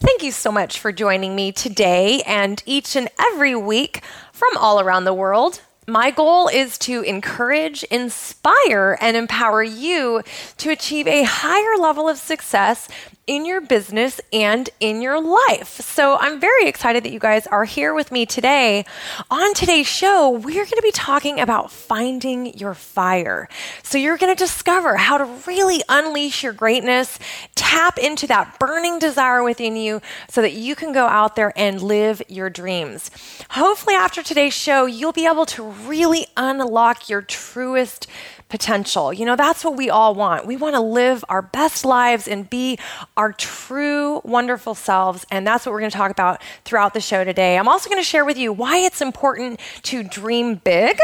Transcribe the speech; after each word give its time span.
Thank 0.00 0.22
you 0.22 0.30
so 0.30 0.52
much 0.52 0.78
for 0.78 0.92
joining 0.92 1.34
me 1.34 1.50
today 1.50 2.22
and 2.24 2.62
each 2.64 2.94
and 2.94 3.08
every 3.18 3.56
week 3.56 4.02
from 4.32 4.56
all 4.56 4.78
around 4.78 5.04
the 5.04 5.14
world. 5.14 5.60
My 5.88 6.12
goal 6.12 6.46
is 6.46 6.78
to 6.78 7.02
encourage, 7.02 7.82
inspire, 7.84 8.96
and 9.00 9.16
empower 9.16 9.64
you 9.64 10.22
to 10.58 10.70
achieve 10.70 11.08
a 11.08 11.24
higher 11.24 11.76
level 11.80 12.08
of 12.08 12.16
success 12.18 12.88
in 13.28 13.44
your 13.44 13.60
business 13.60 14.20
and 14.32 14.70
in 14.80 15.02
your 15.02 15.20
life. 15.20 15.68
So 15.80 16.16
I'm 16.16 16.40
very 16.40 16.66
excited 16.66 17.04
that 17.04 17.12
you 17.12 17.20
guys 17.20 17.46
are 17.46 17.64
here 17.64 17.92
with 17.92 18.10
me 18.10 18.24
today. 18.24 18.86
On 19.30 19.52
today's 19.52 19.86
show, 19.86 20.30
we're 20.30 20.64
going 20.64 20.68
to 20.68 20.82
be 20.82 20.90
talking 20.90 21.38
about 21.38 21.70
finding 21.70 22.58
your 22.58 22.72
fire. 22.72 23.46
So 23.82 23.98
you're 23.98 24.16
going 24.16 24.34
to 24.34 24.38
discover 24.38 24.96
how 24.96 25.18
to 25.18 25.24
really 25.46 25.82
unleash 25.90 26.42
your 26.42 26.54
greatness, 26.54 27.18
tap 27.54 27.98
into 27.98 28.26
that 28.28 28.58
burning 28.58 28.98
desire 28.98 29.42
within 29.42 29.76
you 29.76 30.00
so 30.30 30.40
that 30.40 30.54
you 30.54 30.74
can 30.74 30.92
go 30.92 31.06
out 31.06 31.36
there 31.36 31.52
and 31.54 31.82
live 31.82 32.22
your 32.28 32.48
dreams. 32.48 33.10
Hopefully, 33.50 33.94
after 33.94 34.22
today's 34.22 34.54
show, 34.54 34.86
you'll 34.86 35.12
be 35.12 35.26
able 35.26 35.44
to 35.46 35.62
really 35.62 36.26
unlock 36.38 37.10
your 37.10 37.20
truest 37.20 38.06
potential. 38.48 39.12
You 39.12 39.26
know, 39.26 39.36
that's 39.36 39.64
what 39.64 39.76
we 39.76 39.90
all 39.90 40.14
want. 40.14 40.46
We 40.46 40.56
want 40.56 40.74
to 40.74 40.80
live 40.80 41.24
our 41.28 41.42
best 41.42 41.84
lives 41.84 42.26
and 42.26 42.48
be 42.48 42.78
our 43.16 43.32
true, 43.32 44.20
wonderful 44.24 44.74
selves. 44.74 45.26
And 45.30 45.46
that's 45.46 45.66
what 45.66 45.72
we're 45.72 45.80
going 45.80 45.90
to 45.90 45.96
talk 45.96 46.10
about 46.10 46.42
throughout 46.64 46.94
the 46.94 47.00
show 47.00 47.24
today. 47.24 47.58
I'm 47.58 47.68
also 47.68 47.90
going 47.90 48.00
to 48.00 48.06
share 48.06 48.24
with 48.24 48.38
you 48.38 48.52
why 48.52 48.78
it's 48.78 49.02
important 49.02 49.60
to 49.84 50.02
dream 50.02 50.56
big 50.56 50.98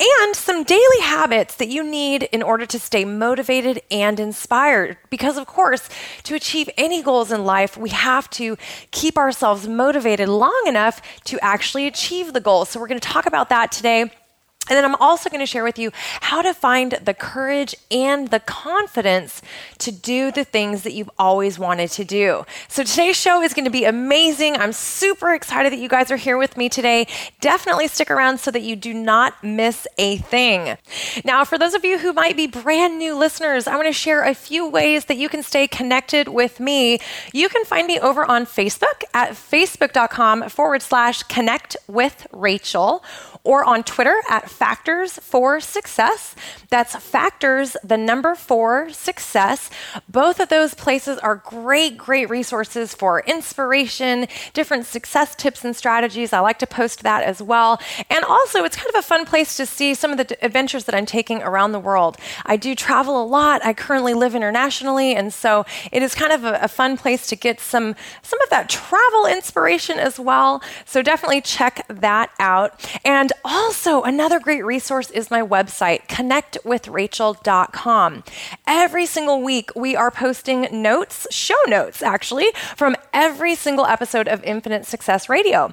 and 0.00 0.36
some 0.36 0.64
daily 0.64 1.00
habits 1.02 1.56
that 1.56 1.68
you 1.68 1.84
need 1.84 2.24
in 2.24 2.42
order 2.42 2.66
to 2.66 2.78
stay 2.78 3.04
motivated 3.04 3.80
and 3.90 4.18
inspired. 4.18 4.96
Because, 5.10 5.38
of 5.38 5.46
course, 5.46 5.88
to 6.24 6.34
achieve 6.34 6.68
any 6.76 7.02
goals 7.02 7.30
in 7.30 7.44
life, 7.44 7.76
we 7.76 7.90
have 7.90 8.28
to 8.30 8.56
keep 8.90 9.16
ourselves 9.16 9.68
motivated 9.68 10.28
long 10.28 10.62
enough 10.66 11.00
to 11.24 11.38
actually 11.40 11.86
achieve 11.86 12.32
the 12.32 12.40
goals. 12.40 12.70
So, 12.70 12.80
we're 12.80 12.88
going 12.88 13.00
to 13.00 13.08
talk 13.08 13.26
about 13.26 13.48
that 13.50 13.70
today. 13.70 14.10
And 14.68 14.76
then 14.76 14.84
I'm 14.84 14.94
also 14.96 15.28
going 15.28 15.40
to 15.40 15.46
share 15.46 15.64
with 15.64 15.78
you 15.78 15.90
how 16.20 16.40
to 16.40 16.54
find 16.54 16.92
the 16.92 17.14
courage 17.14 17.74
and 17.90 18.28
the 18.28 18.38
confidence 18.38 19.42
to 19.78 19.90
do 19.90 20.30
the 20.30 20.44
things 20.44 20.82
that 20.82 20.92
you've 20.92 21.10
always 21.18 21.58
wanted 21.58 21.90
to 21.90 22.04
do. 22.04 22.46
So 22.68 22.84
today's 22.84 23.16
show 23.16 23.42
is 23.42 23.54
going 23.54 23.64
to 23.64 23.72
be 23.72 23.84
amazing. 23.84 24.56
I'm 24.56 24.72
super 24.72 25.34
excited 25.34 25.72
that 25.72 25.80
you 25.80 25.88
guys 25.88 26.12
are 26.12 26.16
here 26.16 26.38
with 26.38 26.56
me 26.56 26.68
today. 26.68 27.08
Definitely 27.40 27.88
stick 27.88 28.10
around 28.10 28.38
so 28.38 28.52
that 28.52 28.62
you 28.62 28.76
do 28.76 28.94
not 28.94 29.42
miss 29.42 29.86
a 29.98 30.18
thing. 30.18 30.76
Now, 31.24 31.44
for 31.44 31.58
those 31.58 31.74
of 31.74 31.84
you 31.84 31.98
who 31.98 32.12
might 32.12 32.36
be 32.36 32.46
brand 32.46 32.98
new 32.98 33.16
listeners, 33.16 33.66
I 33.66 33.74
want 33.74 33.88
to 33.88 33.92
share 33.92 34.22
a 34.22 34.34
few 34.34 34.68
ways 34.68 35.06
that 35.06 35.16
you 35.16 35.28
can 35.28 35.42
stay 35.42 35.66
connected 35.66 36.28
with 36.28 36.60
me. 36.60 37.00
You 37.32 37.48
can 37.48 37.64
find 37.64 37.88
me 37.88 37.98
over 37.98 38.24
on 38.24 38.46
Facebook 38.46 39.02
at 39.12 39.30
facebook.com 39.32 40.48
forward 40.50 40.82
slash 40.82 41.24
connect 41.24 41.76
with 41.88 42.28
Rachel 42.32 43.02
or 43.44 43.64
on 43.64 43.82
Twitter 43.82 44.20
at 44.28 44.48
Factors 44.48 45.18
for 45.18 45.60
Success. 45.60 46.34
That's 46.70 46.94
Factors, 46.96 47.76
the 47.82 47.96
number 47.96 48.34
four 48.34 48.90
success. 48.90 49.68
Both 50.08 50.38
of 50.38 50.48
those 50.48 50.74
places 50.74 51.18
are 51.18 51.36
great, 51.36 51.98
great 51.98 52.30
resources 52.30 52.94
for 52.94 53.20
inspiration, 53.26 54.26
different 54.52 54.86
success 54.86 55.34
tips 55.34 55.64
and 55.64 55.74
strategies. 55.74 56.32
I 56.32 56.40
like 56.40 56.58
to 56.60 56.66
post 56.66 57.02
that 57.02 57.24
as 57.24 57.42
well. 57.42 57.80
And 58.08 58.24
also, 58.24 58.64
it's 58.64 58.76
kind 58.76 58.88
of 58.88 58.98
a 58.98 59.02
fun 59.02 59.26
place 59.26 59.56
to 59.56 59.66
see 59.66 59.94
some 59.94 60.12
of 60.12 60.18
the 60.18 60.44
adventures 60.44 60.84
that 60.84 60.94
I'm 60.94 61.06
taking 61.06 61.42
around 61.42 61.72
the 61.72 61.80
world. 61.80 62.16
I 62.46 62.56
do 62.56 62.74
travel 62.74 63.20
a 63.20 63.26
lot. 63.26 63.64
I 63.64 63.72
currently 63.72 64.14
live 64.14 64.34
internationally, 64.34 65.14
and 65.14 65.32
so 65.32 65.66
it 65.90 66.02
is 66.02 66.14
kind 66.14 66.32
of 66.32 66.44
a, 66.44 66.60
a 66.62 66.68
fun 66.68 66.96
place 66.96 67.26
to 67.28 67.36
get 67.36 67.60
some 67.60 67.96
some 68.22 68.40
of 68.42 68.50
that 68.50 68.68
travel 68.68 69.26
inspiration 69.26 69.98
as 69.98 70.18
well. 70.20 70.62
So 70.84 71.02
definitely 71.02 71.40
check 71.40 71.84
that 71.88 72.30
out. 72.38 72.88
And 73.04 73.31
also, 73.44 74.02
another 74.02 74.40
great 74.40 74.64
resource 74.64 75.10
is 75.10 75.30
my 75.30 75.42
website, 75.42 76.06
connectwithrachel.com. 76.08 78.24
Every 78.66 79.06
single 79.06 79.42
week, 79.42 79.70
we 79.76 79.94
are 79.96 80.10
posting 80.10 80.82
notes, 80.82 81.26
show 81.30 81.60
notes 81.66 82.02
actually, 82.02 82.48
from 82.76 82.96
every 83.12 83.54
single 83.54 83.86
episode 83.86 84.28
of 84.28 84.42
Infinite 84.44 84.86
Success 84.86 85.28
Radio. 85.28 85.72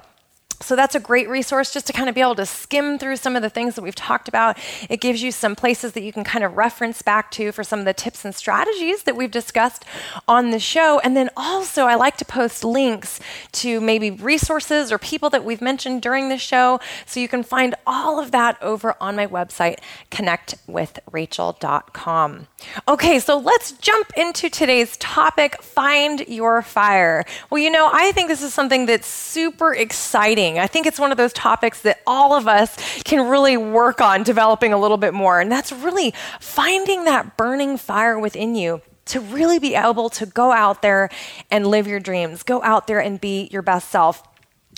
So 0.62 0.76
that's 0.76 0.94
a 0.94 1.00
great 1.00 1.28
resource 1.28 1.72
just 1.72 1.86
to 1.86 1.92
kind 1.92 2.08
of 2.08 2.14
be 2.14 2.20
able 2.20 2.36
to 2.36 2.46
skim 2.46 2.98
through 2.98 3.16
some 3.16 3.34
of 3.34 3.42
the 3.42 3.48
things 3.48 3.76
that 3.76 3.82
we've 3.82 3.94
talked 3.94 4.28
about. 4.28 4.58
It 4.90 5.00
gives 5.00 5.22
you 5.22 5.32
some 5.32 5.56
places 5.56 5.92
that 5.92 6.02
you 6.02 6.12
can 6.12 6.22
kind 6.22 6.44
of 6.44 6.54
reference 6.56 7.00
back 7.00 7.30
to 7.32 7.50
for 7.52 7.64
some 7.64 7.78
of 7.78 7.86
the 7.86 7.94
tips 7.94 8.24
and 8.24 8.34
strategies 8.34 9.04
that 9.04 9.16
we've 9.16 9.30
discussed 9.30 9.86
on 10.28 10.50
the 10.50 10.58
show. 10.58 11.00
And 11.00 11.16
then 11.16 11.30
also, 11.36 11.84
I 11.84 11.94
like 11.94 12.18
to 12.18 12.26
post 12.26 12.62
links 12.62 13.20
to 13.52 13.80
maybe 13.80 14.10
resources 14.10 14.92
or 14.92 14.98
people 14.98 15.30
that 15.30 15.44
we've 15.44 15.62
mentioned 15.62 16.02
during 16.02 16.28
the 16.28 16.36
show. 16.36 16.78
So 17.06 17.20
you 17.20 17.28
can 17.28 17.42
find 17.42 17.74
all 17.86 18.20
of 18.20 18.30
that 18.32 18.62
over 18.62 18.96
on 19.00 19.16
my 19.16 19.26
website, 19.26 19.78
connectwithrachel.com. 20.10 22.46
Okay, 22.86 23.18
so 23.18 23.38
let's 23.38 23.72
jump 23.72 24.12
into 24.16 24.50
today's 24.50 24.98
topic 24.98 25.62
find 25.62 26.20
your 26.28 26.60
fire. 26.62 27.24
Well, 27.48 27.62
you 27.62 27.70
know, 27.70 27.88
I 27.92 28.12
think 28.12 28.28
this 28.28 28.42
is 28.42 28.52
something 28.52 28.84
that's 28.86 29.06
super 29.06 29.72
exciting 29.72 30.49
I 30.58 30.66
think 30.66 30.86
it's 30.86 30.98
one 30.98 31.12
of 31.12 31.16
those 31.16 31.32
topics 31.32 31.82
that 31.82 32.00
all 32.06 32.34
of 32.34 32.48
us 32.48 32.76
can 33.02 33.28
really 33.28 33.56
work 33.56 34.00
on 34.00 34.22
developing 34.22 34.72
a 34.72 34.78
little 34.78 34.96
bit 34.96 35.14
more. 35.14 35.40
And 35.40 35.50
that's 35.50 35.72
really 35.72 36.14
finding 36.40 37.04
that 37.04 37.36
burning 37.36 37.76
fire 37.76 38.18
within 38.18 38.54
you 38.54 38.82
to 39.06 39.20
really 39.20 39.58
be 39.58 39.74
able 39.74 40.08
to 40.08 40.26
go 40.26 40.52
out 40.52 40.82
there 40.82 41.10
and 41.50 41.66
live 41.66 41.86
your 41.86 42.00
dreams, 42.00 42.42
go 42.42 42.62
out 42.62 42.86
there 42.86 43.00
and 43.00 43.20
be 43.20 43.48
your 43.50 43.62
best 43.62 43.90
self. 43.90 44.22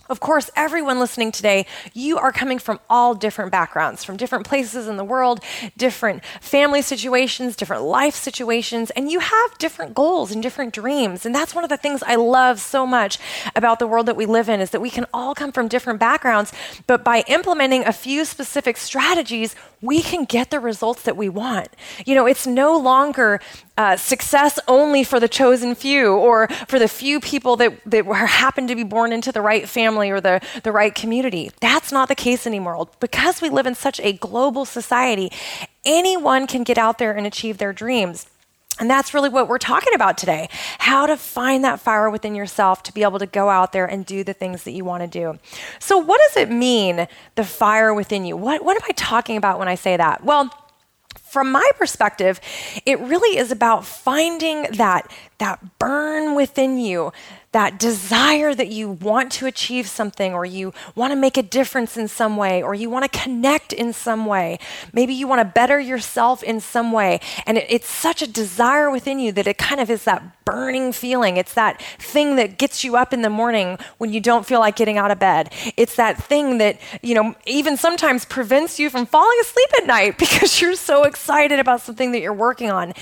Of 0.08 0.20
course, 0.20 0.50
everyone 0.56 0.98
listening 0.98 1.30
today, 1.30 1.64
you 1.94 2.18
are 2.18 2.32
coming 2.32 2.58
from 2.58 2.80
all 2.90 3.14
different 3.14 3.52
backgrounds, 3.52 4.02
from 4.02 4.16
different 4.16 4.46
places 4.46 4.88
in 4.88 4.96
the 4.96 5.04
world, 5.04 5.40
different 5.76 6.24
family 6.40 6.82
situations, 6.82 7.54
different 7.54 7.84
life 7.84 8.14
situations, 8.14 8.90
and 8.90 9.10
you 9.10 9.20
have 9.20 9.58
different 9.58 9.94
goals 9.94 10.32
and 10.32 10.42
different 10.42 10.74
dreams. 10.74 11.24
And 11.24 11.34
that's 11.34 11.54
one 11.54 11.62
of 11.62 11.70
the 11.70 11.76
things 11.76 12.02
I 12.02 12.16
love 12.16 12.60
so 12.60 12.84
much 12.84 13.18
about 13.54 13.78
the 13.78 13.86
world 13.86 14.06
that 14.06 14.16
we 14.16 14.26
live 14.26 14.48
in 14.48 14.60
is 14.60 14.70
that 14.70 14.80
we 14.80 14.90
can 14.90 15.06
all 15.14 15.34
come 15.34 15.52
from 15.52 15.68
different 15.68 16.00
backgrounds, 16.00 16.52
but 16.86 17.04
by 17.04 17.22
implementing 17.28 17.84
a 17.84 17.92
few 17.92 18.24
specific 18.24 18.76
strategies, 18.76 19.54
we 19.82 20.00
can 20.00 20.24
get 20.24 20.50
the 20.50 20.60
results 20.60 21.02
that 21.02 21.16
we 21.16 21.28
want. 21.28 21.68
You 22.06 22.14
know, 22.14 22.26
it's 22.26 22.46
no 22.46 22.78
longer 22.78 23.40
uh, 23.76 23.96
success 23.96 24.58
only 24.68 25.02
for 25.02 25.18
the 25.18 25.28
chosen 25.28 25.74
few 25.74 26.12
or 26.12 26.46
for 26.68 26.78
the 26.78 26.88
few 26.88 27.20
people 27.20 27.56
that, 27.56 27.78
that 27.84 28.04
happen 28.06 28.68
to 28.68 28.76
be 28.76 28.84
born 28.84 29.12
into 29.12 29.32
the 29.32 29.42
right 29.42 29.68
family 29.68 30.10
or 30.10 30.20
the, 30.20 30.40
the 30.62 30.72
right 30.72 30.94
community. 30.94 31.50
That's 31.60 31.90
not 31.90 32.08
the 32.08 32.14
case 32.14 32.46
anymore. 32.46 32.88
Because 33.00 33.42
we 33.42 33.50
live 33.50 33.66
in 33.66 33.74
such 33.74 34.00
a 34.00 34.12
global 34.12 34.64
society, 34.64 35.32
anyone 35.84 36.46
can 36.46 36.62
get 36.62 36.78
out 36.78 36.98
there 36.98 37.12
and 37.12 37.26
achieve 37.26 37.58
their 37.58 37.72
dreams. 37.72 38.26
And 38.82 38.90
that's 38.90 39.14
really 39.14 39.28
what 39.28 39.46
we're 39.46 39.58
talking 39.58 39.94
about 39.94 40.18
today 40.18 40.48
how 40.80 41.06
to 41.06 41.16
find 41.16 41.62
that 41.62 41.78
fire 41.78 42.10
within 42.10 42.34
yourself 42.34 42.82
to 42.82 42.92
be 42.92 43.04
able 43.04 43.20
to 43.20 43.26
go 43.26 43.48
out 43.48 43.70
there 43.70 43.86
and 43.86 44.04
do 44.04 44.24
the 44.24 44.32
things 44.32 44.64
that 44.64 44.72
you 44.72 44.84
want 44.84 45.04
to 45.04 45.06
do. 45.06 45.38
So, 45.78 45.98
what 45.98 46.20
does 46.26 46.36
it 46.42 46.50
mean, 46.50 47.06
the 47.36 47.44
fire 47.44 47.94
within 47.94 48.24
you? 48.24 48.36
What, 48.36 48.64
what 48.64 48.74
am 48.74 48.82
I 48.88 48.92
talking 48.94 49.36
about 49.36 49.60
when 49.60 49.68
I 49.68 49.76
say 49.76 49.96
that? 49.96 50.24
Well, 50.24 50.52
from 51.22 51.52
my 51.52 51.70
perspective, 51.78 52.40
it 52.84 52.98
really 52.98 53.38
is 53.38 53.52
about 53.52 53.86
finding 53.86 54.64
that, 54.72 55.08
that 55.38 55.78
burn 55.78 56.34
within 56.34 56.76
you, 56.76 57.12
that 57.52 57.78
desire 57.78 58.54
that 58.54 58.68
you 58.68 58.90
want 58.90 59.30
to 59.32 59.46
achieve 59.46 59.86
something 59.86 60.32
or 60.32 60.44
you 60.44 60.72
want 60.94 61.12
to 61.12 61.16
make 61.16 61.36
a 61.36 61.42
difference 61.42 61.96
in 61.96 62.08
some 62.08 62.36
way 62.36 62.62
or 62.62 62.74
you 62.74 62.88
want 62.88 63.10
to 63.10 63.18
connect 63.18 63.72
in 63.72 63.92
some 63.92 64.24
way. 64.24 64.58
Maybe 64.92 65.12
you 65.12 65.26
want 65.28 65.40
to 65.40 65.44
better 65.44 65.78
yourself 65.78 66.42
in 66.42 66.60
some 66.60 66.92
way. 66.92 67.20
And 67.46 67.58
it, 67.58 67.66
it's 67.68 67.88
such 67.88 68.22
a 68.22 68.26
desire 68.26 68.90
within 68.90 69.18
you 69.18 69.32
that 69.32 69.46
it 69.46 69.58
kind 69.58 69.80
of 69.80 69.90
is 69.90 70.04
that 70.04 70.44
burning 70.44 70.92
feeling. 70.92 71.36
It's 71.36 71.54
that 71.54 71.80
thing 71.98 72.36
that 72.36 72.58
gets 72.58 72.84
you 72.84 72.96
up 72.96 73.12
in 73.12 73.20
the 73.20 73.30
morning 73.30 73.78
when 73.98 74.12
you 74.12 74.20
don't 74.20 74.46
feel 74.46 74.60
like 74.60 74.76
getting 74.76 74.96
out 74.96 75.10
of 75.10 75.18
bed. 75.18 75.52
It's 75.76 75.96
that 75.96 76.22
thing 76.22 76.58
that, 76.58 76.80
you 77.02 77.14
know, 77.14 77.34
even 77.46 77.76
sometimes 77.76 78.24
prevents 78.24 78.78
you 78.78 78.88
from 78.88 79.04
falling 79.04 79.38
asleep 79.42 79.68
at 79.78 79.86
night 79.86 80.18
because 80.22 80.60
you're 80.60 80.74
so 80.74 81.04
excited 81.04 81.58
about 81.58 81.82
something 81.82 82.12
that 82.12 82.20
you're 82.20 82.32
working 82.32 82.70
on. 82.70 82.94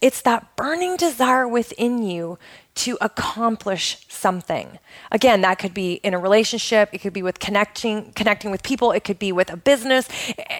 It's 0.00 0.22
that 0.22 0.54
burning 0.56 0.96
desire 0.96 1.48
within 1.48 2.04
you 2.04 2.38
to 2.76 2.98
accomplish 3.00 4.04
something. 4.08 4.78
Again, 5.10 5.40
that 5.40 5.58
could 5.58 5.74
be 5.74 5.94
in 5.94 6.14
a 6.14 6.18
relationship, 6.18 6.90
it 6.92 6.98
could 6.98 7.12
be 7.12 7.22
with 7.22 7.38
connecting 7.38 8.12
connecting 8.12 8.50
with 8.50 8.62
people, 8.62 8.92
it 8.92 9.02
could 9.02 9.18
be 9.18 9.32
with 9.32 9.52
a 9.52 9.56
business. 9.56 10.08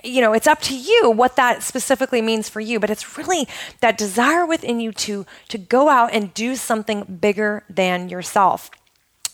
You 0.02 0.22
know, 0.22 0.32
it's 0.32 0.46
up 0.46 0.60
to 0.62 0.76
you 0.76 1.10
what 1.10 1.36
that 1.36 1.62
specifically 1.62 2.22
means 2.22 2.48
for 2.48 2.60
you, 2.60 2.80
but 2.80 2.90
it's 2.90 3.18
really 3.18 3.46
that 3.80 3.98
desire 3.98 4.46
within 4.46 4.80
you 4.80 4.92
to 4.92 5.26
to 5.48 5.58
go 5.58 5.88
out 5.88 6.12
and 6.12 6.32
do 6.34 6.56
something 6.56 7.18
bigger 7.20 7.64
than 7.68 8.08
yourself. 8.08 8.70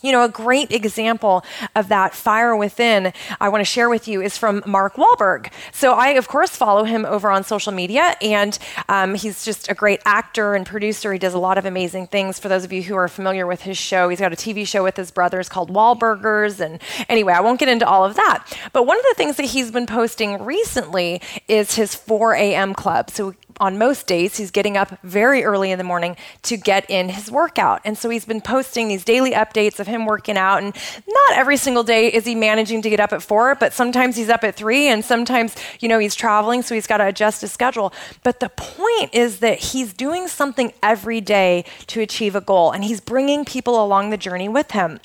You 0.03 0.11
know, 0.11 0.23
a 0.23 0.29
great 0.29 0.71
example 0.71 1.45
of 1.75 1.87
that 1.87 2.13
fire 2.13 2.55
within 2.55 3.13
I 3.39 3.47
want 3.47 3.61
to 3.61 3.65
share 3.65 3.89
with 3.89 4.07
you 4.07 4.21
is 4.21 4.37
from 4.37 4.61
Mark 4.65 4.95
Wahlberg. 4.95 5.49
So 5.71 5.93
I, 5.93 6.09
of 6.09 6.27
course, 6.27 6.49
follow 6.49 6.83
him 6.83 7.05
over 7.05 7.31
on 7.31 7.45
social 7.45 7.71
media, 7.71 8.15
and 8.21 8.59
um, 8.89 9.15
he's 9.15 9.45
just 9.45 9.71
a 9.71 9.73
great 9.73 10.01
actor 10.05 10.55
and 10.55 10.65
producer. 10.65 11.13
He 11.13 11.19
does 11.19 11.33
a 11.33 11.39
lot 11.39 11.57
of 11.57 11.65
amazing 11.65 12.07
things. 12.07 12.37
For 12.37 12.49
those 12.49 12.65
of 12.65 12.73
you 12.73 12.83
who 12.83 12.95
are 12.95 13.07
familiar 13.07 13.47
with 13.47 13.61
his 13.61 13.77
show, 13.77 14.09
he's 14.09 14.19
got 14.19 14.33
a 14.33 14.35
TV 14.35 14.67
show 14.67 14.83
with 14.83 14.97
his 14.97 15.09
brothers 15.09 15.47
called 15.47 15.73
Wahlburgers. 15.73 16.59
And 16.59 16.81
anyway, 17.07 17.31
I 17.31 17.39
won't 17.39 17.59
get 17.59 17.69
into 17.69 17.87
all 17.87 18.03
of 18.03 18.15
that. 18.15 18.45
But 18.73 18.85
one 18.85 18.97
of 18.97 19.05
the 19.09 19.15
things 19.15 19.37
that 19.37 19.45
he's 19.45 19.71
been 19.71 19.87
posting 19.87 20.43
recently 20.43 21.21
is 21.47 21.75
his 21.75 21.95
4 21.95 22.33
a.m. 22.33 22.73
club. 22.73 23.09
So 23.09 23.35
on 23.59 23.77
most 23.77 24.07
days, 24.07 24.37
he's 24.37 24.51
getting 24.51 24.77
up 24.77 24.97
very 25.03 25.43
early 25.43 25.71
in 25.71 25.77
the 25.77 25.83
morning 25.83 26.15
to 26.43 26.57
get 26.57 26.89
in 26.89 27.09
his 27.09 27.29
workout. 27.31 27.81
And 27.85 27.97
so 27.97 28.09
he's 28.09 28.25
been 28.25 28.41
posting 28.41 28.87
these 28.87 29.03
daily 29.03 29.31
updates 29.31 29.79
of 29.79 29.87
him 29.87 30.05
working 30.05 30.37
out. 30.37 30.61
And 30.61 30.75
not 31.07 31.33
every 31.37 31.57
single 31.57 31.83
day 31.83 32.07
is 32.07 32.25
he 32.25 32.35
managing 32.35 32.81
to 32.81 32.89
get 32.89 32.99
up 32.99 33.13
at 33.13 33.21
four, 33.21 33.55
but 33.55 33.73
sometimes 33.73 34.15
he's 34.15 34.29
up 34.29 34.43
at 34.43 34.55
three, 34.55 34.87
and 34.87 35.03
sometimes, 35.03 35.55
you 35.79 35.87
know, 35.87 35.99
he's 35.99 36.15
traveling, 36.15 36.61
so 36.61 36.75
he's 36.75 36.87
got 36.87 36.97
to 36.97 37.07
adjust 37.07 37.41
his 37.41 37.51
schedule. 37.51 37.93
But 38.23 38.39
the 38.39 38.49
point 38.49 39.13
is 39.13 39.39
that 39.39 39.59
he's 39.59 39.93
doing 39.93 40.27
something 40.27 40.73
every 40.81 41.21
day 41.21 41.65
to 41.87 42.01
achieve 42.01 42.35
a 42.35 42.41
goal, 42.41 42.71
and 42.71 42.83
he's 42.83 42.99
bringing 42.99 43.45
people 43.45 43.83
along 43.83 44.09
the 44.09 44.17
journey 44.17 44.49
with 44.49 44.71
him 44.71 44.99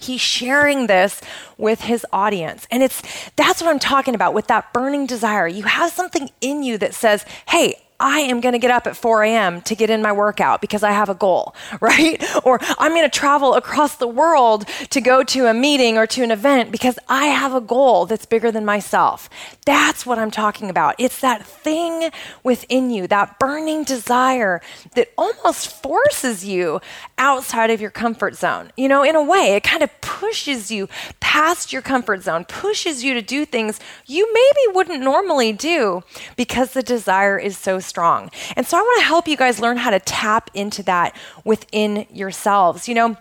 he's 0.00 0.20
sharing 0.20 0.86
this 0.86 1.20
with 1.56 1.80
his 1.80 2.06
audience 2.12 2.66
and 2.70 2.82
it's 2.82 3.02
that's 3.36 3.60
what 3.60 3.70
i'm 3.70 3.78
talking 3.78 4.14
about 4.14 4.34
with 4.34 4.46
that 4.46 4.72
burning 4.72 5.06
desire 5.06 5.46
you 5.46 5.64
have 5.64 5.90
something 5.90 6.30
in 6.40 6.62
you 6.62 6.78
that 6.78 6.94
says 6.94 7.24
hey 7.48 7.74
I 8.00 8.20
am 8.20 8.40
going 8.40 8.52
to 8.52 8.60
get 8.60 8.70
up 8.70 8.86
at 8.86 8.96
4 8.96 9.24
a.m. 9.24 9.60
to 9.62 9.74
get 9.74 9.90
in 9.90 10.02
my 10.02 10.12
workout 10.12 10.60
because 10.60 10.84
I 10.84 10.92
have 10.92 11.08
a 11.08 11.14
goal, 11.14 11.54
right? 11.80 12.22
Or 12.44 12.58
I'm 12.78 12.92
going 12.92 13.08
to 13.08 13.18
travel 13.18 13.54
across 13.54 13.96
the 13.96 14.06
world 14.06 14.66
to 14.90 15.00
go 15.00 15.24
to 15.24 15.46
a 15.46 15.54
meeting 15.54 15.98
or 15.98 16.06
to 16.08 16.22
an 16.22 16.30
event 16.30 16.70
because 16.70 16.98
I 17.08 17.26
have 17.26 17.54
a 17.54 17.60
goal 17.60 18.06
that's 18.06 18.24
bigger 18.24 18.52
than 18.52 18.64
myself. 18.64 19.28
That's 19.66 20.06
what 20.06 20.18
I'm 20.18 20.30
talking 20.30 20.70
about. 20.70 20.94
It's 20.98 21.20
that 21.20 21.44
thing 21.44 22.10
within 22.44 22.90
you, 22.90 23.08
that 23.08 23.38
burning 23.38 23.82
desire 23.82 24.60
that 24.94 25.08
almost 25.18 25.82
forces 25.82 26.44
you 26.44 26.80
outside 27.18 27.70
of 27.70 27.80
your 27.80 27.90
comfort 27.90 28.36
zone. 28.36 28.70
You 28.76 28.88
know, 28.88 29.02
in 29.02 29.16
a 29.16 29.22
way, 29.22 29.56
it 29.56 29.64
kind 29.64 29.82
of 29.82 30.00
pushes 30.00 30.70
you 30.70 30.88
past 31.28 31.74
your 31.74 31.82
comfort 31.82 32.22
zone, 32.22 32.42
pushes 32.46 33.04
you 33.04 33.12
to 33.12 33.20
do 33.20 33.44
things 33.44 33.78
you 34.06 34.26
maybe 34.32 34.74
wouldn't 34.74 35.02
normally 35.02 35.52
do 35.52 36.02
because 36.36 36.72
the 36.72 36.82
desire 36.82 37.38
is 37.38 37.58
so 37.58 37.78
strong. 37.78 38.30
And 38.56 38.66
so 38.66 38.78
I 38.78 38.80
want 38.80 39.00
to 39.00 39.04
help 39.04 39.28
you 39.28 39.36
guys 39.36 39.60
learn 39.60 39.76
how 39.76 39.90
to 39.90 40.00
tap 40.00 40.50
into 40.54 40.82
that 40.84 41.14
within 41.44 42.06
yourselves. 42.10 42.88
You 42.88 42.94
know, 42.94 43.16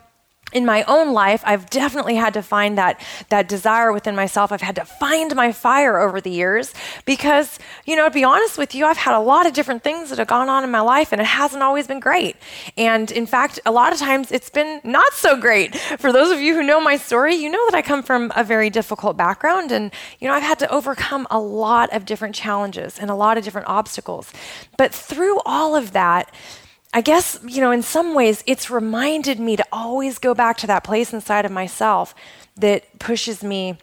in 0.54 0.66
my 0.66 0.84
own 0.84 1.14
life 1.14 1.42
i've 1.46 1.70
definitely 1.70 2.16
had 2.16 2.34
to 2.34 2.42
find 2.42 2.78
that 2.78 3.00
that 3.30 3.48
desire 3.48 3.92
within 3.92 4.16
myself. 4.16 4.52
I've 4.52 4.62
had 4.62 4.76
to 4.76 4.86
find 4.86 5.36
my 5.36 5.52
fire 5.52 6.00
over 6.00 6.22
the 6.22 6.30
years 6.30 6.74
because 7.06 7.60
you 7.86 7.96
know 7.96 8.08
to 8.08 8.14
be 8.14 8.24
honest 8.24 8.58
with 8.58 8.74
you 8.76 8.86
i've 8.86 8.98
had 8.98 9.16
a 9.16 9.20
lot 9.20 9.46
of 9.46 9.54
different 9.54 9.84
things 9.84 10.10
that 10.10 10.20
have 10.20 10.28
gone 10.28 10.50
on 10.50 10.64
in 10.64 10.72
my 10.72 10.80
life 10.82 11.12
and 11.12 11.22
it 11.22 11.28
hasn't 11.28 11.64
always 11.64 11.88
been 11.88 12.00
great. 12.00 12.36
And 12.78 13.12
in 13.12 13.26
fact 13.26 13.60
a 13.66 13.72
lot 13.72 13.94
of 13.94 14.00
times 14.00 14.32
it's 14.32 14.50
been 14.50 14.82
not 14.84 15.14
so 15.14 15.40
great. 15.40 15.76
For 15.76 16.12
those 16.12 16.32
of 16.32 16.40
you 16.40 16.54
who 16.56 16.64
know 16.64 16.80
my 16.80 16.98
story 16.98 17.36
you 17.36 17.50
know 17.50 17.64
that 17.70 17.76
i 17.76 17.82
come 17.82 18.04
from 18.04 18.32
a 18.36 18.44
very 18.44 18.70
difficult 18.70 19.18
background 19.18 19.72
and 19.72 19.92
you 20.20 20.28
know 20.28 20.34
i've 20.34 20.44
had 20.44 20.60
to 20.60 20.72
overcome 20.72 21.28
a 21.32 21.40
lot 21.40 21.94
of 21.94 22.06
different 22.06 22.36
challenges 22.36 23.00
and 23.00 23.10
a 23.10 23.16
lot 23.16 23.38
of 23.38 23.44
different 23.44 23.68
obstacles. 23.68 24.32
But 24.78 24.94
through 24.94 25.40
all 25.46 25.76
of 25.76 25.92
that 25.94 26.32
I 26.94 27.02
guess, 27.02 27.40
you 27.46 27.62
know, 27.62 27.72
in 27.72 27.84
some 27.84 28.14
ways, 28.14 28.44
it's 28.48 28.70
reminded 28.70 29.40
me 29.40 29.56
to 29.56 29.66
always 29.72 30.20
go 30.20 30.34
back 30.34 30.58
to 30.58 30.68
that 30.68 30.84
place 30.84 31.14
inside 31.14 31.46
of 31.46 31.52
myself 31.52 32.16
that 32.56 33.00
pushes 33.00 33.44
me 33.44 33.78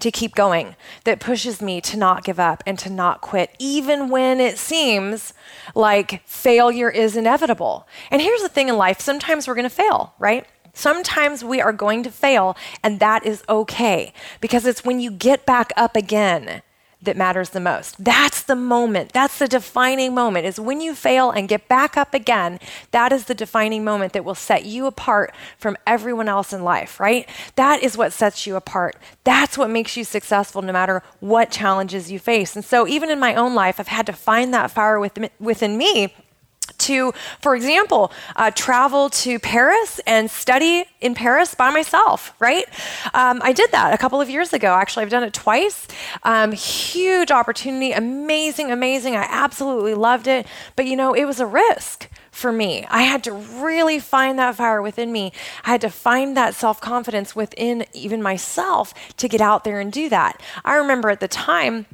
to 0.00 0.10
keep 0.10 0.34
going, 0.34 0.76
that 1.04 1.18
pushes 1.18 1.60
me 1.60 1.80
to 1.80 1.96
not 1.96 2.24
give 2.24 2.38
up 2.38 2.62
and 2.66 2.78
to 2.78 2.90
not 2.90 3.20
quit, 3.20 3.50
even 3.58 4.08
when 4.08 4.40
it 4.40 4.56
seems 4.56 5.34
like 5.74 6.22
failure 6.26 6.90
is 6.90 7.16
inevitable. 7.16 7.86
And 8.10 8.22
here's 8.22 8.42
the 8.42 8.48
thing 8.48 8.68
in 8.68 8.76
life 8.76 9.00
sometimes 9.00 9.48
we're 9.48 9.54
going 9.54 9.64
to 9.64 9.70
fail, 9.70 10.14
right? 10.18 10.46
Sometimes 10.72 11.42
we 11.42 11.60
are 11.60 11.72
going 11.72 12.04
to 12.04 12.10
fail, 12.10 12.56
and 12.84 13.00
that 13.00 13.26
is 13.26 13.42
okay 13.48 14.12
because 14.40 14.64
it's 14.64 14.84
when 14.84 15.00
you 15.00 15.10
get 15.10 15.44
back 15.44 15.72
up 15.76 15.96
again 15.96 16.62
that 17.00 17.16
matters 17.16 17.50
the 17.50 17.60
most. 17.60 18.02
That's 18.02 18.42
the 18.42 18.56
moment. 18.56 19.12
That's 19.12 19.38
the 19.38 19.46
defining 19.46 20.14
moment 20.14 20.46
is 20.46 20.58
when 20.58 20.80
you 20.80 20.94
fail 20.94 21.30
and 21.30 21.48
get 21.48 21.68
back 21.68 21.96
up 21.96 22.12
again. 22.12 22.58
That 22.90 23.12
is 23.12 23.26
the 23.26 23.34
defining 23.34 23.84
moment 23.84 24.12
that 24.14 24.24
will 24.24 24.34
set 24.34 24.64
you 24.64 24.86
apart 24.86 25.32
from 25.58 25.76
everyone 25.86 26.28
else 26.28 26.52
in 26.52 26.64
life, 26.64 26.98
right? 26.98 27.28
That 27.54 27.82
is 27.82 27.96
what 27.96 28.12
sets 28.12 28.46
you 28.46 28.56
apart. 28.56 28.96
That's 29.22 29.56
what 29.56 29.70
makes 29.70 29.96
you 29.96 30.02
successful 30.02 30.60
no 30.60 30.72
matter 30.72 31.02
what 31.20 31.50
challenges 31.50 32.10
you 32.10 32.18
face. 32.18 32.56
And 32.56 32.64
so 32.64 32.88
even 32.88 33.10
in 33.10 33.20
my 33.20 33.34
own 33.34 33.54
life, 33.54 33.78
I've 33.78 33.88
had 33.88 34.06
to 34.06 34.12
find 34.12 34.52
that 34.52 34.70
fire 34.70 34.98
within 34.98 35.78
me 35.78 36.14
to, 36.78 37.12
for 37.40 37.54
example, 37.54 38.12
uh, 38.36 38.50
travel 38.50 39.10
to 39.10 39.38
Paris 39.38 40.00
and 40.06 40.30
study 40.30 40.84
in 41.00 41.14
Paris 41.14 41.54
by 41.54 41.70
myself, 41.70 42.32
right? 42.38 42.64
Um, 43.14 43.40
I 43.42 43.52
did 43.52 43.70
that 43.72 43.92
a 43.92 43.98
couple 43.98 44.20
of 44.20 44.30
years 44.30 44.52
ago. 44.52 44.68
Actually, 44.74 45.04
I've 45.04 45.10
done 45.10 45.24
it 45.24 45.34
twice. 45.34 45.86
Um, 46.22 46.52
huge 46.52 47.30
opportunity, 47.30 47.92
amazing, 47.92 48.70
amazing. 48.70 49.16
I 49.16 49.26
absolutely 49.28 49.94
loved 49.94 50.26
it. 50.26 50.46
But 50.76 50.86
you 50.86 50.96
know, 50.96 51.14
it 51.14 51.24
was 51.24 51.40
a 51.40 51.46
risk 51.46 52.08
for 52.30 52.52
me. 52.52 52.86
I 52.88 53.02
had 53.02 53.24
to 53.24 53.32
really 53.32 53.98
find 53.98 54.38
that 54.38 54.54
fire 54.54 54.80
within 54.80 55.10
me. 55.10 55.32
I 55.64 55.70
had 55.70 55.80
to 55.82 55.90
find 55.90 56.36
that 56.36 56.54
self 56.54 56.80
confidence 56.80 57.34
within 57.34 57.84
even 57.92 58.22
myself 58.22 58.94
to 59.16 59.28
get 59.28 59.40
out 59.40 59.64
there 59.64 59.80
and 59.80 59.92
do 59.92 60.08
that. 60.08 60.40
I 60.64 60.76
remember 60.76 61.10
at 61.10 61.20
the 61.20 61.28
time, 61.28 61.86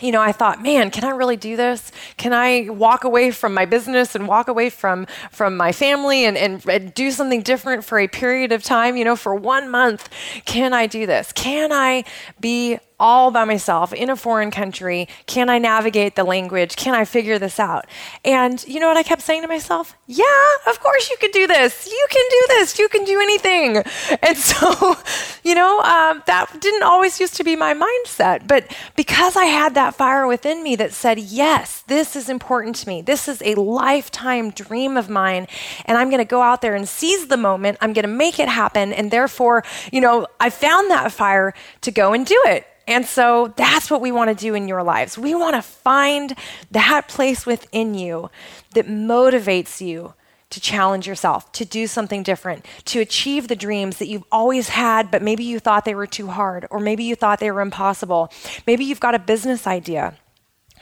you 0.00 0.12
know, 0.12 0.20
I 0.20 0.32
thought, 0.32 0.62
man, 0.62 0.90
can 0.90 1.04
I 1.04 1.10
really 1.10 1.36
do 1.36 1.56
this? 1.56 1.90
Can 2.16 2.32
I 2.32 2.68
walk 2.68 3.04
away 3.04 3.30
from 3.30 3.54
my 3.54 3.64
business 3.64 4.14
and 4.14 4.28
walk 4.28 4.48
away 4.48 4.70
from 4.70 5.06
from 5.32 5.56
my 5.56 5.72
family 5.72 6.24
and, 6.24 6.36
and, 6.36 6.64
and, 6.68 6.94
do 6.94 7.10
something 7.10 7.42
different 7.42 7.84
for 7.84 7.98
a 7.98 8.08
period 8.08 8.52
of 8.52 8.62
time? 8.62 8.96
You 8.96 9.04
know, 9.04 9.16
for 9.16 9.34
one 9.34 9.70
month, 9.70 10.08
can 10.44 10.72
I 10.72 10.86
do 10.86 11.06
this? 11.06 11.32
Can 11.32 11.72
I 11.72 12.04
be 12.40 12.78
all 13.00 13.30
by 13.30 13.44
myself 13.44 13.92
in 13.92 14.10
a 14.10 14.16
foreign 14.16 14.50
country? 14.50 15.08
Can 15.26 15.48
I 15.48 15.58
navigate 15.58 16.16
the 16.16 16.24
language? 16.24 16.76
Can 16.76 16.94
I 16.94 17.04
figure 17.04 17.38
this 17.38 17.60
out? 17.60 17.86
And 18.24 18.64
you 18.66 18.80
know 18.80 18.88
what 18.88 18.96
I 18.96 19.02
kept 19.02 19.22
saying 19.22 19.42
to 19.42 19.48
myself? 19.48 19.96
Yeah, 20.06 20.48
of 20.66 20.80
course 20.80 21.10
you 21.10 21.16
can 21.18 21.30
do 21.30 21.46
this. 21.46 21.86
You 21.86 22.06
can 22.10 22.24
do 22.30 22.46
this. 22.48 22.78
You 22.78 22.88
can 22.88 23.04
do 23.04 23.20
anything. 23.20 23.82
And 24.22 24.36
so, 24.50 24.96
you 25.44 25.54
know, 25.54 25.80
um, 25.80 26.22
that 26.26 26.60
didn't 26.60 26.82
always 26.82 27.20
used 27.20 27.36
to 27.36 27.44
be 27.44 27.56
my 27.56 27.74
mindset. 27.74 28.46
But 28.46 28.74
because 28.96 29.36
I 29.36 29.44
had 29.44 29.74
that 29.74 29.94
fire 29.94 30.26
within 30.26 30.62
me 30.62 30.76
that 30.76 30.92
said, 30.92 31.18
yes, 31.18 31.82
this 31.86 32.16
is 32.16 32.28
important 32.28 32.76
to 32.76 32.88
me, 32.88 33.02
this 33.02 33.28
is 33.28 33.42
a 33.42 33.54
lifetime 33.54 34.50
dream 34.50 34.96
of 34.96 35.08
mine, 35.08 35.46
and 35.84 35.98
I'm 35.98 36.08
going 36.08 36.18
to 36.18 36.24
go 36.24 36.42
out 36.42 36.62
there 36.62 36.74
and 36.74 36.88
seize 36.88 37.28
the 37.28 37.36
moment, 37.36 37.78
I'm 37.80 37.92
going 37.92 38.04
to 38.04 38.08
make 38.08 38.38
it 38.38 38.48
happen. 38.48 38.92
And 38.92 39.10
therefore, 39.10 39.64
you 39.92 40.00
know, 40.00 40.26
I 40.40 40.50
found 40.50 40.90
that 40.90 41.12
fire 41.12 41.54
to 41.82 41.90
go 41.90 42.12
and 42.12 42.26
do 42.26 42.40
it. 42.46 42.66
And 42.88 43.04
so 43.04 43.52
that's 43.54 43.90
what 43.90 44.00
we 44.00 44.10
want 44.10 44.30
to 44.30 44.34
do 44.34 44.54
in 44.54 44.66
your 44.66 44.82
lives. 44.82 45.18
We 45.18 45.34
want 45.34 45.54
to 45.56 45.62
find 45.62 46.34
that 46.70 47.06
place 47.06 47.44
within 47.44 47.94
you 47.94 48.30
that 48.74 48.86
motivates 48.86 49.80
you 49.86 50.14
to 50.50 50.58
challenge 50.58 51.06
yourself, 51.06 51.52
to 51.52 51.66
do 51.66 51.86
something 51.86 52.22
different, 52.22 52.64
to 52.86 53.00
achieve 53.00 53.48
the 53.48 53.54
dreams 53.54 53.98
that 53.98 54.08
you've 54.08 54.24
always 54.32 54.70
had, 54.70 55.10
but 55.10 55.20
maybe 55.20 55.44
you 55.44 55.58
thought 55.58 55.84
they 55.84 55.94
were 55.94 56.06
too 56.06 56.28
hard, 56.28 56.66
or 56.70 56.80
maybe 56.80 57.04
you 57.04 57.14
thought 57.14 57.38
they 57.38 57.50
were 57.50 57.60
impossible. 57.60 58.32
Maybe 58.66 58.86
you've 58.86 59.00
got 59.00 59.14
a 59.14 59.18
business 59.18 59.66
idea 59.66 60.16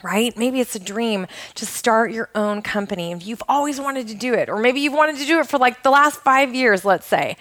right? 0.03 0.37
Maybe 0.37 0.59
it's 0.59 0.75
a 0.75 0.79
dream 0.79 1.25
to 1.55 1.65
start 1.65 2.11
your 2.11 2.29
own 2.35 2.61
company. 2.61 3.11
And 3.11 3.23
you've 3.23 3.41
always 3.49 3.81
wanted 3.81 4.07
to 4.09 4.13
do 4.13 4.35
it, 4.35 4.47
or 4.47 4.57
maybe 4.57 4.79
you've 4.79 4.93
wanted 4.93 5.17
to 5.17 5.25
do 5.25 5.39
it 5.39 5.47
for 5.47 5.57
like 5.57 5.81
the 5.81 5.89
last 5.89 6.21
five 6.21 6.53
years, 6.53 6.85
let's 6.85 7.07
say. 7.07 7.35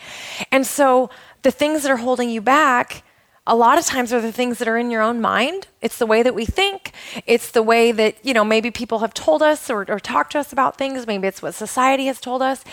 And 0.50 0.66
so 0.66 1.10
the 1.42 1.50
things 1.50 1.82
that 1.82 1.92
are 1.92 1.98
holding 1.98 2.30
you 2.30 2.40
back 2.40 3.04
a 3.46 3.54
lot 3.54 3.78
of 3.78 3.84
times 3.84 4.12
are 4.12 4.20
the 4.20 4.32
things 4.32 4.58
that 4.58 4.66
are 4.66 4.76
in 4.76 4.90
your 4.90 5.02
own 5.02 5.20
mind. 5.20 5.68
It's 5.80 5.98
the 5.98 6.06
way 6.06 6.22
that 6.22 6.34
we 6.34 6.44
think. 6.44 6.92
It's 7.26 7.50
the 7.52 7.62
way 7.62 7.92
that, 7.92 8.16
you 8.24 8.34
know, 8.34 8.44
maybe 8.44 8.70
people 8.72 8.98
have 8.98 9.14
told 9.14 9.42
us 9.42 9.70
or, 9.70 9.84
or 9.88 10.00
talked 10.00 10.32
to 10.32 10.40
us 10.40 10.52
about 10.52 10.76
things. 10.76 11.06
Maybe 11.06 11.28
it's 11.28 11.40
what 11.40 11.54
society 11.54 12.06
has 12.06 12.20
told 12.20 12.42
us. 12.42 12.64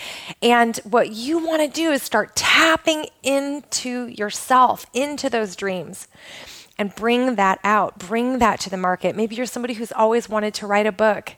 And 0.41 0.77
what 0.77 1.11
you 1.11 1.45
want 1.45 1.61
to 1.61 1.67
do 1.67 1.91
is 1.91 2.01
start 2.01 2.35
tapping 2.35 3.05
into 3.21 4.07
yourself, 4.07 4.87
into 4.93 5.29
those 5.29 5.55
dreams 5.55 6.07
and 6.79 6.93
bring 6.95 7.35
that 7.35 7.59
out, 7.63 7.99
bring 7.99 8.39
that 8.39 8.59
to 8.61 8.69
the 8.69 8.77
market. 8.77 9.15
Maybe 9.15 9.35
you're 9.35 9.45
somebody 9.45 9.75
who's 9.75 9.91
always 9.91 10.27
wanted 10.27 10.55
to 10.55 10.67
write 10.67 10.87
a 10.87 10.91
book. 10.91 11.35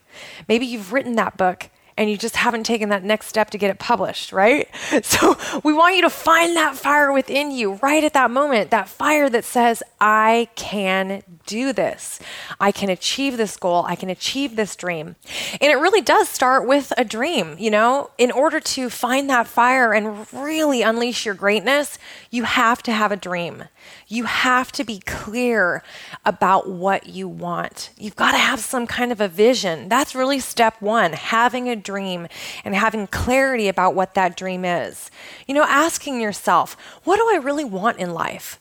Maybe 0.47 0.65
you've 0.65 0.93
written 0.93 1.15
that 1.17 1.35
book 1.35 1.69
and 1.97 2.09
you 2.09 2.17
just 2.17 2.35
haven't 2.35 2.63
taken 2.65 2.89
that 2.89 3.03
next 3.03 3.27
step 3.27 3.49
to 3.51 3.57
get 3.57 3.69
it 3.69 3.79
published, 3.79 4.31
right? 4.31 4.67
So 5.05 5.37
we 5.63 5.73
want 5.73 5.95
you 5.95 6.01
to 6.01 6.09
find 6.09 6.55
that 6.55 6.75
fire 6.75 7.11
within 7.11 7.51
you 7.51 7.73
right 7.75 8.03
at 8.03 8.13
that 8.13 8.31
moment, 8.31 8.71
that 8.71 8.89
fire 8.89 9.29
that 9.29 9.43
says, 9.43 9.83
I 10.01 10.49
can 10.55 11.21
do 11.45 11.73
this. 11.73 12.19
I 12.59 12.71
can 12.71 12.89
achieve 12.89 13.37
this 13.37 13.55
goal. 13.55 13.85
I 13.87 13.95
can 13.95 14.09
achieve 14.09 14.55
this 14.55 14.75
dream. 14.75 15.15
And 15.61 15.71
it 15.71 15.75
really 15.75 16.01
does 16.01 16.27
start 16.27 16.67
with 16.67 16.91
a 16.97 17.05
dream, 17.05 17.55
you 17.59 17.69
know? 17.69 18.09
In 18.17 18.31
order 18.31 18.59
to 18.59 18.89
find 18.89 19.29
that 19.29 19.47
fire 19.47 19.93
and 19.93 20.31
really 20.33 20.81
unleash 20.81 21.25
your 21.25 21.35
greatness, 21.35 21.97
you 22.31 22.43
have 22.43 22.81
to 22.83 22.91
have 22.91 23.11
a 23.11 23.17
dream. 23.17 23.65
You 24.07 24.25
have 24.25 24.71
to 24.73 24.83
be 24.83 24.99
clear 24.99 25.83
about 26.23 26.69
what 26.69 27.07
you 27.07 27.27
want. 27.27 27.89
You've 27.97 28.15
got 28.15 28.31
to 28.31 28.37
have 28.37 28.59
some 28.59 28.85
kind 28.85 29.11
of 29.11 29.19
a 29.19 29.27
vision. 29.27 29.89
That's 29.89 30.15
really 30.15 30.39
step 30.39 30.81
one 30.81 31.13
having 31.13 31.69
a 31.69 31.75
dream 31.75 32.27
and 32.63 32.75
having 32.75 33.07
clarity 33.07 33.67
about 33.67 33.95
what 33.95 34.13
that 34.13 34.37
dream 34.37 34.63
is. 34.65 35.09
You 35.47 35.55
know, 35.55 35.65
asking 35.67 36.21
yourself, 36.21 36.77
what 37.03 37.17
do 37.17 37.23
I 37.31 37.39
really 37.43 37.65
want 37.65 37.97
in 37.97 38.13
life? 38.13 38.59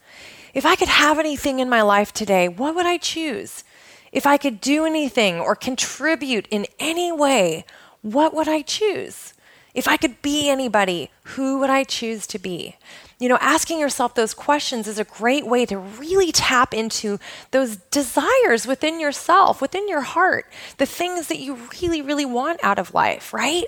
If 0.55 0.65
I 0.65 0.77
could 0.77 0.89
have 0.89 1.19
anything 1.19 1.59
in 1.59 1.69
my 1.69 1.83
life 1.83 2.13
today, 2.13 2.49
what 2.49 2.75
would 2.75 2.87
I 2.87 2.97
choose? 2.97 3.65
If 4.13 4.27
I 4.27 4.37
could 4.37 4.61
do 4.61 4.85
anything 4.85 5.41
or 5.41 5.57
contribute 5.57 6.47
in 6.49 6.67
any 6.79 7.11
way, 7.11 7.65
what 8.01 8.33
would 8.33 8.49
I 8.49 8.63
choose? 8.63 9.35
If 9.75 9.89
I 9.89 9.97
could 9.97 10.23
be 10.23 10.49
anybody, 10.49 11.11
who 11.35 11.59
would 11.59 11.71
I 11.71 11.83
choose 11.83 12.29
to 12.29 12.39
be? 12.39 12.77
You 13.25 13.31
know, 13.31 13.39
asking 13.41 13.81
yourself 13.81 14.15
those 14.15 14.35
questions 14.35 14.87
is 14.87 14.99
a 14.99 15.05
great 15.05 15.47
way 15.47 15.65
to 15.65 15.79
really 15.79 16.31
tap 16.31 16.75
into 16.75 17.19
those 17.53 17.77
desires 17.91 18.67
within 18.67 19.01
yourself, 19.01 19.63
within 19.63 19.89
your 19.89 20.03
heart, 20.03 20.45
the 20.77 20.85
things 20.85 21.29
that 21.29 21.39
you 21.39 21.57
really, 21.81 22.03
really 22.03 22.27
want 22.27 22.61
out 22.63 22.79
of 22.79 22.93
life, 22.93 23.33
right? 23.33 23.65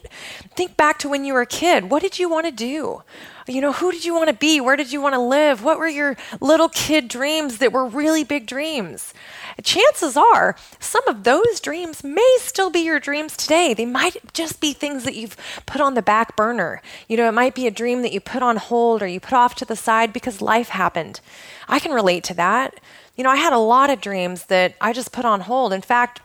Think 0.54 0.76
back 0.76 0.98
to 0.98 1.08
when 1.08 1.24
you 1.24 1.32
were 1.32 1.40
a 1.40 1.46
kid. 1.46 1.88
What 1.88 2.02
did 2.02 2.18
you 2.18 2.28
want 2.28 2.44
to 2.44 2.52
do? 2.52 3.02
You 3.46 3.60
know, 3.60 3.72
who 3.72 3.92
did 3.92 4.04
you 4.04 4.14
want 4.14 4.28
to 4.28 4.34
be? 4.34 4.60
Where 4.60 4.76
did 4.76 4.92
you 4.92 5.00
want 5.00 5.14
to 5.14 5.20
live? 5.20 5.62
What 5.62 5.78
were 5.78 5.88
your 5.88 6.16
little 6.40 6.68
kid 6.68 7.08
dreams 7.08 7.58
that 7.58 7.72
were 7.72 7.86
really 7.86 8.24
big 8.24 8.46
dreams? 8.46 9.14
Chances 9.62 10.16
are 10.16 10.56
some 10.80 11.06
of 11.08 11.24
those 11.24 11.60
dreams 11.60 12.04
may 12.04 12.36
still 12.40 12.70
be 12.70 12.80
your 12.80 13.00
dreams 13.00 13.36
today. 13.36 13.72
They 13.72 13.86
might 13.86 14.32
just 14.34 14.60
be 14.60 14.72
things 14.72 15.04
that 15.04 15.14
you've 15.14 15.36
put 15.64 15.80
on 15.80 15.94
the 15.94 16.02
back 16.02 16.36
burner. 16.36 16.82
You 17.08 17.16
know, 17.16 17.28
it 17.28 17.32
might 17.32 17.54
be 17.54 17.66
a 17.66 17.70
dream 17.70 18.02
that 18.02 18.12
you 18.12 18.20
put 18.20 18.42
on 18.42 18.56
hold 18.56 19.02
or 19.02 19.06
you 19.06 19.20
put 19.20 19.32
off 19.32 19.54
to 19.56 19.64
the 19.64 19.76
side 19.76 20.12
because 20.12 20.42
life 20.42 20.68
happened. 20.68 21.20
I 21.68 21.78
can 21.78 21.92
relate 21.92 22.24
to 22.24 22.34
that. 22.34 22.80
You 23.16 23.24
know, 23.24 23.30
I 23.30 23.36
had 23.36 23.52
a 23.52 23.58
lot 23.58 23.90
of 23.90 24.00
dreams 24.00 24.46
that 24.46 24.74
I 24.80 24.92
just 24.92 25.12
put 25.12 25.24
on 25.24 25.42
hold. 25.42 25.72
In 25.72 25.82
fact, 25.82 26.20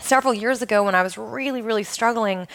several 0.00 0.34
years 0.34 0.62
ago 0.62 0.82
when 0.84 0.94
I 0.94 1.02
was 1.02 1.16
really, 1.16 1.62
really 1.62 1.84
struggling, 1.84 2.48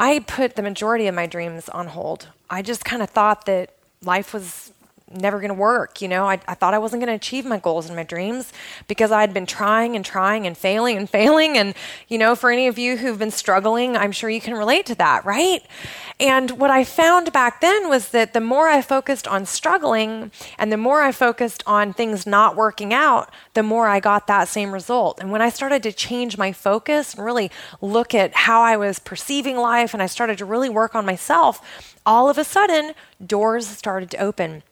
I 0.00 0.20
put 0.20 0.56
the 0.56 0.62
majority 0.62 1.08
of 1.08 1.14
my 1.14 1.26
dreams 1.26 1.68
on 1.68 1.88
hold. 1.88 2.28
I 2.48 2.62
just 2.62 2.86
kind 2.86 3.02
of 3.02 3.10
thought 3.10 3.44
that 3.44 3.74
life 4.02 4.32
was 4.32 4.72
never 5.10 5.38
going 5.38 5.48
to 5.48 5.54
work. 5.54 6.00
You 6.00 6.08
know, 6.08 6.26
I, 6.26 6.40
I 6.46 6.54
thought 6.54 6.72
I 6.72 6.78
wasn't 6.78 7.00
going 7.00 7.08
to 7.08 7.14
achieve 7.16 7.44
my 7.44 7.58
goals 7.58 7.86
and 7.86 7.96
my 7.96 8.04
dreams 8.04 8.52
because 8.86 9.10
I'd 9.10 9.34
been 9.34 9.46
trying 9.46 9.96
and 9.96 10.04
trying 10.04 10.46
and 10.46 10.56
failing 10.56 10.96
and 10.96 11.10
failing. 11.18 11.58
And, 11.58 11.74
you 12.08 12.18
know, 12.18 12.34
for 12.34 12.50
any 12.50 12.68
of 12.68 12.78
you 12.78 12.96
who've 12.96 13.18
been 13.18 13.30
struggling, 13.30 13.96
I'm 13.96 14.12
sure 14.12 14.30
you 14.30 14.40
can 14.40 14.54
relate 14.54 14.86
to 14.86 14.94
that, 14.96 15.24
right? 15.24 15.64
And 16.20 16.52
what 16.52 16.70
I 16.70 16.84
found 16.84 17.32
back 17.32 17.60
then 17.60 17.88
was 17.88 18.10
that 18.10 18.34
the 18.34 18.40
more 18.40 18.68
I 18.68 18.82
focused 18.82 19.26
on 19.26 19.46
struggling 19.46 20.30
and 20.58 20.70
the 20.70 20.76
more 20.76 21.02
I 21.02 21.12
focused 21.12 21.62
on 21.66 21.92
things 21.92 22.26
not 22.26 22.56
working 22.56 22.92
out, 22.92 23.32
the 23.54 23.62
more 23.62 23.88
I 23.88 24.00
got 24.00 24.26
that 24.26 24.46
same 24.46 24.72
result. 24.72 25.18
And 25.18 25.32
when 25.32 25.42
I 25.42 25.48
started 25.48 25.82
to 25.84 25.92
change 25.92 26.36
my 26.36 26.52
focus 26.52 27.14
and 27.14 27.24
really 27.24 27.50
look 27.80 28.14
at 28.14 28.34
how 28.34 28.60
I 28.60 28.76
was 28.76 28.98
perceiving 28.98 29.56
life 29.56 29.94
and 29.94 30.02
I 30.02 30.06
started 30.06 30.38
to 30.38 30.44
really 30.44 30.68
work 30.68 30.94
on 30.94 31.06
myself, 31.06 31.88
all 32.04 32.28
of 32.28 32.38
a 32.38 32.44
sudden, 32.44 32.92
doors 33.24 33.66
started 33.66 34.10
to 34.10 34.18
open. 34.18 34.62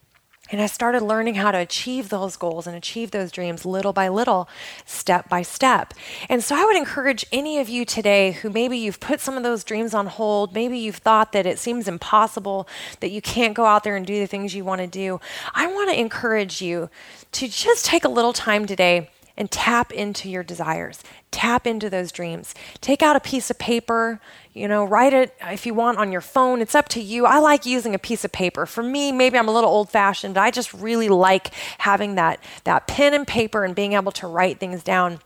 And 0.51 0.61
I 0.61 0.65
started 0.65 1.03
learning 1.03 1.35
how 1.35 1.51
to 1.51 1.57
achieve 1.59 2.09
those 2.09 2.35
goals 2.35 2.65
and 2.65 2.75
achieve 2.75 3.11
those 3.11 3.31
dreams 3.31 3.65
little 3.65 3.93
by 3.93 4.07
little, 4.09 4.49
step 4.85 5.29
by 5.29 5.43
step. 5.43 5.93
And 6.27 6.43
so 6.43 6.55
I 6.55 6.65
would 6.65 6.75
encourage 6.75 7.25
any 7.31 7.59
of 7.59 7.69
you 7.69 7.85
today 7.85 8.31
who 8.31 8.49
maybe 8.49 8.77
you've 8.77 8.99
put 8.99 9.19
some 9.19 9.37
of 9.37 9.43
those 9.43 9.63
dreams 9.63 9.93
on 9.93 10.07
hold, 10.07 10.53
maybe 10.53 10.77
you've 10.77 10.97
thought 10.97 11.33
that 11.33 11.45
it 11.45 11.59
seems 11.59 11.87
impossible, 11.87 12.67
that 12.99 13.11
you 13.11 13.21
can't 13.21 13.53
go 13.53 13.65
out 13.65 13.83
there 13.83 13.95
and 13.95 14.05
do 14.05 14.19
the 14.19 14.27
things 14.27 14.55
you 14.55 14.65
want 14.65 14.81
to 14.81 14.87
do. 14.87 15.19
I 15.53 15.67
want 15.67 15.91
to 15.91 15.99
encourage 15.99 16.61
you 16.61 16.89
to 17.33 17.47
just 17.47 17.85
take 17.85 18.03
a 18.03 18.09
little 18.09 18.33
time 18.33 18.65
today 18.65 19.09
and 19.39 19.49
tap 19.49 19.91
into 19.91 20.29
your 20.29 20.43
desires. 20.43 21.01
Tap 21.31 21.65
into 21.65 21.89
those 21.89 22.11
dreams. 22.11 22.53
Take 22.81 23.01
out 23.01 23.15
a 23.15 23.19
piece 23.21 23.49
of 23.49 23.57
paper, 23.57 24.19
you 24.53 24.67
know, 24.67 24.83
write 24.83 25.13
it 25.13 25.33
uh, 25.41 25.51
if 25.51 25.65
you 25.65 25.73
want 25.73 25.97
on 25.97 26.11
your 26.11 26.21
phone. 26.21 26.61
It's 26.61 26.75
up 26.75 26.89
to 26.89 27.01
you. 27.01 27.25
I 27.25 27.39
like 27.39 27.65
using 27.65 27.95
a 27.95 27.99
piece 27.99 28.25
of 28.25 28.31
paper. 28.31 28.65
For 28.65 28.83
me, 28.83 29.11
maybe 29.11 29.37
I'm 29.37 29.47
a 29.47 29.53
little 29.53 29.69
old-fashioned, 29.69 30.33
but 30.33 30.41
I 30.41 30.51
just 30.51 30.73
really 30.73 31.07
like 31.07 31.53
having 31.77 32.15
that 32.15 32.43
that 32.65 32.85
pen 32.87 33.13
and 33.13 33.25
paper 33.25 33.63
and 33.63 33.73
being 33.73 33.93
able 33.93 34.11
to 34.13 34.27
write 34.27 34.59
things 34.59 34.83
down. 34.83 35.19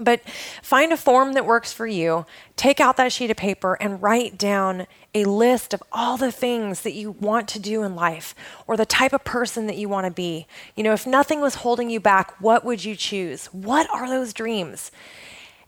But 0.00 0.22
find 0.62 0.92
a 0.92 0.96
form 0.96 1.34
that 1.34 1.46
works 1.46 1.72
for 1.72 1.86
you. 1.86 2.26
Take 2.56 2.80
out 2.80 2.96
that 2.96 3.12
sheet 3.12 3.30
of 3.30 3.36
paper 3.36 3.74
and 3.74 4.02
write 4.02 4.36
down 4.36 4.86
a 5.14 5.24
list 5.24 5.72
of 5.72 5.82
all 5.92 6.16
the 6.16 6.32
things 6.32 6.80
that 6.80 6.94
you 6.94 7.12
want 7.12 7.48
to 7.48 7.60
do 7.60 7.84
in 7.84 7.94
life 7.94 8.34
or 8.66 8.76
the 8.76 8.86
type 8.86 9.12
of 9.12 9.22
person 9.24 9.68
that 9.68 9.76
you 9.76 9.88
want 9.88 10.06
to 10.06 10.10
be. 10.10 10.46
You 10.74 10.82
know, 10.82 10.92
if 10.92 11.06
nothing 11.06 11.40
was 11.40 11.56
holding 11.56 11.90
you 11.90 12.00
back, 12.00 12.40
what 12.40 12.64
would 12.64 12.84
you 12.84 12.96
choose? 12.96 13.46
What 13.46 13.88
are 13.90 14.08
those 14.08 14.32
dreams? 14.32 14.90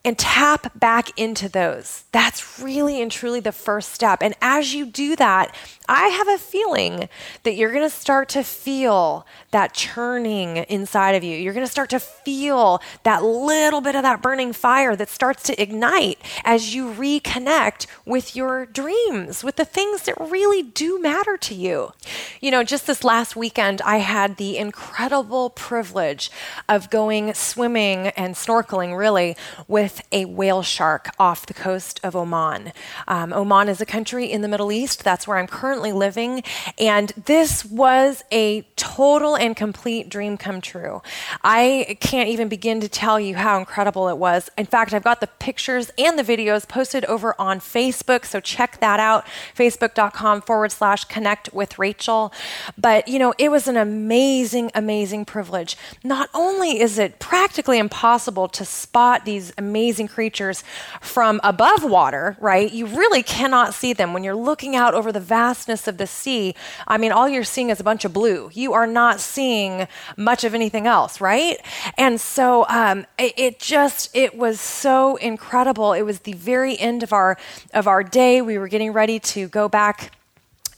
And 0.07 0.17
tap 0.17 0.79
back 0.79 1.11
into 1.19 1.49
those. 1.49 2.05
That's 2.13 2.61
really 2.61 3.03
and 3.03 3.11
truly 3.11 3.41
the 3.41 3.51
first 3.51 3.91
step. 3.91 4.23
And 4.23 4.35
as 4.41 4.73
you 4.73 4.87
do 4.87 5.17
that, 5.17 5.53
I 5.89 6.09
have 6.09 6.29
a 6.29 6.39
feeling 6.39 7.09
that 7.43 7.55
you're 7.57 7.73
going 7.73 7.85
to 7.85 7.91
start 7.91 8.29
to 8.31 8.45
feel 8.45 9.27
that 9.51 9.75
churning 9.75 10.59
inside 10.69 11.13
of 11.13 11.25
you. 11.25 11.37
You're 11.37 11.53
going 11.53 11.67
to 11.67 11.71
start 11.71 11.91
to 11.91 11.99
feel 11.99 12.81
that 13.03 13.25
little 13.25 13.81
bit 13.81 13.97
of 13.97 14.03
that 14.03 14.23
burning 14.23 14.53
fire 14.53 14.95
that 14.95 15.09
starts 15.09 15.43
to 15.45 15.61
ignite 15.61 16.21
as 16.45 16.75
you 16.75 16.93
reconnect 16.93 17.87
with 18.05 18.37
your 18.37 18.67
dreams, 18.67 19.43
with 19.43 19.57
the 19.57 19.65
things 19.65 20.03
that 20.03 20.15
really 20.21 20.63
do 20.63 21.01
matter 21.01 21.37
to 21.37 21.55
you. 21.55 21.93
You 22.41 22.53
know, 22.53 22.63
just 22.63 22.87
this 22.87 23.03
last 23.03 23.35
weekend, 23.35 23.83
I 23.83 23.99
had 23.99 24.37
the 24.37 24.57
incredible 24.57 25.51
privilege 25.51 26.31
of 26.69 26.91
going 26.91 27.35
swimming 27.35 28.09
and 28.09 28.37
snorkeling 28.37 28.97
really 28.97 29.37
with 29.67 29.96
with 29.97 30.07
a 30.13 30.25
whale 30.27 30.63
shark 30.63 31.09
off 31.19 31.47
the 31.47 31.55
coast 31.55 32.01
of 32.03 32.15
Oman. 32.15 32.73
Um, 33.09 33.33
Oman 33.33 33.69
is 33.69 33.81
a 33.81 33.87
country 33.87 34.31
in 34.31 34.43
the 34.43 34.49
Middle 34.49 34.71
East. 34.71 35.05
That's 35.05 35.27
where 35.27 35.39
I'm 35.39 35.47
currently 35.47 35.93
living. 35.93 36.43
And 36.79 37.13
this 37.25 37.65
was 37.65 38.23
a 38.31 38.63
total 38.77 39.37
and 39.37 39.57
complete 39.57 40.09
dream 40.09 40.37
come 40.37 40.61
true. 40.61 41.03
I 41.43 41.97
can't 42.01 42.29
even 42.29 42.49
begin 42.49 42.81
to 42.81 42.89
tell 42.89 43.19
you 43.19 43.37
how 43.37 43.59
incredible 43.59 44.09
it 44.09 44.19
was. 44.19 44.51
In 44.59 44.67
fact, 44.67 44.93
I've 44.93 45.05
got 45.05 45.21
the 45.21 45.27
pictures 45.27 45.91
and 45.97 46.19
the 46.19 46.23
videos 46.23 46.69
posted 46.69 47.05
over 47.07 47.35
on 47.41 47.61
Facebook. 47.61 48.25
So 48.27 48.41
check 48.41 48.81
that 48.81 49.01
out 49.01 49.25
facebook.com 49.57 50.43
forward 50.43 50.73
slash 50.73 51.05
connect 51.05 51.53
with 51.55 51.79
Rachel. 51.79 52.33
But, 52.77 53.09
you 53.09 53.19
know, 53.19 53.33
it 53.39 53.51
was 53.51 53.67
an 53.67 53.77
amazing, 53.77 54.71
amazing 54.75 55.25
privilege. 55.25 55.77
Not 56.05 56.29
only 56.35 56.81
is 56.81 56.99
it 56.99 57.19
practically 57.19 57.79
impossible 57.79 58.49
to 58.49 58.65
spot 58.65 59.25
these 59.25 59.53
amazing 59.57 59.86
amazing 59.87 60.09
creatures 60.09 60.65
from 61.01 61.41
above 61.45 61.85
water, 61.85 62.37
right? 62.41 62.73
You 62.73 62.87
really 62.87 63.23
cannot 63.23 63.73
see 63.73 63.93
them. 63.93 64.13
When 64.13 64.25
you're 64.25 64.35
looking 64.35 64.75
out 64.75 64.95
over 64.95 65.13
the 65.13 65.21
vastness 65.21 65.87
of 65.87 65.97
the 65.97 66.09
sea, 66.09 66.57
I 66.89 66.99
mean, 66.99 67.13
all 67.13 67.29
you're 67.29 67.45
seeing 67.45 67.71
is 67.71 67.79
a 67.79 67.85
bunch 67.85 68.05
of 68.05 68.13
blue. 68.13 68.51
You 68.53 68.73
are 68.73 68.89
not 68.89 69.21
seeing 69.21 69.87
much 70.17 70.43
of 70.43 70.57
anything 70.57 70.89
else, 70.89 71.21
right? 71.21 71.59
And 71.97 72.21
so 72.21 72.67
um, 72.69 73.07
it, 73.17 73.35
it 73.37 73.61
just, 73.61 74.11
it 74.13 74.37
was 74.37 74.59
so 74.61 75.15
incredible. 75.19 75.93
It 75.93 76.03
was 76.03 76.19
the 76.21 76.33
very 76.33 76.77
end 76.77 77.05
of 77.05 77.13
our, 77.13 77.39
of 77.73 77.87
our 77.87 78.03
day. 78.03 78.43
We 78.43 78.59
were 78.59 78.67
getting 78.67 78.93
ready 78.93 79.21
to 79.21 79.47
go 79.47 79.69
back 79.69 80.11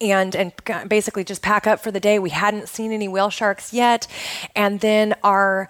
and 0.00 0.36
and 0.36 0.52
basically 0.86 1.24
just 1.24 1.42
pack 1.42 1.66
up 1.66 1.80
for 1.80 1.90
the 1.90 1.98
day. 1.98 2.20
We 2.20 2.30
hadn't 2.30 2.68
seen 2.68 2.92
any 2.92 3.08
whale 3.08 3.30
sharks 3.30 3.72
yet, 3.72 4.06
and 4.54 4.78
then 4.78 5.16
our 5.24 5.68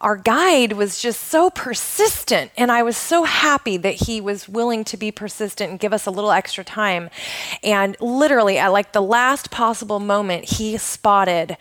our 0.00 0.16
guide 0.16 0.72
was 0.72 1.00
just 1.00 1.20
so 1.22 1.50
persistent. 1.50 2.50
And 2.56 2.72
I 2.72 2.82
was 2.82 2.96
so 2.96 3.24
happy 3.24 3.76
that 3.76 3.94
he 4.06 4.20
was 4.20 4.48
willing 4.48 4.82
to 4.84 4.96
be 4.96 5.10
persistent 5.10 5.70
and 5.70 5.78
give 5.78 5.92
us 5.92 6.06
a 6.06 6.10
little 6.10 6.32
extra 6.32 6.64
time. 6.64 7.10
And 7.62 7.96
literally, 8.00 8.56
at 8.56 8.68
like 8.68 8.92
the 8.92 9.02
last 9.02 9.50
possible 9.50 10.00
moment, 10.00 10.44
he 10.44 10.76
spotted 10.78 11.56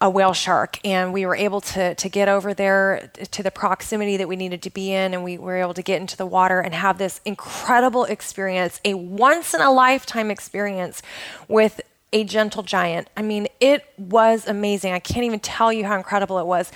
a 0.00 0.08
whale 0.08 0.32
shark 0.32 0.78
and 0.84 1.12
we 1.12 1.26
were 1.26 1.34
able 1.34 1.60
to 1.60 1.92
to 1.96 2.08
get 2.08 2.28
over 2.28 2.54
there 2.54 3.10
to 3.32 3.42
the 3.42 3.50
proximity 3.50 4.16
that 4.16 4.28
we 4.28 4.36
needed 4.36 4.62
to 4.62 4.70
be 4.70 4.92
in 4.92 5.12
and 5.12 5.24
we 5.24 5.36
were 5.36 5.56
able 5.56 5.74
to 5.74 5.82
get 5.82 6.00
into 6.00 6.16
the 6.16 6.26
water 6.26 6.60
and 6.60 6.72
have 6.72 6.98
this 6.98 7.20
incredible 7.24 8.04
experience 8.04 8.80
a 8.84 8.94
once 8.94 9.54
in 9.54 9.60
a 9.60 9.72
lifetime 9.72 10.30
experience 10.30 11.02
with 11.48 11.80
a 12.12 12.24
gentle 12.24 12.62
giant. 12.62 13.08
I 13.16 13.22
mean 13.22 13.48
it 13.60 13.84
was 13.96 14.46
amazing. 14.46 14.92
I 14.92 14.98
can't 14.98 15.24
even 15.24 15.40
tell 15.40 15.72
you 15.72 15.84
how 15.84 15.96
incredible 15.96 16.38
it 16.38 16.46
was. 16.46 16.72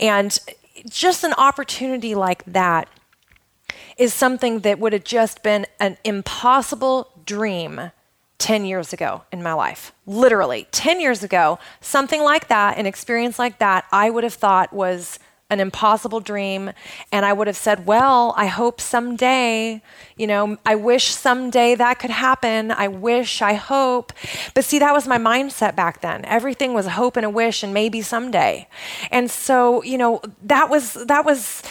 And 0.00 0.38
just 0.88 1.24
an 1.24 1.32
opportunity 1.34 2.14
like 2.14 2.44
that 2.44 2.88
is 3.96 4.14
something 4.14 4.60
that 4.60 4.78
would 4.78 4.92
have 4.92 5.04
just 5.04 5.42
been 5.42 5.66
an 5.78 5.96
impossible 6.04 7.10
dream 7.24 7.92
10 8.38 8.64
years 8.64 8.92
ago 8.92 9.22
in 9.30 9.42
my 9.42 9.52
life. 9.52 9.92
Literally, 10.06 10.66
10 10.72 11.00
years 11.00 11.22
ago, 11.22 11.58
something 11.80 12.22
like 12.22 12.48
that, 12.48 12.76
an 12.76 12.86
experience 12.86 13.38
like 13.38 13.58
that, 13.58 13.84
I 13.92 14.10
would 14.10 14.24
have 14.24 14.34
thought 14.34 14.72
was 14.72 15.20
an 15.52 15.60
impossible 15.60 16.20
dream. 16.20 16.72
And 17.12 17.26
I 17.26 17.32
would 17.32 17.46
have 17.46 17.56
said, 17.56 17.86
Well, 17.86 18.34
I 18.36 18.46
hope 18.46 18.80
someday, 18.80 19.82
you 20.16 20.26
know, 20.26 20.56
I 20.64 20.74
wish 20.74 21.10
someday 21.10 21.74
that 21.74 21.98
could 21.98 22.10
happen. 22.10 22.70
I 22.70 22.88
wish, 22.88 23.42
I 23.42 23.52
hope. 23.52 24.12
But 24.54 24.64
see, 24.64 24.78
that 24.78 24.92
was 24.92 25.06
my 25.06 25.18
mindset 25.18 25.76
back 25.76 26.00
then. 26.00 26.24
Everything 26.24 26.72
was 26.72 26.86
a 26.86 26.90
hope 26.90 27.16
and 27.16 27.26
a 27.26 27.30
wish 27.30 27.62
and 27.62 27.74
maybe 27.74 28.00
someday. 28.00 28.66
And 29.10 29.30
so, 29.30 29.82
you 29.82 29.98
know, 29.98 30.22
that 30.42 30.70
was, 30.70 30.94
that 30.94 31.24
was, 31.24 31.62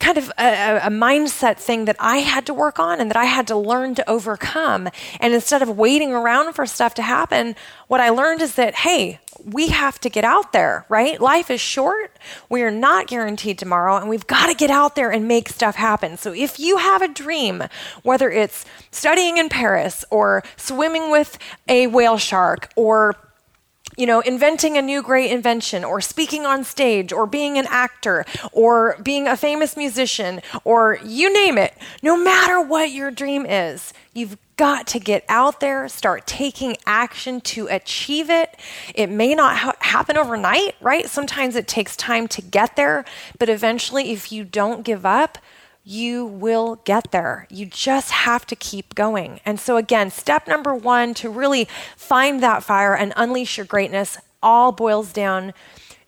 kind 0.00 0.16
of 0.16 0.30
a, 0.38 0.78
a, 0.84 0.90
mindset 0.90 1.56
thing 1.56 1.86
that 1.86 1.96
I 1.98 2.18
had 2.18 2.46
to 2.46 2.54
work 2.54 2.78
on 2.78 3.00
and 3.00 3.10
that 3.10 3.16
I 3.16 3.24
had 3.24 3.48
to 3.48 3.56
learn 3.56 3.96
to 3.96 4.08
overcome. 4.08 4.88
And 5.18 5.34
instead 5.34 5.60
of 5.60 5.76
waiting 5.76 6.12
around 6.12 6.52
for 6.52 6.66
stuff 6.66 6.94
to 6.94 7.02
happen, 7.02 7.56
what 7.88 8.00
I 8.00 8.10
learned 8.10 8.40
is 8.40 8.54
that, 8.54 8.76
hey, 8.76 9.18
we 9.50 9.68
have 9.68 9.98
to 10.00 10.10
get 10.10 10.24
out 10.24 10.52
there, 10.52 10.84
right? 10.88 11.20
Life 11.20 11.50
is 11.50 11.60
short. 11.60 12.16
We 12.48 12.62
are 12.62 12.70
not 12.70 13.06
guaranteed 13.06 13.58
tomorrow, 13.58 13.96
and 13.96 14.08
we've 14.08 14.26
got 14.26 14.46
to 14.46 14.54
get 14.54 14.70
out 14.70 14.94
there 14.94 15.10
and 15.10 15.26
make 15.26 15.48
stuff 15.48 15.76
happen. 15.76 16.16
So 16.16 16.32
if 16.32 16.60
you 16.60 16.76
have 16.76 17.02
a 17.02 17.08
dream, 17.08 17.64
whether 18.02 18.30
it's 18.30 18.64
studying 18.90 19.38
in 19.38 19.48
Paris 19.48 20.04
or 20.10 20.42
swimming 20.56 21.10
with 21.10 21.38
a 21.68 21.86
whale 21.86 22.18
shark 22.18 22.70
or 22.76 23.16
you 23.96 24.06
know, 24.06 24.20
inventing 24.20 24.76
a 24.76 24.82
new 24.82 25.02
great 25.02 25.32
invention 25.32 25.82
or 25.82 26.00
speaking 26.00 26.46
on 26.46 26.62
stage 26.62 27.12
or 27.12 27.26
being 27.26 27.58
an 27.58 27.66
actor 27.68 28.24
or 28.52 28.96
being 29.02 29.26
a 29.26 29.36
famous 29.36 29.76
musician 29.76 30.40
or 30.62 31.00
you 31.04 31.32
name 31.32 31.58
it, 31.58 31.74
no 32.00 32.16
matter 32.16 32.60
what 32.60 32.92
your 32.92 33.10
dream 33.10 33.44
is, 33.44 33.92
you've 34.18 34.36
got 34.56 34.86
to 34.88 34.98
get 34.98 35.24
out 35.28 35.60
there, 35.60 35.88
start 35.88 36.26
taking 36.26 36.76
action 36.84 37.40
to 37.40 37.68
achieve 37.68 38.28
it. 38.28 38.58
It 38.94 39.08
may 39.08 39.34
not 39.34 39.56
ha- 39.56 39.76
happen 39.80 40.16
overnight, 40.16 40.74
right? 40.80 41.08
Sometimes 41.08 41.56
it 41.56 41.68
takes 41.68 41.96
time 41.96 42.28
to 42.28 42.42
get 42.42 42.76
there, 42.76 43.04
but 43.38 43.48
eventually, 43.48 44.10
if 44.10 44.32
you 44.32 44.44
don't 44.44 44.84
give 44.84 45.06
up, 45.06 45.38
you 45.84 46.26
will 46.26 46.82
get 46.84 47.12
there. 47.12 47.46
You 47.48 47.64
just 47.64 48.10
have 48.10 48.44
to 48.48 48.56
keep 48.56 48.94
going. 48.94 49.40
And 49.46 49.58
so, 49.58 49.78
again, 49.78 50.10
step 50.10 50.46
number 50.46 50.74
one 50.74 51.14
to 51.14 51.30
really 51.30 51.66
find 51.96 52.42
that 52.42 52.62
fire 52.62 52.94
and 52.94 53.14
unleash 53.16 53.56
your 53.56 53.64
greatness 53.64 54.18
all 54.42 54.72
boils 54.72 55.12
down 55.12 55.54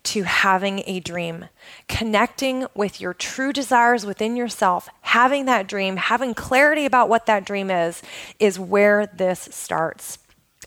to 0.03 0.23
having 0.23 0.83
a 0.85 0.99
dream, 0.99 1.45
connecting 1.87 2.65
with 2.75 2.99
your 2.99 3.13
true 3.13 3.53
desires 3.53 4.05
within 4.05 4.35
yourself, 4.35 4.89
having 5.01 5.45
that 5.45 5.67
dream, 5.67 5.97
having 5.97 6.33
clarity 6.33 6.85
about 6.85 7.09
what 7.09 7.25
that 7.27 7.45
dream 7.45 7.69
is, 7.69 8.01
is 8.39 8.59
where 8.59 9.07
this 9.07 9.47
starts. 9.51 10.17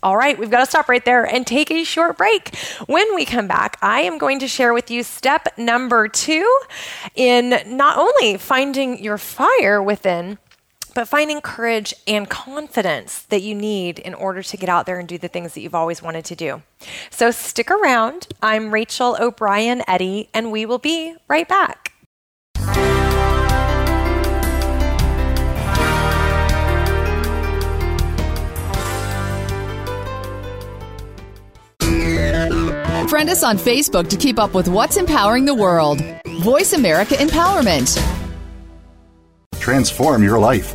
All 0.02 0.18
right, 0.18 0.38
we've 0.38 0.50
got 0.50 0.60
to 0.60 0.66
stop 0.66 0.90
right 0.90 1.04
there 1.04 1.24
and 1.24 1.46
take 1.46 1.70
a 1.70 1.82
short 1.82 2.18
break. 2.18 2.54
When 2.86 3.14
we 3.14 3.24
come 3.24 3.48
back, 3.48 3.78
I 3.80 4.02
am 4.02 4.18
going 4.18 4.38
to 4.40 4.48
share 4.48 4.74
with 4.74 4.90
you 4.90 5.02
step 5.02 5.56
number 5.56 6.08
two 6.08 6.60
in 7.14 7.58
not 7.66 7.96
only 7.96 8.36
finding 8.36 9.02
your 9.02 9.16
fire 9.16 9.82
within, 9.82 10.38
but 10.94 11.08
finding 11.08 11.40
courage 11.40 11.92
and 12.06 12.28
confidence 12.30 13.22
that 13.22 13.42
you 13.42 13.54
need 13.54 13.98
in 13.98 14.14
order 14.14 14.42
to 14.42 14.56
get 14.56 14.68
out 14.68 14.86
there 14.86 14.98
and 14.98 15.08
do 15.08 15.18
the 15.18 15.28
things 15.28 15.54
that 15.54 15.60
you've 15.60 15.74
always 15.74 16.00
wanted 16.00 16.24
to 16.26 16.36
do. 16.36 16.62
So 17.10 17.30
stick 17.30 17.70
around. 17.70 18.28
I'm 18.42 18.72
Rachel 18.72 19.16
O'Brien 19.20 19.82
Eddy, 19.88 20.28
and 20.32 20.52
we 20.52 20.64
will 20.64 20.78
be 20.78 21.16
right 21.28 21.48
back. 21.48 21.90
Friend 33.08 33.30
us 33.30 33.44
on 33.44 33.58
Facebook 33.58 34.08
to 34.08 34.16
keep 34.16 34.38
up 34.38 34.54
with 34.54 34.66
what's 34.66 34.96
empowering 34.96 35.44
the 35.44 35.54
world. 35.54 36.02
Voice 36.42 36.72
America 36.72 37.14
Empowerment. 37.14 37.96
Transform 39.60 40.22
your 40.22 40.38
life, 40.38 40.74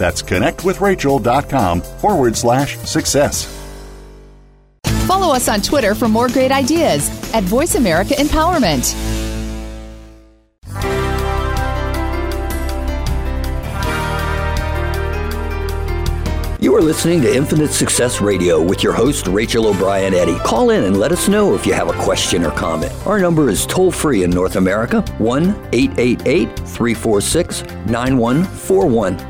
That's 0.00 0.22
connectwithrachel.com 0.22 1.82
forward 1.82 2.34
slash 2.34 2.78
success. 2.78 3.44
Follow 5.06 5.34
us 5.34 5.46
on 5.46 5.60
Twitter 5.60 5.94
for 5.94 6.08
more 6.08 6.28
great 6.28 6.50
ideas 6.50 7.10
at 7.34 7.44
Voice 7.44 7.74
America 7.74 8.14
Empowerment. 8.14 8.96
You 16.62 16.74
are 16.76 16.80
listening 16.80 17.20
to 17.22 17.36
Infinite 17.36 17.70
Success 17.70 18.22
Radio 18.22 18.62
with 18.62 18.82
your 18.82 18.94
host, 18.94 19.26
Rachel 19.26 19.66
O'Brien 19.66 20.14
Eddy. 20.14 20.38
Call 20.38 20.70
in 20.70 20.84
and 20.84 20.98
let 20.98 21.12
us 21.12 21.28
know 21.28 21.54
if 21.54 21.66
you 21.66 21.74
have 21.74 21.90
a 21.90 22.02
question 22.02 22.42
or 22.44 22.52
comment. 22.52 22.92
Our 23.06 23.18
number 23.18 23.50
is 23.50 23.66
toll 23.66 23.90
free 23.90 24.22
in 24.22 24.30
North 24.30 24.56
America 24.56 25.02
1 25.18 25.68
888 25.72 26.48
346 26.56 27.64
9141. 27.86 29.29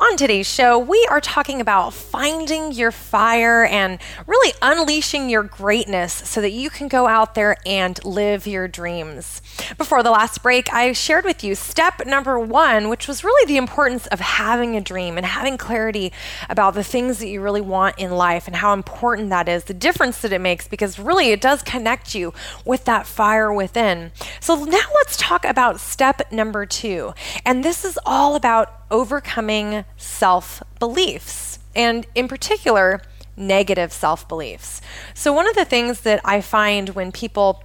On 0.00 0.16
today's 0.16 0.46
show, 0.46 0.78
we 0.78 1.08
are 1.10 1.20
talking 1.20 1.60
about 1.60 1.92
finding 1.92 2.70
your 2.70 2.92
fire 2.92 3.64
and 3.64 3.98
really 4.28 4.54
unleashing 4.62 5.28
your 5.28 5.42
greatness 5.42 6.12
so 6.12 6.40
that 6.40 6.52
you 6.52 6.70
can 6.70 6.86
go 6.86 7.08
out 7.08 7.34
there 7.34 7.56
and 7.66 8.02
live 8.04 8.46
your 8.46 8.68
dreams. 8.68 9.42
Before 9.76 10.04
the 10.04 10.12
last 10.12 10.40
break, 10.40 10.72
I 10.72 10.92
shared 10.92 11.24
with 11.24 11.42
you 11.42 11.56
step 11.56 12.06
number 12.06 12.38
one, 12.38 12.88
which 12.88 13.08
was 13.08 13.24
really 13.24 13.44
the 13.48 13.56
importance 13.56 14.06
of 14.06 14.20
having 14.20 14.76
a 14.76 14.80
dream 14.80 15.16
and 15.16 15.26
having 15.26 15.58
clarity 15.58 16.12
about 16.48 16.74
the 16.74 16.84
things 16.84 17.18
that 17.18 17.26
you 17.26 17.40
really 17.40 17.60
want 17.60 17.98
in 17.98 18.12
life 18.12 18.46
and 18.46 18.54
how 18.54 18.74
important 18.74 19.30
that 19.30 19.48
is, 19.48 19.64
the 19.64 19.74
difference 19.74 20.20
that 20.20 20.32
it 20.32 20.40
makes, 20.40 20.68
because 20.68 21.00
really 21.00 21.30
it 21.30 21.40
does 21.40 21.60
connect 21.64 22.14
you 22.14 22.32
with 22.64 22.84
that 22.84 23.04
fire 23.04 23.52
within. 23.52 24.12
So 24.38 24.64
now 24.64 24.78
let's 24.94 25.16
talk 25.16 25.44
about 25.44 25.80
step 25.80 26.30
number 26.30 26.66
two. 26.66 27.14
And 27.44 27.64
this 27.64 27.84
is 27.84 27.98
all 28.06 28.36
about 28.36 28.77
overcoming 28.90 29.84
self 29.96 30.62
beliefs, 30.78 31.58
and 31.74 32.06
in 32.14 32.28
particular, 32.28 33.02
negative 33.36 33.92
self 33.92 34.28
beliefs. 34.28 34.80
So, 35.14 35.32
one 35.32 35.48
of 35.48 35.54
the 35.54 35.64
things 35.64 36.00
that 36.02 36.20
I 36.24 36.40
find 36.40 36.90
when 36.90 37.12
people 37.12 37.62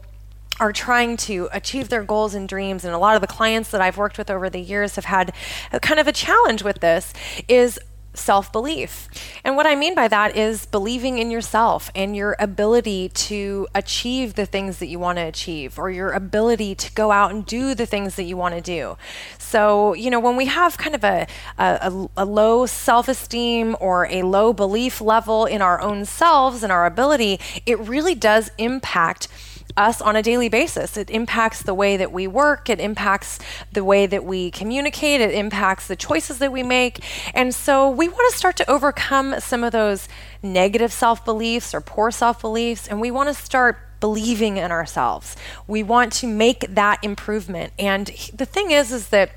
are 0.60 0.72
trying 0.72 1.18
to 1.18 1.50
achieve 1.52 1.90
their 1.90 2.04
goals 2.04 2.34
and 2.34 2.48
dreams, 2.48 2.86
and 2.86 2.94
a 2.94 2.98
lot 2.98 3.16
of 3.16 3.22
the 3.22 3.28
clients 3.28 3.72
that 3.72 3.82
I've 3.82 3.98
worked 3.98 4.18
with 4.18 4.30
over 4.30 4.50
the 4.50 4.60
years 4.60 4.96
have 4.96 5.06
had 5.06 5.34
kind 5.82 6.00
of 6.00 6.08
a 6.08 6.12
challenge 6.12 6.64
with 6.64 6.80
this, 6.80 7.14
is 7.48 7.80
self 8.14 8.52
belief. 8.52 9.08
And 9.44 9.56
what 9.56 9.66
I 9.66 9.76
mean 9.76 9.96
by 9.96 10.08
that 10.08 10.36
is 10.36 10.66
believing 10.66 11.18
in 11.18 11.32
yourself 11.32 11.90
and 11.96 12.16
your 12.16 12.36
ability 12.40 13.10
to 13.10 13.68
achieve 13.74 14.36
the 14.36 14.46
things 14.46 14.80
that 14.80 14.88
you 14.88 15.00
want 15.00 15.18
to 15.18 15.24
achieve 15.24 15.80
or 15.80 15.90
your 15.90 16.12
ability 16.12 16.76
to 16.76 16.92
go 16.94 17.12
out 17.12 17.32
and 17.32 17.46
do 17.46 17.74
the 17.74 17.86
things 17.86 18.16
that 18.16 18.24
you 18.24 18.38
want 18.38 18.56
to 18.56 18.62
do. 18.62 18.98
So, 19.38 19.94
you 19.94 20.10
know, 20.10 20.20
when 20.20 20.36
we 20.36 20.46
have 20.46 20.78
kind 20.78 20.96
of 20.96 21.04
a, 21.04 21.28
a, 21.58 22.08
a 22.18 22.26
low 22.26 22.66
self 22.66 23.08
esteem 23.08 23.76
or 23.80 24.08
a 24.08 24.24
low 24.24 24.54
belief 24.54 25.02
level 25.02 25.46
in 25.46 25.62
our 25.62 25.82
own 25.82 26.06
selves 26.06 26.64
and 26.64 26.72
our 26.72 26.86
ability, 26.86 27.40
it 27.66 27.80
really 27.80 28.16
does 28.16 28.52
impact 28.58 29.28
us 29.76 30.02
on 30.02 30.16
a 30.16 30.22
daily 30.22 30.50
basis. 30.50 30.98
It 30.98 31.10
impacts 31.10 31.64
the 31.64 31.74
way 31.74 31.98
that 31.98 32.12
we 32.12 32.28
work, 32.28 32.70
it 32.70 32.80
impacts 32.80 33.40
the 33.72 33.84
way 33.84 34.06
that 34.06 34.24
we 34.24 34.52
communicate, 34.52 35.22
it 35.22 35.34
impacts 35.34 35.88
the 35.88 35.96
choices 35.96 36.40
that 36.40 36.52
we 36.52 36.64
make. 36.64 37.04
And 37.34 37.54
so 37.54 37.90
we 37.90 38.08
want 38.08 38.32
to 38.32 38.38
start 38.38 38.58
to 38.58 38.70
overcome 38.70 39.40
some 39.40 39.64
of 39.64 39.72
those 39.72 40.08
negative 40.42 40.92
self 40.92 41.26
beliefs 41.26 41.74
or 41.74 41.82
poor 41.82 42.12
self 42.12 42.42
beliefs, 42.42 42.88
and 42.88 43.02
we 43.02 43.12
want 43.12 43.30
to 43.30 43.36
start 43.36 43.80
believing 44.00 44.58
in 44.58 44.70
ourselves. 44.70 45.36
We 45.66 45.82
want 45.82 46.12
to 46.14 46.28
make 46.28 46.66
that 46.68 47.02
improvement. 47.04 47.72
And 47.80 48.08
the 48.34 48.46
thing 48.46 48.72
is, 48.72 48.92
is 48.92 49.08
that 49.10 49.32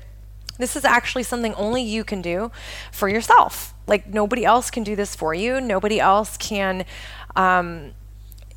this 0.57 0.75
is 0.75 0.83
actually 0.83 1.23
something 1.23 1.53
only 1.53 1.81
you 1.81 2.03
can 2.03 2.21
do 2.21 2.51
for 2.91 3.07
yourself. 3.07 3.73
Like 3.87 4.07
nobody 4.07 4.43
else 4.43 4.69
can 4.69 4.83
do 4.83 4.95
this 4.95 5.15
for 5.15 5.33
you. 5.33 5.61
Nobody 5.61 5.99
else 5.99 6.35
can 6.35 6.85
um, 7.35 7.93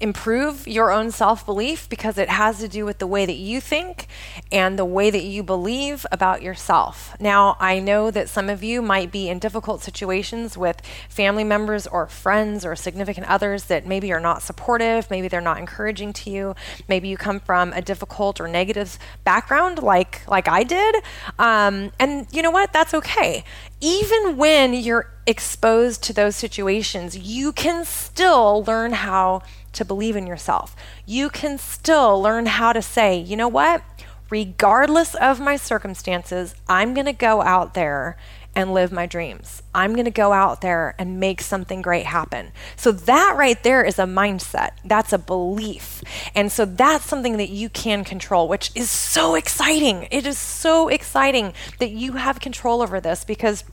improve 0.00 0.66
your 0.66 0.90
own 0.90 1.10
self 1.10 1.44
belief 1.44 1.88
because 1.88 2.16
it 2.16 2.30
has 2.30 2.58
to 2.58 2.68
do 2.68 2.84
with 2.84 2.98
the 2.98 3.06
way 3.06 3.26
that 3.26 3.36
you 3.36 3.60
think 3.60 4.06
and 4.50 4.78
the 4.78 4.84
way 4.84 5.10
that 5.10 5.22
you 5.22 5.42
believe 5.42 6.06
about 6.10 6.42
yourself. 6.42 7.14
Now, 7.20 7.56
I 7.60 7.78
know 7.78 8.10
that 8.10 8.28
some 8.28 8.48
of 8.48 8.62
you 8.62 8.80
might 8.80 9.12
be 9.12 9.28
in 9.28 9.38
difficult 9.38 9.82
situations 9.82 10.56
with 10.56 10.80
family 11.08 11.44
members 11.44 11.86
or 11.86 12.06
friends 12.06 12.64
or 12.64 12.74
significant 12.74 13.28
others 13.28 13.64
that 13.64 13.86
maybe 13.86 14.12
are 14.12 14.20
not 14.20 14.42
supportive, 14.42 15.10
maybe 15.10 15.28
they're 15.28 15.40
not 15.40 15.58
encouraging 15.58 16.12
to 16.14 16.30
you, 16.30 16.54
maybe 16.88 17.08
you 17.08 17.16
come 17.16 17.38
from 17.38 17.72
a 17.74 17.82
difficult 17.82 18.40
or 18.40 18.48
negative 18.48 18.98
background 19.24 19.82
like 19.82 20.26
like 20.26 20.48
I 20.48 20.64
did. 20.64 20.96
Um, 21.38 21.92
and 21.98 22.26
you 22.32 22.42
know 22.42 22.50
what? 22.50 22.72
That's 22.72 22.94
okay. 22.94 23.44
Even 23.82 24.36
when 24.36 24.74
you're 24.74 25.10
exposed 25.26 26.02
to 26.04 26.12
those 26.12 26.36
situations, 26.36 27.16
you 27.16 27.52
can 27.52 27.84
still 27.84 28.64
learn 28.64 28.92
how 28.92 29.42
to 29.72 29.84
believe 29.84 30.16
in 30.16 30.26
yourself. 30.26 30.74
You 31.06 31.30
can 31.30 31.58
still 31.58 32.20
learn 32.20 32.46
how 32.46 32.72
to 32.72 32.82
say, 32.82 33.18
you 33.18 33.36
know 33.36 33.48
what? 33.48 33.82
Regardless 34.30 35.14
of 35.16 35.40
my 35.40 35.56
circumstances, 35.56 36.54
I'm 36.68 36.94
going 36.94 37.06
to 37.06 37.12
go 37.12 37.42
out 37.42 37.74
there 37.74 38.16
and 38.54 38.74
live 38.74 38.90
my 38.90 39.06
dreams. 39.06 39.62
I'm 39.74 39.92
going 39.92 40.06
to 40.06 40.10
go 40.10 40.32
out 40.32 40.60
there 40.60 40.94
and 40.98 41.20
make 41.20 41.40
something 41.40 41.82
great 41.82 42.06
happen. 42.06 42.50
So, 42.76 42.90
that 42.90 43.34
right 43.36 43.60
there 43.62 43.84
is 43.84 43.98
a 43.98 44.04
mindset. 44.04 44.70
That's 44.84 45.12
a 45.12 45.18
belief. 45.18 46.02
And 46.34 46.50
so, 46.50 46.64
that's 46.64 47.04
something 47.04 47.36
that 47.36 47.50
you 47.50 47.68
can 47.68 48.04
control, 48.04 48.48
which 48.48 48.72
is 48.74 48.90
so 48.90 49.34
exciting. 49.34 50.08
It 50.10 50.26
is 50.26 50.38
so 50.38 50.88
exciting 50.88 51.52
that 51.78 51.90
you 51.90 52.14
have 52.14 52.40
control 52.40 52.82
over 52.82 53.00
this 53.00 53.24
because 53.24 53.64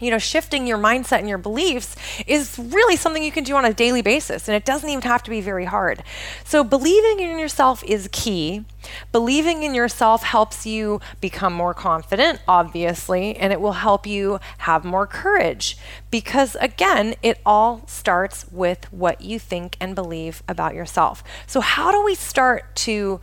you 0.00 0.10
know, 0.10 0.18
shifting 0.18 0.66
your 0.66 0.78
mindset 0.78 1.20
and 1.20 1.28
your 1.28 1.38
beliefs 1.38 1.94
is 2.26 2.58
really 2.58 2.96
something 2.96 3.22
you 3.22 3.30
can 3.30 3.44
do 3.44 3.54
on 3.54 3.64
a 3.64 3.72
daily 3.72 4.02
basis, 4.02 4.48
and 4.48 4.56
it 4.56 4.64
doesn't 4.64 4.88
even 4.88 5.02
have 5.02 5.22
to 5.22 5.30
be 5.30 5.40
very 5.40 5.64
hard. 5.64 6.02
So, 6.44 6.64
believing 6.64 7.20
in 7.20 7.38
yourself 7.38 7.84
is 7.84 8.08
key. 8.10 8.64
Believing 9.12 9.62
in 9.62 9.72
yourself 9.72 10.22
helps 10.24 10.66
you 10.66 11.00
become 11.20 11.54
more 11.54 11.72
confident, 11.72 12.40
obviously, 12.46 13.36
and 13.36 13.52
it 13.52 13.60
will 13.60 13.72
help 13.72 14.06
you 14.06 14.40
have 14.58 14.84
more 14.84 15.06
courage 15.06 15.78
because, 16.10 16.56
again, 16.56 17.14
it 17.22 17.40
all 17.46 17.86
starts 17.86 18.46
with 18.50 18.92
what 18.92 19.20
you 19.20 19.38
think 19.38 19.76
and 19.80 19.94
believe 19.94 20.42
about 20.48 20.74
yourself. 20.74 21.22
So, 21.46 21.60
how 21.60 21.92
do 21.92 22.04
we 22.04 22.14
start 22.14 22.74
to 22.76 23.20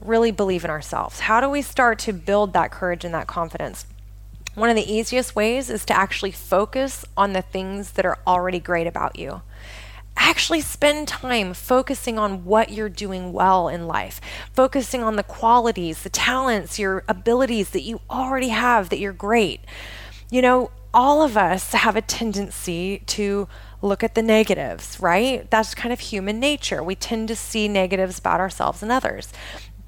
really 0.00 0.30
believe 0.32 0.64
in 0.64 0.70
ourselves? 0.70 1.20
How 1.20 1.40
do 1.40 1.48
we 1.48 1.62
start 1.62 1.98
to 2.00 2.12
build 2.12 2.52
that 2.52 2.70
courage 2.70 3.04
and 3.04 3.14
that 3.14 3.26
confidence? 3.26 3.86
One 4.54 4.68
of 4.68 4.76
the 4.76 4.92
easiest 4.92 5.34
ways 5.34 5.70
is 5.70 5.84
to 5.86 5.96
actually 5.96 6.32
focus 6.32 7.06
on 7.16 7.32
the 7.32 7.40
things 7.40 7.92
that 7.92 8.04
are 8.04 8.18
already 8.26 8.60
great 8.60 8.86
about 8.86 9.18
you. 9.18 9.40
Actually, 10.14 10.60
spend 10.60 11.08
time 11.08 11.54
focusing 11.54 12.18
on 12.18 12.44
what 12.44 12.70
you're 12.70 12.90
doing 12.90 13.32
well 13.32 13.68
in 13.68 13.86
life, 13.86 14.20
focusing 14.52 15.02
on 15.02 15.16
the 15.16 15.22
qualities, 15.22 16.02
the 16.02 16.10
talents, 16.10 16.78
your 16.78 17.02
abilities 17.08 17.70
that 17.70 17.80
you 17.80 18.00
already 18.10 18.48
have 18.48 18.90
that 18.90 18.98
you're 18.98 19.12
great. 19.12 19.60
You 20.30 20.42
know, 20.42 20.70
all 20.92 21.22
of 21.22 21.38
us 21.38 21.72
have 21.72 21.96
a 21.96 22.02
tendency 22.02 23.02
to 23.06 23.48
look 23.80 24.04
at 24.04 24.14
the 24.14 24.22
negatives, 24.22 25.00
right? 25.00 25.50
That's 25.50 25.74
kind 25.74 25.92
of 25.92 26.00
human 26.00 26.38
nature. 26.38 26.82
We 26.82 26.94
tend 26.94 27.28
to 27.28 27.36
see 27.36 27.66
negatives 27.66 28.18
about 28.18 28.40
ourselves 28.40 28.82
and 28.82 28.92
others. 28.92 29.32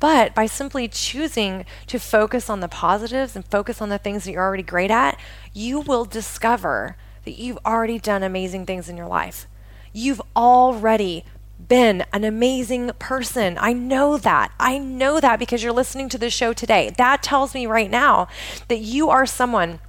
But 0.04 0.34
by 0.34 0.44
simply 0.44 0.86
choosing 0.86 1.64
to 1.86 1.98
focus 1.98 2.50
on 2.50 2.60
the 2.60 2.68
positives 2.68 3.34
and 3.34 3.42
focus 3.42 3.80
on 3.80 3.88
the 3.88 3.96
things 3.96 4.24
that 4.24 4.32
you're 4.32 4.42
already 4.42 4.62
great 4.62 4.90
at, 4.90 5.18
you 5.54 5.80
will 5.80 6.04
discover 6.04 6.98
that 7.24 7.38
you've 7.38 7.56
already 7.64 7.98
done 7.98 8.22
amazing 8.22 8.66
things 8.66 8.90
in 8.90 8.98
your 8.98 9.06
life. 9.06 9.46
You've 9.94 10.20
already 10.36 11.24
been 11.58 12.04
an 12.12 12.22
amazing 12.22 12.90
person. 12.98 13.56
I 13.58 13.72
know 13.72 14.18
that. 14.18 14.52
I 14.60 14.76
know 14.76 15.20
that 15.20 15.38
because 15.38 15.62
you're 15.62 15.72
listening 15.72 16.10
to 16.10 16.18
this 16.18 16.34
show 16.34 16.52
today. 16.52 16.92
That 16.98 17.22
tells 17.22 17.54
me 17.54 17.64
right 17.64 17.90
now 17.90 18.28
that 18.68 18.80
you 18.80 19.08
are 19.08 19.24
someone 19.24 19.80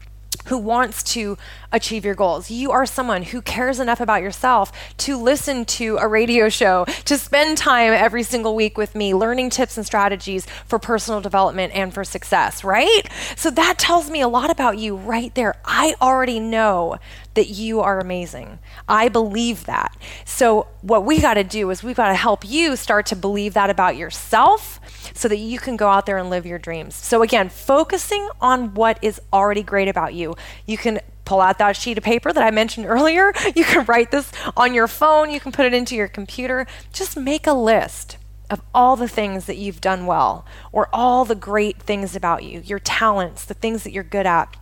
who 0.45 0.58
wants 0.58 1.04
to 1.04 1.38
achieve 1.76 2.06
your 2.06 2.16
goals. 2.16 2.50
You 2.50 2.72
are 2.72 2.86
someone 2.86 3.24
who 3.24 3.42
cares 3.42 3.80
enough 3.80 4.00
about 4.00 4.22
yourself 4.22 4.72
to 4.98 5.18
listen 5.18 5.66
to 5.66 5.98
a 5.98 6.08
radio 6.08 6.50
show, 6.50 6.86
to 7.06 7.18
spend 7.18 7.58
time 7.58 7.94
every 7.94 8.24
single 8.24 8.56
week 8.56 8.78
with 8.78 8.96
me 8.96 9.14
learning 9.14 9.50
tips 9.50 9.78
and 9.78 9.86
strategies 9.86 10.46
for 10.66 10.80
personal 10.80 11.22
development 11.22 11.74
and 11.76 11.94
for 11.94 12.04
success, 12.04 12.64
right? 12.64 13.04
So 13.36 13.52
that 13.52 13.78
tells 13.78 14.10
me 14.10 14.22
a 14.22 14.28
lot 14.28 14.50
about 14.50 14.78
you 14.78 14.96
right 14.96 15.34
there. 15.36 15.56
I 15.66 15.96
already 16.02 16.40
know 16.40 16.98
that 17.36 17.50
you 17.50 17.82
are 17.82 18.00
amazing. 18.00 18.60
I 18.88 19.10
believe 19.10 19.66
that. 19.66 19.96
So, 20.24 20.68
what 20.82 21.06
we 21.06 21.20
got 21.20 21.36
to 21.36 21.44
do 21.44 21.70
is 21.70 21.84
we've 21.84 21.96
got 21.96 22.08
to 22.08 22.16
help 22.16 22.50
you 22.50 22.76
start 22.76 23.06
to 23.08 23.16
believe 23.16 23.54
that 23.54 23.70
about 23.70 23.96
yourself 23.96 24.80
so 25.14 25.28
that 25.28 25.38
you 25.38 25.60
can 25.60 25.76
go 25.76 25.90
out 25.90 26.06
there 26.06 26.18
and 26.18 26.30
live 26.30 26.46
your 26.46 26.60
dreams. 26.60 26.96
So, 26.96 27.22
again, 27.22 27.50
focusing 27.50 28.28
on 28.42 28.74
what 28.74 28.98
is 29.02 29.22
already 29.32 29.64
great 29.64 29.88
about 29.88 30.14
you. 30.14 30.36
You 30.66 30.78
can 30.78 31.00
pull 31.26 31.42
out 31.42 31.58
that 31.58 31.76
sheet 31.76 31.98
of 31.98 32.04
paper 32.04 32.32
that 32.32 32.44
I 32.44 32.52
mentioned 32.52 32.86
earlier. 32.86 33.34
You 33.56 33.64
can 33.64 33.86
write 33.86 34.12
this 34.12 34.32
on 34.58 34.74
your 34.74 34.88
phone, 34.88 35.32
you 35.32 35.40
can 35.40 35.52
put 35.52 35.66
it 35.66 35.74
into 35.74 35.96
your 35.96 36.10
computer. 36.10 36.68
Just 36.92 37.16
make 37.16 37.48
a 37.48 37.54
list 37.54 38.18
of 38.50 38.62
all 38.74 38.96
the 38.96 39.08
things 39.08 39.46
that 39.46 39.58
you've 39.58 39.82
done 39.82 40.06
well 40.06 40.46
or 40.72 40.90
all 40.92 41.26
the 41.26 41.36
great 41.36 41.82
things 41.82 42.16
about 42.16 42.44
you, 42.44 42.60
your 42.62 42.80
talents, 42.80 43.46
the 43.46 43.54
things 43.54 43.84
that 43.84 43.92
you're 43.92 44.04
good 44.04 44.26
at. 44.26 44.56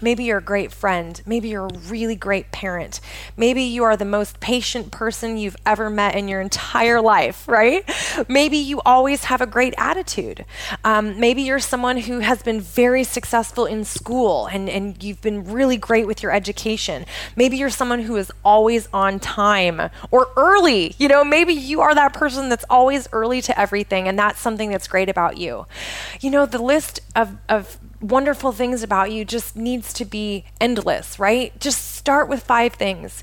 Maybe 0.00 0.24
you're 0.24 0.38
a 0.38 0.42
great 0.42 0.72
friend. 0.72 1.20
Maybe 1.26 1.48
you're 1.48 1.66
a 1.66 1.78
really 1.88 2.16
great 2.16 2.52
parent. 2.52 3.00
Maybe 3.36 3.62
you 3.62 3.84
are 3.84 3.96
the 3.96 4.04
most 4.04 4.40
patient 4.40 4.90
person 4.90 5.36
you've 5.36 5.56
ever 5.64 5.88
met 5.88 6.14
in 6.14 6.28
your 6.28 6.40
entire 6.40 7.00
life, 7.00 7.46
right? 7.48 7.88
Maybe 8.28 8.56
you 8.56 8.80
always 8.84 9.24
have 9.24 9.40
a 9.40 9.46
great 9.46 9.74
attitude. 9.78 10.44
Um, 10.84 11.18
maybe 11.18 11.42
you're 11.42 11.58
someone 11.58 11.98
who 11.98 12.20
has 12.20 12.42
been 12.42 12.60
very 12.60 13.04
successful 13.04 13.66
in 13.66 13.84
school 13.84 14.46
and, 14.46 14.68
and 14.68 15.02
you've 15.02 15.22
been 15.22 15.44
really 15.44 15.76
great 15.76 16.06
with 16.06 16.22
your 16.22 16.32
education. 16.32 17.06
Maybe 17.36 17.56
you're 17.56 17.70
someone 17.70 18.00
who 18.00 18.16
is 18.16 18.32
always 18.44 18.88
on 18.92 19.20
time 19.20 19.90
or 20.10 20.28
early. 20.36 20.94
You 20.98 21.08
know, 21.08 21.24
maybe 21.24 21.52
you 21.52 21.80
are 21.80 21.94
that 21.94 22.12
person 22.12 22.48
that's 22.48 22.64
always 22.68 23.08
early 23.12 23.40
to 23.42 23.58
everything, 23.58 24.08
and 24.08 24.18
that's 24.18 24.40
something 24.40 24.70
that's 24.70 24.88
great 24.88 25.08
about 25.08 25.38
you. 25.38 25.66
You 26.20 26.30
know, 26.30 26.46
the 26.46 26.62
list 26.62 27.00
of, 27.14 27.36
of 27.48 27.78
wonderful 28.00 28.52
things 28.52 28.82
about 28.82 29.12
you 29.12 29.24
just 29.24 29.56
needs 29.56 29.92
to 29.94 30.04
be 30.04 30.44
endless, 30.60 31.18
right? 31.18 31.58
Just 31.60 31.94
start 31.94 32.28
with 32.28 32.42
five 32.42 32.74
things 32.74 33.22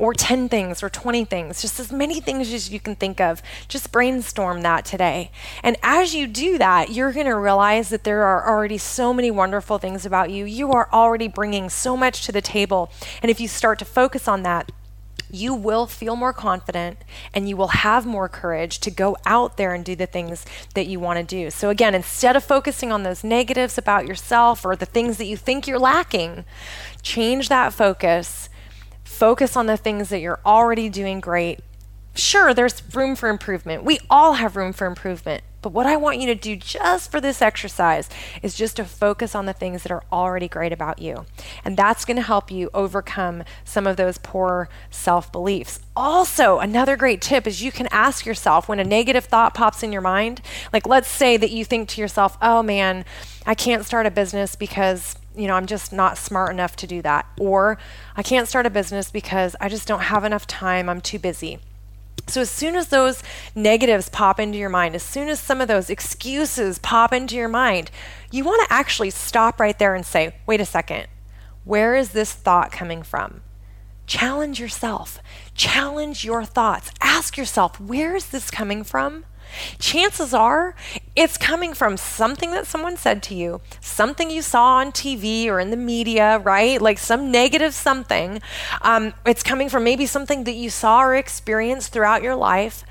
or 0.00 0.14
10 0.14 0.48
things 0.48 0.82
or 0.82 0.88
20 0.88 1.26
things, 1.26 1.60
just 1.60 1.78
as 1.78 1.92
many 1.92 2.20
things 2.20 2.52
as 2.52 2.70
you 2.70 2.80
can 2.80 2.96
think 2.96 3.20
of. 3.20 3.42
Just 3.68 3.92
brainstorm 3.92 4.62
that 4.62 4.84
today. 4.84 5.30
And 5.62 5.76
as 5.82 6.14
you 6.14 6.26
do 6.26 6.56
that, 6.56 6.90
you're 6.90 7.12
going 7.12 7.26
to 7.26 7.36
realize 7.36 7.90
that 7.90 8.04
there 8.04 8.24
are 8.24 8.48
already 8.48 8.78
so 8.78 9.12
many 9.12 9.30
wonderful 9.30 9.76
things 9.76 10.06
about 10.06 10.30
you. 10.30 10.46
You 10.46 10.72
are 10.72 10.88
already 10.90 11.28
bringing 11.28 11.68
so 11.68 11.98
much 11.98 12.24
to 12.24 12.32
the 12.32 12.40
table. 12.40 12.90
And 13.22 13.30
if 13.30 13.40
you 13.40 13.46
start 13.46 13.78
to 13.80 13.84
focus 13.84 14.26
on 14.26 14.42
that, 14.42 14.72
you 15.32 15.54
will 15.54 15.86
feel 15.86 16.16
more 16.16 16.32
confident 16.32 16.98
and 17.32 17.48
you 17.48 17.56
will 17.56 17.68
have 17.68 18.06
more 18.06 18.28
courage 18.28 18.78
to 18.80 18.90
go 18.90 19.16
out 19.26 19.56
there 19.56 19.72
and 19.74 19.84
do 19.84 19.96
the 19.96 20.06
things 20.06 20.44
that 20.74 20.86
you 20.86 21.00
want 21.00 21.18
to 21.18 21.24
do. 21.24 21.50
So, 21.50 21.70
again, 21.70 21.94
instead 21.94 22.36
of 22.36 22.44
focusing 22.44 22.92
on 22.92 23.02
those 23.02 23.24
negatives 23.24 23.78
about 23.78 24.06
yourself 24.06 24.64
or 24.64 24.76
the 24.76 24.86
things 24.86 25.18
that 25.18 25.26
you 25.26 25.36
think 25.36 25.66
you're 25.66 25.78
lacking, 25.78 26.44
change 27.02 27.48
that 27.48 27.72
focus. 27.72 28.48
Focus 29.04 29.56
on 29.56 29.66
the 29.66 29.76
things 29.76 30.08
that 30.08 30.20
you're 30.20 30.40
already 30.46 30.88
doing 30.88 31.20
great. 31.20 31.60
Sure, 32.14 32.54
there's 32.54 32.82
room 32.94 33.14
for 33.16 33.28
improvement. 33.28 33.84
We 33.84 33.98
all 34.08 34.34
have 34.34 34.56
room 34.56 34.72
for 34.72 34.86
improvement. 34.86 35.42
But 35.62 35.72
what 35.72 35.86
I 35.86 35.96
want 35.96 36.18
you 36.18 36.26
to 36.26 36.34
do 36.34 36.56
just 36.56 37.10
for 37.10 37.20
this 37.20 37.42
exercise 37.42 38.08
is 38.42 38.54
just 38.54 38.76
to 38.76 38.84
focus 38.84 39.34
on 39.34 39.46
the 39.46 39.52
things 39.52 39.82
that 39.82 39.92
are 39.92 40.04
already 40.10 40.48
great 40.48 40.72
about 40.72 41.00
you. 41.00 41.26
And 41.64 41.76
that's 41.76 42.04
going 42.04 42.16
to 42.16 42.22
help 42.22 42.50
you 42.50 42.70
overcome 42.72 43.44
some 43.64 43.86
of 43.86 43.96
those 43.96 44.18
poor 44.18 44.68
self 44.90 45.30
beliefs. 45.30 45.80
Also, 45.94 46.58
another 46.58 46.96
great 46.96 47.20
tip 47.20 47.46
is 47.46 47.62
you 47.62 47.72
can 47.72 47.88
ask 47.90 48.24
yourself 48.24 48.68
when 48.68 48.80
a 48.80 48.84
negative 48.84 49.24
thought 49.26 49.54
pops 49.54 49.82
in 49.82 49.92
your 49.92 50.02
mind, 50.02 50.40
like 50.72 50.86
let's 50.86 51.08
say 51.08 51.36
that 51.36 51.50
you 51.50 51.64
think 51.64 51.88
to 51.90 52.00
yourself, 52.00 52.38
oh 52.40 52.62
man, 52.62 53.04
I 53.46 53.54
can't 53.54 53.84
start 53.84 54.06
a 54.06 54.10
business 54.10 54.54
because 54.54 55.16
you 55.36 55.46
know, 55.46 55.54
I'm 55.54 55.66
just 55.66 55.92
not 55.92 56.18
smart 56.18 56.50
enough 56.52 56.74
to 56.76 56.86
do 56.86 57.02
that. 57.02 57.26
Or 57.38 57.78
I 58.16 58.22
can't 58.22 58.48
start 58.48 58.66
a 58.66 58.70
business 58.70 59.10
because 59.10 59.54
I 59.60 59.68
just 59.68 59.86
don't 59.86 60.00
have 60.00 60.24
enough 60.24 60.46
time, 60.46 60.88
I'm 60.88 61.00
too 61.00 61.18
busy. 61.18 61.60
So, 62.26 62.42
as 62.42 62.50
soon 62.50 62.76
as 62.76 62.88
those 62.88 63.22
negatives 63.56 64.08
pop 64.08 64.38
into 64.38 64.56
your 64.56 64.68
mind, 64.68 64.94
as 64.94 65.02
soon 65.02 65.28
as 65.28 65.40
some 65.40 65.60
of 65.60 65.66
those 65.66 65.90
excuses 65.90 66.78
pop 66.78 67.12
into 67.12 67.34
your 67.34 67.48
mind, 67.48 67.90
you 68.30 68.44
want 68.44 68.66
to 68.68 68.72
actually 68.72 69.10
stop 69.10 69.58
right 69.58 69.76
there 69.76 69.96
and 69.96 70.06
say, 70.06 70.36
wait 70.46 70.60
a 70.60 70.64
second, 70.64 71.08
where 71.64 71.96
is 71.96 72.10
this 72.10 72.32
thought 72.32 72.70
coming 72.70 73.02
from? 73.02 73.40
Challenge 74.06 74.60
yourself, 74.60 75.18
challenge 75.54 76.24
your 76.24 76.44
thoughts. 76.44 76.92
Ask 77.00 77.36
yourself, 77.36 77.80
where 77.80 78.14
is 78.14 78.26
this 78.30 78.50
coming 78.50 78.84
from? 78.84 79.24
Chances 79.78 80.34
are 80.34 80.74
it's 81.16 81.36
coming 81.36 81.74
from 81.74 81.96
something 81.96 82.50
that 82.52 82.66
someone 82.66 82.96
said 82.96 83.22
to 83.24 83.34
you, 83.34 83.60
something 83.80 84.30
you 84.30 84.42
saw 84.42 84.76
on 84.76 84.92
TV 84.92 85.46
or 85.46 85.60
in 85.60 85.70
the 85.70 85.76
media, 85.76 86.38
right? 86.38 86.80
Like 86.80 86.98
some 86.98 87.30
negative 87.30 87.74
something. 87.74 88.40
Um, 88.82 89.14
it's 89.26 89.42
coming 89.42 89.68
from 89.68 89.84
maybe 89.84 90.06
something 90.06 90.44
that 90.44 90.54
you 90.54 90.70
saw 90.70 91.00
or 91.02 91.14
experienced 91.14 91.92
throughout 91.92 92.22
your 92.22 92.36
life. 92.36 92.84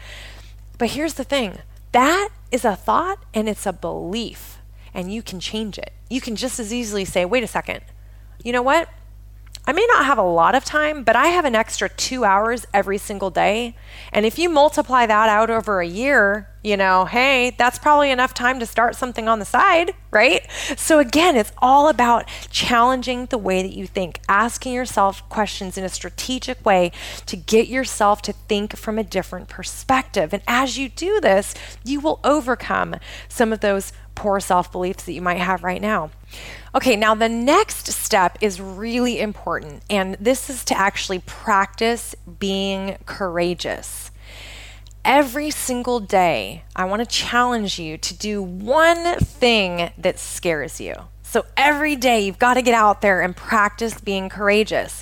But 0.78 0.92
here's 0.92 1.16
the 1.16 1.24
thing 1.24 1.60
that 1.92 2.30
is 2.52 2.66
a 2.66 2.76
thought 2.76 3.24
and 3.34 3.50
it's 3.50 3.66
a 3.66 3.74
belief, 3.74 4.60
and 4.94 5.12
you 5.14 5.22
can 5.22 5.40
change 5.40 5.78
it. 5.78 5.94
You 6.10 6.22
can 6.22 6.36
just 6.36 6.60
as 6.60 6.74
easily 6.74 7.06
say, 7.06 7.26
wait 7.26 7.44
a 7.44 7.48
second, 7.48 7.82
you 8.44 8.52
know 8.52 8.62
what? 8.62 8.90
I 9.66 9.72
may 9.72 9.86
not 9.94 10.06
have 10.06 10.18
a 10.18 10.24
lot 10.24 10.56
of 10.56 10.66
time, 10.66 11.04
but 11.04 11.16
I 11.16 11.28
have 11.28 11.46
an 11.46 11.54
extra 11.54 11.90
two 11.90 12.24
hours 12.24 12.66
every 12.74 12.98
single 12.98 13.30
day. 13.30 13.76
And 14.12 14.26
if 14.26 14.40
you 14.40 14.50
multiply 14.50 15.06
that 15.06 15.30
out 15.30 15.52
over 15.52 15.80
a 15.80 15.88
year, 15.88 16.49
you 16.64 16.76
know, 16.76 17.06
hey, 17.06 17.56
that's 17.58 17.80
probably 17.80 18.12
enough 18.12 18.34
time 18.34 18.60
to 18.60 18.66
start 18.66 18.96
something 18.96 19.30
on 19.30 19.40
the 19.40 19.46
side, 19.46 19.94
right? 20.12 20.46
So 20.76 21.00
again, 21.00 21.38
it's 21.38 21.54
all 21.60 21.88
about 21.88 22.28
challenging 22.50 23.28
the 23.28 23.38
way 23.38 23.62
that 23.62 23.74
you 23.74 23.88
think, 23.88 24.20
asking 24.28 24.74
yourself 24.74 25.28
questions 25.30 25.78
in 25.78 25.86
a 25.86 25.90
strategic 25.90 26.66
way 26.66 26.92
to 27.28 27.38
get 27.38 27.68
yourself 27.68 28.22
to 28.24 28.34
think 28.34 28.76
from 28.76 29.00
a 29.00 29.04
different 29.04 29.48
perspective. 29.48 30.34
And 30.34 30.44
as 30.48 30.78
you 30.78 30.90
do 30.90 31.22
this, 31.22 31.54
you 31.86 32.02
will 32.02 32.20
overcome 32.24 32.96
some 33.30 33.54
of 33.54 33.62
those 33.62 33.94
poor 34.16 34.42
self 34.42 34.70
beliefs 34.70 35.06
that 35.06 35.14
you 35.14 35.22
might 35.22 35.40
have 35.40 35.64
right 35.64 35.82
now. 35.82 36.12
Okay, 36.76 36.98
now 36.98 37.16
the 37.16 37.30
next 37.30 37.88
step 37.88 38.38
is 38.42 38.60
really 38.60 39.20
important, 39.20 39.82
and 39.90 40.16
this 40.20 40.50
is 40.50 40.66
to 40.66 40.78
actually 40.78 41.20
practice 41.20 42.14
being 42.38 42.98
courageous. 43.06 44.12
Every 45.10 45.50
single 45.50 46.00
day, 46.00 46.66
I 46.76 46.86
want 46.86 47.00
to 47.00 47.06
challenge 47.08 47.80
you 47.80 47.98
to 47.98 48.14
do 48.14 48.44
one 48.44 49.18
thing 49.18 49.90
that 49.98 50.20
scares 50.20 50.80
you. 50.80 50.94
So 51.24 51.48
every 51.58 51.96
day, 51.96 52.24
you've 52.24 52.38
got 52.38 52.54
to 52.54 52.62
get 52.62 52.76
out 52.76 53.02
there 53.02 53.20
and 53.20 53.36
practice 53.36 54.00
being 54.00 54.30
courageous. 54.30 55.02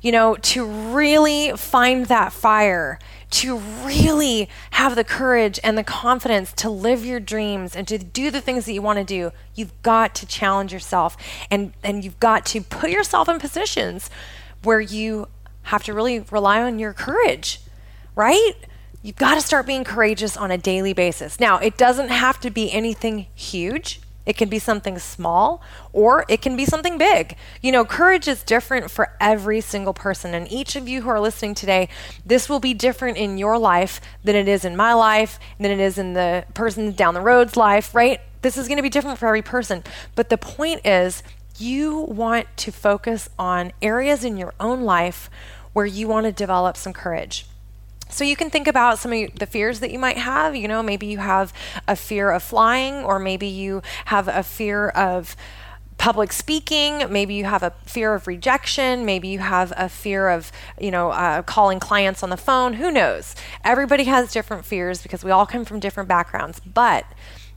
You 0.00 0.12
know, 0.12 0.36
to 0.36 0.64
really 0.64 1.50
find 1.56 2.06
that 2.06 2.32
fire 2.32 3.00
to 3.30 3.58
really 3.58 4.48
have 4.70 4.94
the 4.94 5.02
courage 5.02 5.58
and 5.64 5.76
the 5.76 5.82
confidence 5.82 6.52
to 6.52 6.70
live 6.70 7.04
your 7.04 7.18
dreams 7.18 7.74
and 7.74 7.88
to 7.88 7.98
do 7.98 8.30
the 8.30 8.40
things 8.40 8.64
that 8.66 8.74
you 8.74 8.80
want 8.80 9.00
to 9.00 9.04
do, 9.04 9.32
you've 9.56 9.82
got 9.82 10.14
to 10.14 10.26
challenge 10.26 10.72
yourself 10.72 11.16
and, 11.50 11.72
and 11.82 12.04
you've 12.04 12.20
got 12.20 12.46
to 12.46 12.60
put 12.60 12.90
yourself 12.90 13.28
in 13.28 13.40
positions 13.40 14.08
where 14.62 14.80
you 14.80 15.26
have 15.62 15.82
to 15.82 15.92
really 15.92 16.20
rely 16.30 16.62
on 16.62 16.78
your 16.78 16.92
courage, 16.92 17.60
right? 18.14 18.54
You've 19.02 19.16
got 19.16 19.34
to 19.34 19.40
start 19.40 19.66
being 19.66 19.84
courageous 19.84 20.36
on 20.36 20.50
a 20.50 20.58
daily 20.58 20.92
basis. 20.92 21.38
Now, 21.38 21.58
it 21.58 21.76
doesn't 21.76 22.08
have 22.08 22.40
to 22.40 22.50
be 22.50 22.72
anything 22.72 23.26
huge. 23.34 24.00
It 24.26 24.36
can 24.36 24.48
be 24.48 24.58
something 24.58 24.98
small 24.98 25.62
or 25.92 26.26
it 26.28 26.42
can 26.42 26.56
be 26.56 26.66
something 26.66 26.98
big. 26.98 27.36
You 27.62 27.72
know, 27.72 27.84
courage 27.84 28.28
is 28.28 28.42
different 28.42 28.90
for 28.90 29.16
every 29.20 29.60
single 29.60 29.94
person. 29.94 30.34
And 30.34 30.50
each 30.52 30.76
of 30.76 30.88
you 30.88 31.02
who 31.02 31.08
are 31.08 31.20
listening 31.20 31.54
today, 31.54 31.88
this 32.26 32.48
will 32.48 32.58
be 32.58 32.74
different 32.74 33.16
in 33.16 33.38
your 33.38 33.56
life 33.56 34.00
than 34.24 34.36
it 34.36 34.48
is 34.48 34.64
in 34.64 34.76
my 34.76 34.92
life, 34.92 35.38
than 35.58 35.70
it 35.70 35.80
is 35.80 35.96
in 35.96 36.12
the 36.12 36.44
person 36.52 36.92
down 36.92 37.14
the 37.14 37.22
road's 37.22 37.56
life, 37.56 37.94
right? 37.94 38.20
This 38.42 38.58
is 38.58 38.66
going 38.66 38.76
to 38.76 38.82
be 38.82 38.90
different 38.90 39.18
for 39.18 39.28
every 39.28 39.42
person. 39.42 39.82
But 40.14 40.28
the 40.28 40.38
point 40.38 40.84
is, 40.84 41.22
you 41.56 42.00
want 42.00 42.48
to 42.58 42.72
focus 42.72 43.30
on 43.38 43.72
areas 43.80 44.24
in 44.24 44.36
your 44.36 44.54
own 44.60 44.82
life 44.82 45.30
where 45.72 45.86
you 45.86 46.08
want 46.08 46.26
to 46.26 46.32
develop 46.32 46.76
some 46.76 46.92
courage. 46.92 47.46
So 48.08 48.24
you 48.24 48.36
can 48.36 48.50
think 48.50 48.66
about 48.66 48.98
some 48.98 49.12
of 49.12 49.34
the 49.36 49.46
fears 49.46 49.80
that 49.80 49.90
you 49.90 49.98
might 49.98 50.18
have. 50.18 50.56
You 50.56 50.68
know, 50.68 50.82
maybe 50.82 51.06
you 51.06 51.18
have 51.18 51.52
a 51.86 51.96
fear 51.96 52.30
of 52.30 52.42
flying, 52.42 53.04
or 53.04 53.18
maybe 53.18 53.46
you 53.46 53.82
have 54.06 54.28
a 54.28 54.42
fear 54.42 54.88
of 54.90 55.36
public 55.98 56.32
speaking 56.32 57.02
maybe 57.10 57.34
you 57.34 57.44
have 57.44 57.64
a 57.64 57.72
fear 57.84 58.14
of 58.14 58.28
rejection 58.28 59.04
maybe 59.04 59.26
you 59.26 59.40
have 59.40 59.72
a 59.76 59.88
fear 59.88 60.28
of 60.28 60.52
you 60.80 60.92
know 60.92 61.10
uh, 61.10 61.42
calling 61.42 61.80
clients 61.80 62.22
on 62.22 62.30
the 62.30 62.36
phone 62.36 62.74
who 62.74 62.88
knows 62.88 63.34
everybody 63.64 64.04
has 64.04 64.32
different 64.32 64.64
fears 64.64 65.02
because 65.02 65.24
we 65.24 65.32
all 65.32 65.44
come 65.44 65.64
from 65.64 65.80
different 65.80 66.08
backgrounds 66.08 66.60
but 66.60 67.04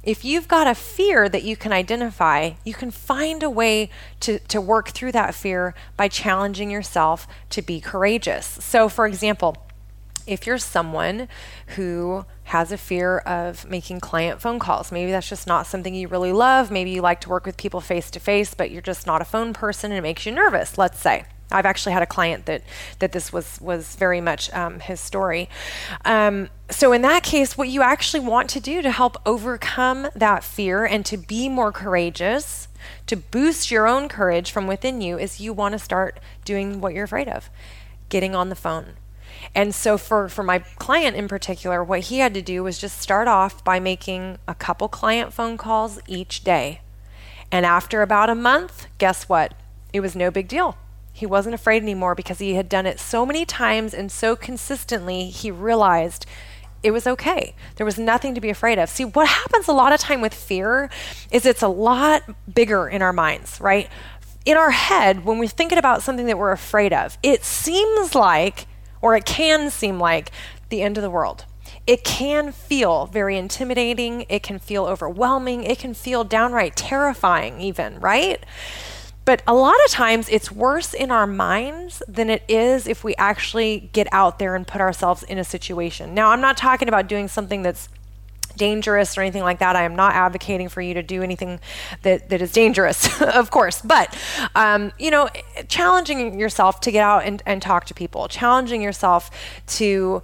if 0.03 0.25
you've 0.25 0.47
got 0.47 0.65
a 0.65 0.73
fear 0.73 1.29
that 1.29 1.43
you 1.43 1.55
can 1.55 1.71
identify, 1.71 2.53
you 2.65 2.73
can 2.73 2.89
find 2.89 3.43
a 3.43 3.49
way 3.49 3.91
to, 4.21 4.39
to 4.39 4.59
work 4.59 4.89
through 4.89 5.11
that 5.11 5.35
fear 5.35 5.75
by 5.95 6.07
challenging 6.07 6.71
yourself 6.71 7.27
to 7.51 7.61
be 7.61 7.79
courageous. 7.79 8.47
So, 8.47 8.89
for 8.89 9.05
example, 9.05 9.55
if 10.27 10.45
you're 10.45 10.57
someone 10.57 11.27
who 11.75 12.25
has 12.45 12.71
a 12.71 12.77
fear 12.77 13.19
of 13.19 13.69
making 13.69 13.99
client 13.99 14.41
phone 14.41 14.59
calls, 14.59 14.91
maybe 14.91 15.11
that's 15.11 15.29
just 15.29 15.47
not 15.47 15.67
something 15.67 15.95
you 15.95 16.07
really 16.07 16.33
love. 16.33 16.71
Maybe 16.71 16.91
you 16.91 17.01
like 17.01 17.21
to 17.21 17.29
work 17.29 17.45
with 17.45 17.57
people 17.57 17.81
face 17.81 18.11
to 18.11 18.19
face, 18.19 18.53
but 18.53 18.71
you're 18.71 18.81
just 18.81 19.07
not 19.07 19.21
a 19.21 19.25
phone 19.25 19.53
person 19.53 19.91
and 19.91 19.99
it 19.99 20.01
makes 20.01 20.25
you 20.25 20.31
nervous, 20.31 20.77
let's 20.77 20.99
say. 20.99 21.25
I've 21.51 21.65
actually 21.65 21.93
had 21.93 22.01
a 22.01 22.07
client 22.07 22.45
that 22.45 22.63
that 22.99 23.11
this 23.11 23.33
was 23.33 23.59
was 23.61 23.95
very 23.95 24.21
much 24.21 24.51
um, 24.53 24.79
his 24.79 24.99
story. 24.99 25.49
Um, 26.05 26.49
so 26.69 26.93
in 26.93 27.01
that 27.01 27.23
case, 27.23 27.57
what 27.57 27.67
you 27.67 27.81
actually 27.81 28.21
want 28.21 28.49
to 28.51 28.59
do 28.59 28.81
to 28.81 28.91
help 28.91 29.17
overcome 29.25 30.07
that 30.15 30.43
fear 30.43 30.85
and 30.85 31.05
to 31.05 31.17
be 31.17 31.49
more 31.49 31.71
courageous, 31.71 32.67
to 33.07 33.17
boost 33.17 33.69
your 33.69 33.87
own 33.87 34.07
courage 34.07 34.51
from 34.51 34.67
within 34.67 35.01
you, 35.01 35.19
is 35.19 35.41
you 35.41 35.53
want 35.53 35.73
to 35.73 35.79
start 35.79 36.19
doing 36.45 36.79
what 36.79 36.93
you're 36.93 37.03
afraid 37.03 37.27
of, 37.27 37.49
getting 38.09 38.33
on 38.35 38.49
the 38.49 38.55
phone, 38.55 38.93
and 39.53 39.73
so 39.73 39.97
for 39.97 40.29
for 40.29 40.43
my 40.43 40.59
client 40.59 41.15
in 41.15 41.27
particular, 41.27 41.83
what 41.83 42.01
he 42.01 42.19
had 42.19 42.33
to 42.33 42.41
do 42.41 42.63
was 42.63 42.79
just 42.79 42.99
start 42.99 43.27
off 43.27 43.63
by 43.63 43.79
making 43.79 44.37
a 44.47 44.55
couple 44.55 44.87
client 44.87 45.33
phone 45.33 45.57
calls 45.57 45.99
each 46.07 46.43
day. 46.43 46.81
And 47.51 47.65
after 47.65 48.01
about 48.01 48.29
a 48.29 48.35
month, 48.35 48.87
guess 48.97 49.27
what? 49.27 49.53
It 49.91 49.99
was 49.99 50.15
no 50.15 50.31
big 50.31 50.47
deal. 50.47 50.77
He 51.13 51.25
wasn't 51.25 51.55
afraid 51.55 51.83
anymore 51.83 52.15
because 52.15 52.39
he 52.39 52.55
had 52.55 52.69
done 52.69 52.85
it 52.85 52.99
so 52.99 53.25
many 53.25 53.45
times 53.45 53.93
and 53.93 54.11
so 54.11 54.35
consistently, 54.35 55.25
he 55.25 55.51
realized 55.51 56.25
it 56.83 56.91
was 56.91 57.05
okay. 57.05 57.53
There 57.75 57.85
was 57.85 57.99
nothing 57.99 58.33
to 58.33 58.41
be 58.41 58.49
afraid 58.49 58.79
of. 58.79 58.89
See, 58.89 59.05
what 59.05 59.27
happens 59.27 59.67
a 59.67 59.73
lot 59.73 59.93
of 59.93 59.99
time 59.99 60.21
with 60.21 60.33
fear 60.33 60.89
is 61.29 61.45
it's 61.45 61.61
a 61.61 61.67
lot 61.67 62.23
bigger 62.51 62.87
in 62.87 63.01
our 63.01 63.13
minds, 63.13 63.59
right? 63.61 63.89
In 64.45 64.57
our 64.57 64.71
head, 64.71 65.25
when 65.25 65.37
we're 65.37 65.47
thinking 65.47 65.77
about 65.77 66.01
something 66.01 66.25
that 66.25 66.39
we're 66.39 66.51
afraid 66.51 66.93
of, 66.93 67.17
it 67.21 67.43
seems 67.43 68.15
like 68.15 68.65
or 69.01 69.15
it 69.15 69.25
can 69.25 69.69
seem 69.69 69.99
like 69.99 70.31
the 70.69 70.81
end 70.81 70.97
of 70.97 71.03
the 71.03 71.09
world. 71.09 71.45
It 71.87 72.03
can 72.03 72.51
feel 72.51 73.07
very 73.07 73.37
intimidating. 73.37 74.25
It 74.29 74.43
can 74.43 74.59
feel 74.59 74.85
overwhelming. 74.85 75.63
It 75.63 75.79
can 75.79 75.93
feel 75.93 76.23
downright 76.23 76.75
terrifying, 76.75 77.59
even, 77.59 77.99
right? 77.99 78.43
But 79.25 79.43
a 79.47 79.53
lot 79.53 79.75
of 79.85 79.91
times 79.91 80.27
it's 80.29 80.51
worse 80.51 80.93
in 80.93 81.11
our 81.11 81.27
minds 81.27 82.01
than 82.07 82.29
it 82.29 82.43
is 82.47 82.87
if 82.87 83.03
we 83.03 83.15
actually 83.15 83.89
get 83.93 84.07
out 84.11 84.39
there 84.39 84.55
and 84.55 84.67
put 84.67 84.81
ourselves 84.81 85.23
in 85.23 85.37
a 85.37 85.43
situation. 85.43 86.13
Now, 86.13 86.29
I'm 86.29 86.41
not 86.41 86.57
talking 86.57 86.87
about 86.87 87.07
doing 87.07 87.27
something 87.27 87.61
that's 87.61 87.87
dangerous 88.55 89.17
or 89.17 89.21
anything 89.21 89.43
like 89.43 89.59
that. 89.59 89.75
I 89.75 89.83
am 89.83 89.95
not 89.95 90.13
advocating 90.13 90.69
for 90.69 90.81
you 90.81 90.93
to 90.93 91.03
do 91.03 91.23
anything 91.23 91.59
that, 92.03 92.29
that 92.29 92.41
is 92.41 92.51
dangerous, 92.51 93.21
of 93.35 93.51
course. 93.51 93.81
But, 93.81 94.17
um, 94.55 94.91
you 94.99 95.11
know, 95.11 95.29
challenging 95.67 96.39
yourself 96.39 96.81
to 96.81 96.91
get 96.91 97.01
out 97.01 97.23
and, 97.23 97.41
and 97.45 97.61
talk 97.61 97.85
to 97.85 97.93
people, 97.93 98.27
challenging 98.27 98.81
yourself 98.81 99.29
to 99.67 100.21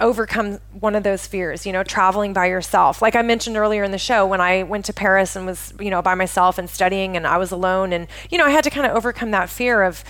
overcome 0.00 0.58
one 0.80 0.96
of 0.96 1.04
those 1.04 1.24
fears 1.24 1.64
you 1.64 1.72
know 1.72 1.84
traveling 1.84 2.32
by 2.32 2.46
yourself 2.46 3.00
like 3.00 3.14
i 3.14 3.22
mentioned 3.22 3.56
earlier 3.56 3.84
in 3.84 3.92
the 3.92 3.98
show 3.98 4.26
when 4.26 4.40
i 4.40 4.64
went 4.64 4.84
to 4.84 4.92
paris 4.92 5.36
and 5.36 5.46
was 5.46 5.72
you 5.78 5.88
know 5.88 6.02
by 6.02 6.16
myself 6.16 6.58
and 6.58 6.68
studying 6.68 7.16
and 7.16 7.24
i 7.28 7.36
was 7.36 7.52
alone 7.52 7.92
and 7.92 8.08
you 8.28 8.36
know 8.36 8.44
i 8.44 8.50
had 8.50 8.64
to 8.64 8.70
kind 8.70 8.86
of 8.86 8.96
overcome 8.96 9.30
that 9.30 9.48
fear 9.48 9.84
of 9.84 10.02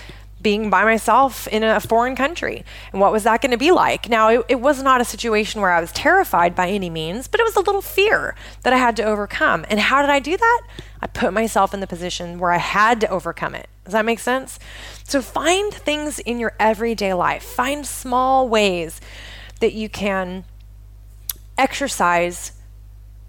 being 0.45 0.69
by 0.69 0.83
myself 0.83 1.47
in 1.47 1.63
a 1.63 1.79
foreign 1.79 2.15
country. 2.15 2.63
And 2.91 3.01
what 3.01 3.11
was 3.11 3.23
that 3.23 3.41
going 3.41 3.49
to 3.49 3.57
be 3.57 3.71
like? 3.71 4.07
Now, 4.07 4.29
it, 4.29 4.45
it, 4.47 4.61
was 4.61 4.83
not 4.83 5.01
a 5.01 5.03
situation 5.03 5.59
where 5.59 5.71
I 5.71 5.81
was 5.81 5.91
terrified 5.91 6.53
by 6.53 6.69
any 6.69 6.87
means, 6.87 7.27
but 7.27 7.39
it 7.39 7.43
was 7.43 7.55
a 7.55 7.61
little 7.61 7.81
fear 7.81 8.35
that 8.61 8.71
I 8.71 8.77
had 8.77 8.95
to 8.97 9.03
overcome. 9.03 9.65
And 9.71 9.79
how 9.79 10.01
did 10.01 10.11
I 10.11 10.19
do 10.19 10.37
that? 10.37 10.61
I 11.01 11.07
put 11.07 11.33
myself 11.33 11.73
in 11.73 11.79
the 11.79 11.87
position 11.87 12.37
where 12.37 12.51
I 12.51 12.59
had 12.59 13.01
to 13.01 13.09
overcome 13.09 13.55
it. 13.55 13.67
Does 13.85 13.93
that 13.93 14.05
make 14.05 14.19
sense? 14.19 14.59
So 15.03 15.19
find 15.19 15.73
things 15.73 16.19
in 16.19 16.37
your 16.37 16.53
everyday 16.59 17.15
life, 17.15 17.41
find 17.41 17.83
small 17.83 18.47
ways 18.47 19.01
that 19.61 19.73
you 19.73 19.89
can 19.89 20.45
exercise 21.57 22.51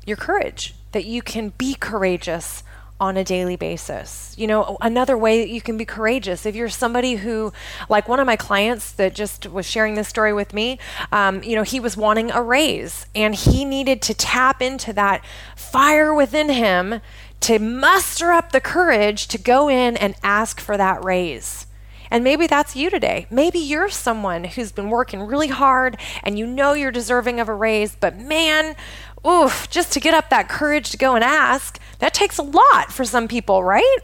your 0.04 0.18
courage, 0.18 0.74
that 0.92 1.06
you 1.06 1.22
can 1.22 1.54
be 1.56 1.76
courageous 1.76 2.62
on 2.98 3.16
a 3.16 3.24
daily 3.24 3.56
basis. 3.56 4.34
You 4.38 4.46
know, 4.46 4.78
another 4.80 5.18
way 5.18 5.40
that 5.40 5.50
you 5.50 5.60
can 5.60 5.76
be 5.76 5.84
courageous, 5.84 6.46
if 6.46 6.54
you're 6.54 6.68
somebody 6.68 7.16
who, 7.16 7.52
like 7.88 8.08
one 8.08 8.20
of 8.20 8.26
my 8.26 8.36
clients 8.36 8.92
that 8.92 9.14
just 9.14 9.46
was 9.46 9.66
sharing 9.66 9.94
this 9.94 10.08
story 10.08 10.32
with 10.32 10.54
me, 10.54 10.78
um, 11.12 11.42
you 11.42 11.56
know, 11.56 11.62
he 11.62 11.78
was 11.78 11.96
wanting 11.96 12.30
a 12.30 12.42
raise 12.42 13.06
and 13.14 13.34
he 13.34 13.64
needed 13.64 14.00
to 14.02 14.14
tap 14.14 14.62
into 14.62 14.92
that 14.94 15.22
fire 15.54 16.14
within 16.14 16.48
him 16.48 17.00
to 17.40 17.58
muster 17.58 18.32
up 18.32 18.52
the 18.52 18.60
courage 18.60 19.28
to 19.28 19.38
go 19.38 19.68
in 19.68 19.96
and 19.96 20.14
ask 20.22 20.58
for 20.58 20.76
that 20.76 21.04
raise. 21.04 21.66
And 22.10 22.22
maybe 22.22 22.46
that's 22.46 22.76
you 22.76 22.88
today. 22.88 23.26
Maybe 23.30 23.58
you're 23.58 23.90
someone 23.90 24.44
who's 24.44 24.72
been 24.72 24.90
working 24.90 25.22
really 25.22 25.48
hard 25.48 25.98
and 26.22 26.38
you 26.38 26.46
know 26.46 26.72
you're 26.72 26.92
deserving 26.92 27.40
of 27.40 27.48
a 27.48 27.54
raise, 27.54 27.96
but 27.96 28.16
man, 28.16 28.76
oof, 29.26 29.68
just 29.70 29.92
to 29.92 30.00
get 30.00 30.14
up 30.14 30.30
that 30.30 30.48
courage 30.48 30.90
to 30.90 30.96
go 30.96 31.14
and 31.14 31.24
ask, 31.24 31.78
that 31.98 32.14
takes 32.14 32.38
a 32.38 32.42
lot 32.42 32.92
for 32.92 33.04
some 33.04 33.28
people, 33.28 33.64
right? 33.64 33.98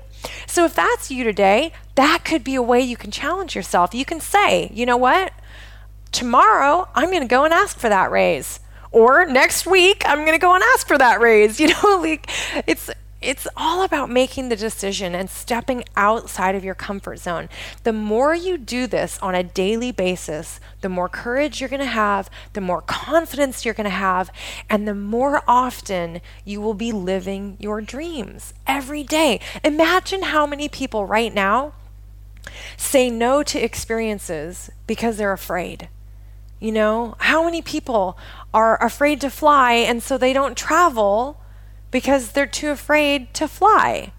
So 0.47 0.65
if 0.65 0.75
that's 0.75 1.11
you 1.11 1.25
today, 1.25 1.73
that 1.95 2.25
could 2.25 2.45
be 2.45 2.55
a 2.55 2.63
way 2.63 2.81
you 2.81 2.97
can 2.97 3.11
challenge 3.11 3.55
yourself. 3.55 3.95
You 3.95 4.05
can 4.05 4.21
say, 4.21 4.71
you 4.73 4.87
know 4.87 4.97
what? 4.97 5.33
Tomorrow, 6.11 6.89
I'm 6.95 7.11
going 7.11 7.23
to 7.23 7.29
go 7.29 7.45
and 7.45 7.53
ask 7.53 7.79
for 7.79 7.89
that 7.89 8.11
raise. 8.11 8.61
Or 8.91 9.25
next 9.25 9.67
week, 9.67 10.03
I'm 10.05 10.19
going 10.19 10.33
to 10.33 10.39
go 10.39 10.55
and 10.55 10.63
ask 10.75 10.87
for 10.87 10.99
that 10.99 11.21
raise. 11.21 11.59
You 11.63 11.69
know, 11.69 12.01
like 12.01 12.29
it's 12.67 12.91
it's 13.23 13.47
all 13.57 13.83
about 13.83 14.11
making 14.11 14.49
the 14.49 14.57
decision 14.57 15.15
and 15.15 15.31
stepping 15.31 15.85
outside 15.97 16.55
of 16.55 16.65
your 16.65 16.75
comfort 16.75 17.19
zone. 17.19 17.49
The 17.85 17.93
more 17.93 18.35
you 18.35 18.59
do 18.59 18.87
this 18.87 19.19
on 19.21 19.35
a 19.35 19.43
daily 19.43 19.93
basis, 19.93 20.61
the 20.81 20.89
more 20.89 21.09
courage 21.09 21.61
you're 21.61 21.69
going 21.69 21.81
to 21.81 21.87
have, 21.87 22.29
the 22.53 22.61
more 22.61 22.83
confidence 22.83 23.65
you're 23.65 23.75
going 23.75 23.85
to 23.85 23.91
have, 23.91 24.31
and 24.69 24.87
the 24.87 24.95
more 24.95 25.43
often 25.47 26.21
you 26.45 26.61
will 26.61 26.75
be 26.75 26.93
living 26.93 27.57
your 27.61 27.81
dreams 27.81 28.55
every 28.67 29.05
day. 29.05 29.41
Imagine 29.65 30.23
how 30.23 30.47
many 30.47 30.69
people 30.69 31.07
right 31.07 31.33
now 31.33 31.73
say 32.77 33.09
no 33.09 33.43
to 33.43 33.59
experiences 33.59 34.71
because 34.87 35.17
they're 35.17 35.33
afraid. 35.33 35.89
You 36.61 36.73
know, 36.73 37.17
how 37.19 37.45
many 37.45 37.63
people 37.63 38.17
are 38.55 38.83
afraid 38.83 39.21
to 39.23 39.31
fly 39.31 39.73
and 39.73 40.03
so 40.03 40.17
they 40.17 40.33
don't 40.33 40.57
travel 40.57 41.42
because 41.93 42.33
they're 42.33 42.47
too 42.47 42.71
afraid 42.71 43.33
to 43.35 43.47
fly. 43.47 44.13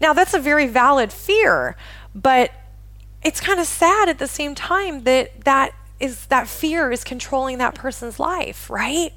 Now, 0.00 0.12
that's 0.12 0.34
a 0.34 0.38
very 0.38 0.68
valid 0.68 1.12
fear, 1.12 1.76
but 2.14 2.52
it's 3.24 3.40
kind 3.40 3.58
of 3.58 3.66
sad 3.66 4.08
at 4.08 4.20
the 4.20 4.28
same 4.28 4.54
time 4.54 5.02
that 5.02 5.44
that 5.44 5.72
is 5.98 6.26
that 6.26 6.46
fear 6.46 6.90
is 6.90 7.02
controlling 7.02 7.58
that 7.58 7.74
person's 7.74 8.20
life, 8.20 8.68
right? 8.68 9.12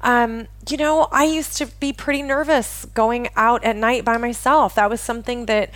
Um, 0.00 0.46
you 0.68 0.76
know, 0.76 1.08
I 1.10 1.24
used 1.24 1.56
to 1.58 1.66
be 1.66 1.92
pretty 1.92 2.22
nervous 2.22 2.84
going 2.86 3.28
out 3.36 3.64
at 3.64 3.76
night 3.76 4.04
by 4.04 4.18
myself. 4.18 4.74
That 4.74 4.90
was 4.90 5.00
something 5.00 5.46
that 5.46 5.70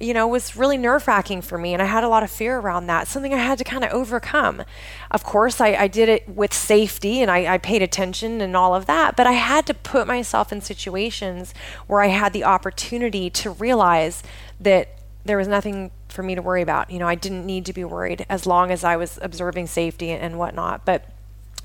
you 0.00 0.12
know, 0.12 0.28
was 0.28 0.56
really 0.56 0.76
nerve 0.76 1.06
wracking 1.08 1.40
for 1.40 1.56
me. 1.56 1.72
And 1.72 1.82
I 1.82 1.86
had 1.86 2.04
a 2.04 2.08
lot 2.08 2.22
of 2.22 2.30
fear 2.30 2.58
around 2.58 2.86
that, 2.86 3.08
something 3.08 3.32
I 3.32 3.38
had 3.38 3.58
to 3.58 3.64
kind 3.64 3.82
of 3.82 3.90
overcome. 3.92 4.62
Of 5.10 5.24
course, 5.24 5.60
I, 5.60 5.74
I 5.74 5.88
did 5.88 6.08
it 6.08 6.28
with 6.28 6.52
safety 6.52 7.22
and 7.22 7.30
I, 7.30 7.54
I, 7.54 7.58
paid 7.58 7.80
attention 7.82 8.40
and 8.40 8.54
all 8.56 8.74
of 8.74 8.86
that, 8.86 9.16
but 9.16 9.26
I 9.26 9.32
had 9.32 9.66
to 9.66 9.74
put 9.74 10.06
myself 10.06 10.52
in 10.52 10.60
situations 10.60 11.54
where 11.86 12.02
I 12.02 12.08
had 12.08 12.32
the 12.32 12.44
opportunity 12.44 13.30
to 13.30 13.50
realize 13.50 14.22
that 14.60 14.88
there 15.24 15.38
was 15.38 15.48
nothing 15.48 15.90
for 16.08 16.22
me 16.22 16.34
to 16.34 16.42
worry 16.42 16.62
about. 16.62 16.90
You 16.90 16.98
know, 16.98 17.08
I 17.08 17.14
didn't 17.14 17.46
need 17.46 17.66
to 17.66 17.72
be 17.72 17.84
worried 17.84 18.26
as 18.28 18.46
long 18.46 18.70
as 18.70 18.84
I 18.84 18.96
was 18.96 19.18
observing 19.22 19.66
safety 19.66 20.10
and 20.10 20.38
whatnot. 20.38 20.84
But 20.84 21.08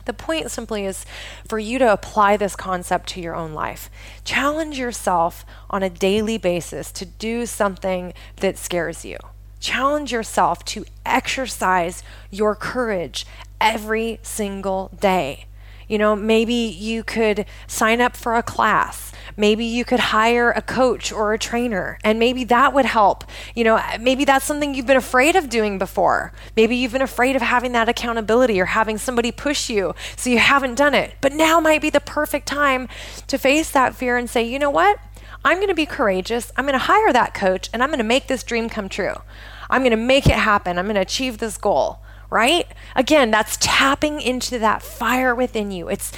the 0.05 0.13
point 0.13 0.51
simply 0.51 0.85
is 0.85 1.05
for 1.47 1.59
you 1.59 1.79
to 1.79 1.91
apply 1.91 2.37
this 2.37 2.55
concept 2.55 3.09
to 3.09 3.21
your 3.21 3.35
own 3.35 3.53
life. 3.53 3.89
Challenge 4.23 4.77
yourself 4.77 5.45
on 5.69 5.83
a 5.83 5.89
daily 5.89 6.37
basis 6.37 6.91
to 6.93 7.05
do 7.05 7.45
something 7.45 8.13
that 8.37 8.57
scares 8.57 9.05
you. 9.05 9.17
Challenge 9.59 10.11
yourself 10.11 10.65
to 10.65 10.85
exercise 11.05 12.03
your 12.31 12.55
courage 12.55 13.25
every 13.59 14.19
single 14.23 14.89
day. 14.99 15.45
You 15.87 15.97
know, 15.97 16.15
maybe 16.15 16.53
you 16.53 17.03
could 17.03 17.45
sign 17.67 18.01
up 18.01 18.15
for 18.15 18.35
a 18.35 18.43
class. 18.43 19.11
Maybe 19.41 19.65
you 19.65 19.83
could 19.85 19.99
hire 19.99 20.51
a 20.51 20.61
coach 20.61 21.11
or 21.11 21.33
a 21.33 21.39
trainer, 21.39 21.97
and 22.03 22.19
maybe 22.19 22.43
that 22.43 22.75
would 22.75 22.85
help. 22.85 23.23
You 23.55 23.63
know, 23.63 23.81
maybe 23.99 24.23
that's 24.23 24.45
something 24.45 24.75
you've 24.75 24.85
been 24.85 24.97
afraid 24.97 25.35
of 25.35 25.49
doing 25.49 25.79
before. 25.79 26.31
Maybe 26.55 26.75
you've 26.75 26.91
been 26.91 27.01
afraid 27.01 27.35
of 27.35 27.41
having 27.41 27.71
that 27.71 27.89
accountability 27.89 28.61
or 28.61 28.65
having 28.65 28.99
somebody 28.99 29.31
push 29.31 29.67
you, 29.67 29.95
so 30.15 30.29
you 30.29 30.37
haven't 30.37 30.75
done 30.75 30.93
it. 30.93 31.15
But 31.21 31.33
now 31.33 31.59
might 31.59 31.81
be 31.81 31.89
the 31.89 31.99
perfect 31.99 32.47
time 32.47 32.87
to 33.25 33.39
face 33.39 33.71
that 33.71 33.95
fear 33.95 34.15
and 34.15 34.29
say, 34.29 34.43
you 34.43 34.59
know 34.59 34.69
what? 34.69 34.99
I'm 35.43 35.57
going 35.57 35.69
to 35.69 35.73
be 35.73 35.87
courageous. 35.87 36.51
I'm 36.55 36.65
going 36.65 36.73
to 36.73 36.85
hire 36.85 37.11
that 37.11 37.33
coach, 37.33 37.67
and 37.73 37.81
I'm 37.81 37.89
going 37.89 37.97
to 37.97 38.03
make 38.03 38.27
this 38.27 38.43
dream 38.43 38.69
come 38.69 38.89
true. 38.89 39.15
I'm 39.71 39.81
going 39.81 39.89
to 39.89 39.97
make 39.97 40.27
it 40.27 40.33
happen. 40.33 40.77
I'm 40.77 40.85
going 40.85 40.93
to 40.93 41.01
achieve 41.01 41.39
this 41.39 41.57
goal 41.57 41.97
right? 42.31 42.65
Again, 42.95 43.29
that's 43.29 43.57
tapping 43.59 44.21
into 44.21 44.57
that 44.57 44.81
fire 44.81 45.35
within 45.35 45.69
you. 45.69 45.89
It's 45.89 46.11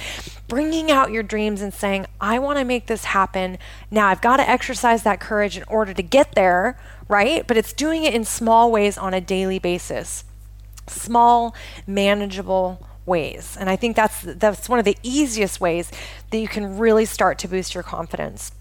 bringing 0.48 0.90
out 0.90 1.10
your 1.10 1.22
dreams 1.22 1.62
and 1.62 1.72
saying, 1.72 2.06
I 2.20 2.38
want 2.38 2.58
to 2.58 2.64
make 2.64 2.86
this 2.86 3.04
happen. 3.04 3.58
Now 3.90 4.08
I've 4.08 4.20
got 4.20 4.36
to 4.38 4.48
exercise 4.48 5.02
that 5.02 5.20
courage 5.20 5.56
in 5.56 5.64
order 5.64 5.94
to 5.94 6.02
get 6.02 6.34
there, 6.34 6.78
right? 7.08 7.46
But 7.46 7.56
it's 7.56 7.72
doing 7.72 8.04
it 8.04 8.14
in 8.14 8.24
small 8.24 8.70
ways 8.70 8.98
on 8.98 9.14
a 9.14 9.20
daily 9.20 9.58
basis. 9.58 10.24
Small, 10.86 11.54
manageable 11.86 12.86
ways. 13.06 13.56
And 13.58 13.70
I 13.70 13.76
think 13.76 13.96
that's 13.96 14.22
that's 14.22 14.68
one 14.68 14.78
of 14.78 14.84
the 14.84 14.98
easiest 15.02 15.60
ways 15.60 15.90
that 16.30 16.38
you 16.38 16.48
can 16.48 16.78
really 16.78 17.04
start 17.04 17.38
to 17.40 17.48
boost 17.48 17.74
your 17.74 17.82
confidence. 17.82 18.52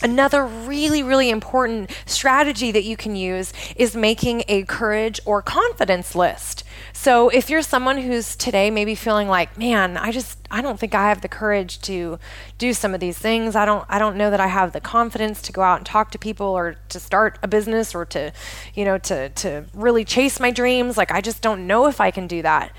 Another 0.00 0.46
really, 0.46 1.02
really 1.02 1.28
important 1.28 1.90
strategy 2.06 2.70
that 2.70 2.84
you 2.84 2.96
can 2.96 3.16
use 3.16 3.52
is 3.74 3.96
making 3.96 4.44
a 4.46 4.62
courage 4.62 5.18
or 5.24 5.42
confidence 5.42 6.14
list. 6.14 6.62
So, 6.92 7.28
if 7.30 7.50
you're 7.50 7.62
someone 7.62 7.98
who's 7.98 8.36
today 8.36 8.70
maybe 8.70 8.94
feeling 8.94 9.28
like, 9.28 9.58
man, 9.58 9.96
I 9.96 10.12
just, 10.12 10.38
I 10.50 10.62
don't 10.62 10.78
think 10.78 10.94
I 10.94 11.08
have 11.08 11.20
the 11.20 11.28
courage 11.28 11.80
to 11.82 12.18
do 12.58 12.72
some 12.72 12.94
of 12.94 13.00
these 13.00 13.18
things. 13.18 13.56
I 13.56 13.64
don't, 13.64 13.84
I 13.88 13.98
don't 13.98 14.16
know 14.16 14.30
that 14.30 14.40
I 14.40 14.46
have 14.46 14.72
the 14.72 14.80
confidence 14.80 15.42
to 15.42 15.52
go 15.52 15.62
out 15.62 15.78
and 15.78 15.86
talk 15.86 16.12
to 16.12 16.18
people 16.18 16.46
or 16.46 16.76
to 16.90 17.00
start 17.00 17.38
a 17.42 17.48
business 17.48 17.94
or 17.94 18.04
to, 18.06 18.32
you 18.74 18.84
know, 18.84 18.98
to, 18.98 19.30
to 19.30 19.64
really 19.74 20.04
chase 20.04 20.38
my 20.38 20.52
dreams. 20.52 20.96
Like, 20.96 21.10
I 21.10 21.20
just 21.20 21.42
don't 21.42 21.66
know 21.66 21.86
if 21.86 22.00
I 22.00 22.12
can 22.12 22.28
do 22.28 22.42
that 22.42 22.72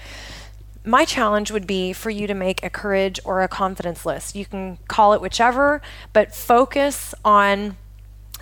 my 0.90 1.06
challenge 1.06 1.52
would 1.52 1.68
be 1.68 1.94
for 1.94 2.10
you 2.10 2.28
to 2.28 2.34
make 2.34 2.64
a 2.64 2.70
courage 2.70 3.20
or 3.24 3.42
a 3.42 3.48
confidence 3.48 4.06
list. 4.06 4.36
You 4.36 4.46
can 4.46 4.78
call 4.88 5.14
it 5.14 5.22
whichever, 5.22 5.82
but 6.14 6.34
focus 6.34 7.14
on 7.24 7.78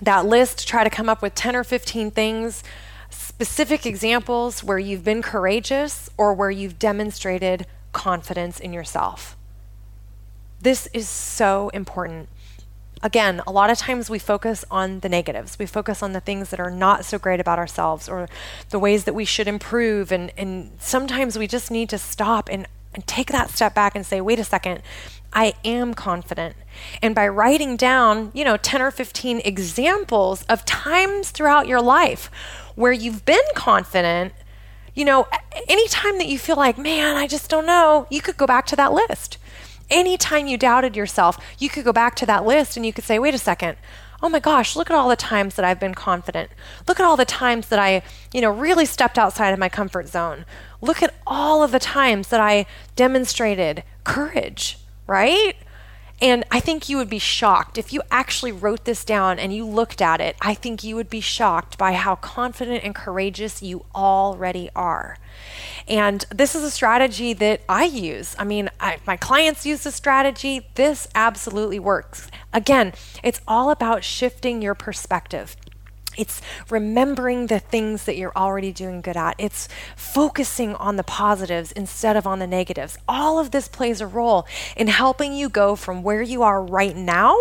that 0.00 0.24
list. 0.26 0.66
Try 0.66 0.84
to 0.84 0.90
come 0.90 1.08
up 1.08 1.22
with 1.22 1.34
10 1.34 1.54
or 1.54 1.64
15 1.64 2.10
things, 2.10 2.64
specific 3.10 3.84
examples 3.84 4.64
where 4.64 4.78
you've 4.78 5.04
been 5.04 5.22
courageous 5.22 6.08
or 6.16 6.34
where 6.34 6.50
you've 6.50 6.78
demonstrated 6.78 7.66
confidence 7.92 8.60
in 8.60 8.72
yourself. 8.72 9.36
This 10.60 10.88
is 10.92 11.08
so 11.08 11.68
important 11.70 12.28
again, 13.02 13.40
a 13.46 13.52
lot 13.52 13.70
of 13.70 13.78
times 13.78 14.10
we 14.10 14.18
focus 14.18 14.64
on 14.70 15.00
the 15.00 15.08
negatives. 15.08 15.58
We 15.58 15.66
focus 15.66 16.02
on 16.02 16.12
the 16.12 16.20
things 16.20 16.50
that 16.50 16.60
are 16.60 16.70
not 16.70 17.04
so 17.04 17.18
great 17.18 17.40
about 17.40 17.58
ourselves 17.58 18.08
or 18.08 18.28
the 18.70 18.78
ways 18.78 19.04
that 19.04 19.14
we 19.14 19.24
should 19.24 19.48
improve. 19.48 20.12
And, 20.12 20.32
and 20.36 20.72
sometimes 20.78 21.38
we 21.38 21.46
just 21.46 21.70
need 21.70 21.88
to 21.90 21.98
stop 21.98 22.48
and, 22.50 22.66
and 22.94 23.06
take 23.06 23.30
that 23.32 23.50
step 23.50 23.74
back 23.74 23.94
and 23.94 24.04
say, 24.04 24.20
wait 24.20 24.38
a 24.38 24.44
second, 24.44 24.82
I 25.32 25.54
am 25.64 25.94
confident. 25.94 26.56
And 27.02 27.14
by 27.14 27.28
writing 27.28 27.76
down, 27.76 28.30
you 28.34 28.44
know, 28.44 28.56
10 28.56 28.80
or 28.82 28.90
15 28.90 29.40
examples 29.44 30.42
of 30.44 30.64
times 30.64 31.30
throughout 31.30 31.68
your 31.68 31.82
life 31.82 32.30
where 32.74 32.92
you've 32.92 33.24
been 33.24 33.38
confident, 33.54 34.32
you 34.94 35.04
know, 35.04 35.28
anytime 35.68 36.18
that 36.18 36.26
you 36.26 36.38
feel 36.38 36.56
like, 36.56 36.78
man, 36.78 37.16
I 37.16 37.26
just 37.26 37.50
don't 37.50 37.66
know, 37.66 38.06
you 38.10 38.20
could 38.20 38.36
go 38.36 38.46
back 38.46 38.66
to 38.66 38.76
that 38.76 38.92
list 38.92 39.38
anytime 39.90 40.46
you 40.46 40.56
doubted 40.56 40.96
yourself, 40.96 41.38
you 41.58 41.68
could 41.68 41.84
go 41.84 41.92
back 41.92 42.14
to 42.16 42.26
that 42.26 42.44
list 42.44 42.76
and 42.76 42.84
you 42.84 42.92
could 42.92 43.04
say, 43.04 43.18
wait 43.18 43.34
a 43.34 43.38
second. 43.38 43.76
Oh 44.20 44.28
my 44.28 44.40
gosh, 44.40 44.74
look 44.74 44.90
at 44.90 44.96
all 44.96 45.08
the 45.08 45.16
times 45.16 45.54
that 45.54 45.64
I've 45.64 45.78
been 45.78 45.94
confident. 45.94 46.50
Look 46.88 46.98
at 46.98 47.06
all 47.06 47.16
the 47.16 47.24
times 47.24 47.68
that 47.68 47.78
I, 47.78 48.02
you 48.32 48.40
know, 48.40 48.50
really 48.50 48.84
stepped 48.84 49.16
outside 49.16 49.50
of 49.50 49.60
my 49.60 49.68
comfort 49.68 50.08
zone. 50.08 50.44
Look 50.80 51.02
at 51.02 51.14
all 51.24 51.62
of 51.62 51.70
the 51.70 51.78
times 51.78 52.28
that 52.28 52.40
I 52.40 52.66
demonstrated 52.96 53.84
courage, 54.02 54.78
right? 55.06 55.54
And 56.20 56.44
I 56.50 56.58
think 56.58 56.88
you 56.88 56.96
would 56.96 57.08
be 57.08 57.20
shocked 57.20 57.78
if 57.78 57.92
you 57.92 58.02
actually 58.10 58.50
wrote 58.50 58.84
this 58.84 59.04
down 59.04 59.38
and 59.38 59.54
you 59.54 59.64
looked 59.64 60.02
at 60.02 60.20
it. 60.20 60.36
I 60.40 60.54
think 60.54 60.82
you 60.82 60.96
would 60.96 61.08
be 61.08 61.20
shocked 61.20 61.78
by 61.78 61.92
how 61.92 62.16
confident 62.16 62.82
and 62.82 62.94
courageous 62.94 63.62
you 63.62 63.84
already 63.94 64.68
are. 64.74 65.16
And 65.86 66.26
this 66.30 66.54
is 66.54 66.64
a 66.64 66.70
strategy 66.70 67.32
that 67.34 67.60
I 67.68 67.84
use. 67.84 68.34
I 68.38 68.44
mean, 68.44 68.68
I, 68.80 68.98
my 69.06 69.16
clients 69.16 69.64
use 69.64 69.84
this 69.84 69.94
strategy. 69.94 70.66
This 70.74 71.06
absolutely 71.14 71.78
works. 71.78 72.28
Again, 72.52 72.92
it's 73.22 73.40
all 73.46 73.70
about 73.70 74.02
shifting 74.02 74.60
your 74.60 74.74
perspective. 74.74 75.56
It's 76.18 76.42
remembering 76.68 77.46
the 77.46 77.58
things 77.58 78.04
that 78.04 78.16
you're 78.16 78.36
already 78.36 78.72
doing 78.72 79.00
good 79.00 79.16
at. 79.16 79.36
It's 79.38 79.68
focusing 79.96 80.74
on 80.74 80.96
the 80.96 81.04
positives 81.04 81.72
instead 81.72 82.16
of 82.16 82.26
on 82.26 82.40
the 82.40 82.46
negatives. 82.46 82.98
All 83.08 83.38
of 83.38 83.52
this 83.52 83.68
plays 83.68 84.00
a 84.00 84.06
role 84.06 84.46
in 84.76 84.88
helping 84.88 85.32
you 85.32 85.48
go 85.48 85.76
from 85.76 86.02
where 86.02 86.22
you 86.22 86.42
are 86.42 86.62
right 86.62 86.96
now 86.96 87.36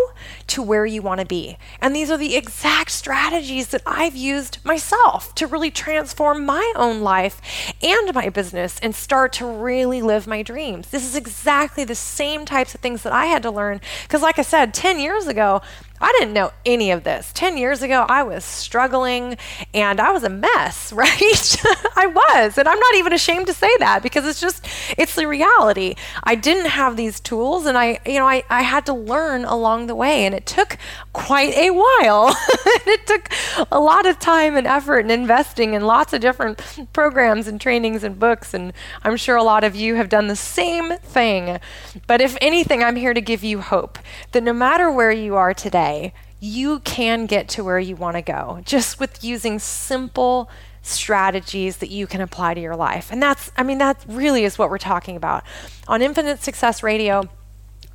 to 0.47 0.61
where 0.61 0.85
you 0.85 1.01
want 1.01 1.19
to 1.19 1.25
be. 1.25 1.57
And 1.81 1.95
these 1.95 2.11
are 2.11 2.17
the 2.17 2.35
exact 2.35 2.91
strategies 2.91 3.69
that 3.69 3.81
I've 3.85 4.15
used 4.15 4.63
myself 4.63 5.33
to 5.35 5.47
really 5.47 5.71
transform 5.71 6.45
my 6.45 6.73
own 6.75 7.01
life 7.01 7.41
and 7.81 8.13
my 8.13 8.29
business 8.29 8.79
and 8.81 8.95
start 8.95 9.33
to 9.33 9.45
really 9.45 10.01
live 10.01 10.27
my 10.27 10.43
dreams. 10.43 10.89
This 10.89 11.05
is 11.05 11.15
exactly 11.15 11.83
the 11.83 11.95
same 11.95 12.45
types 12.45 12.75
of 12.75 12.81
things 12.81 13.03
that 13.03 13.13
I 13.13 13.25
had 13.25 13.43
to 13.43 13.51
learn 13.51 13.81
because, 14.03 14.21
like 14.21 14.39
I 14.39 14.43
said, 14.43 14.73
10 14.73 14.99
years 14.99 15.27
ago, 15.27 15.61
I 15.99 16.15
didn't 16.19 16.33
know 16.33 16.51
any 16.65 16.91
of 16.91 17.03
this. 17.03 17.31
10 17.33 17.57
years 17.57 17.81
ago, 17.81 18.05
I 18.07 18.23
was 18.23 18.43
struggling 18.45 19.37
and 19.73 19.99
I 19.99 20.11
was 20.11 20.23
a 20.23 20.29
mess, 20.29 20.93
right? 20.93 21.57
I 21.95 22.07
was. 22.07 22.57
And 22.57 22.67
I'm 22.67 22.79
not 22.79 22.95
even 22.95 23.13
ashamed 23.13 23.47
to 23.47 23.53
say 23.53 23.75
that 23.77 24.03
because 24.03 24.25
it's 24.25 24.39
just, 24.39 24.67
it's 24.97 25.15
the 25.15 25.27
reality. 25.27 25.95
I 26.23 26.35
didn't 26.35 26.69
have 26.69 26.97
these 26.97 27.19
tools 27.19 27.65
and 27.65 27.77
I, 27.77 27.99
you 28.05 28.19
know, 28.19 28.27
I, 28.27 28.43
I 28.49 28.61
had 28.61 28.85
to 28.87 28.93
learn 28.93 29.45
along 29.45 29.87
the 29.87 29.95
way 29.95 30.25
and 30.25 30.35
it 30.35 30.45
took 30.45 30.77
quite 31.13 31.55
a 31.55 31.71
while. 31.71 32.35
it 32.85 33.07
took 33.07 33.29
a 33.71 33.79
lot 33.79 34.05
of 34.05 34.19
time 34.19 34.55
and 34.55 34.67
effort 34.67 34.99
and 34.99 35.11
investing 35.11 35.73
in 35.73 35.81
lots 35.81 36.13
of 36.13 36.21
different 36.21 36.61
programs 36.93 37.47
and 37.47 37.59
trainings 37.59 38.03
and 38.03 38.19
books. 38.19 38.53
And 38.53 38.73
I'm 39.03 39.17
sure 39.17 39.35
a 39.35 39.43
lot 39.43 39.63
of 39.63 39.75
you 39.75 39.95
have 39.95 40.09
done 40.09 40.27
the 40.27 40.35
same 40.35 40.97
thing. 40.97 41.59
But 42.05 42.21
if 42.21 42.37
anything, 42.41 42.83
I'm 42.83 42.95
here 42.95 43.13
to 43.13 43.21
give 43.21 43.43
you 43.43 43.61
hope 43.61 43.97
that 44.31 44.43
no 44.43 44.53
matter 44.53 44.91
where 44.91 45.11
you 45.11 45.35
are 45.35 45.53
today, 45.53 45.86
way, 45.87 46.13
you 46.39 46.79
can 46.79 47.25
get 47.25 47.49
to 47.49 47.63
where 47.63 47.79
you 47.79 47.95
want 47.95 48.15
to 48.15 48.21
go 48.21 48.61
just 48.63 48.99
with 48.99 49.23
using 49.23 49.59
simple 49.59 50.49
strategies 50.81 51.77
that 51.77 51.89
you 51.89 52.07
can 52.07 52.21
apply 52.21 52.53
to 52.53 52.61
your 52.61 52.75
life. 52.75 53.11
And 53.11 53.21
that's, 53.21 53.51
I 53.57 53.63
mean, 53.63 53.79
that 53.79 54.03
really 54.07 54.43
is 54.43 54.57
what 54.57 54.69
we're 54.69 54.77
talking 54.77 55.15
about. 55.15 55.43
On 55.87 56.01
Infinite 56.01 56.41
Success 56.43 56.83
Radio, 56.83 57.27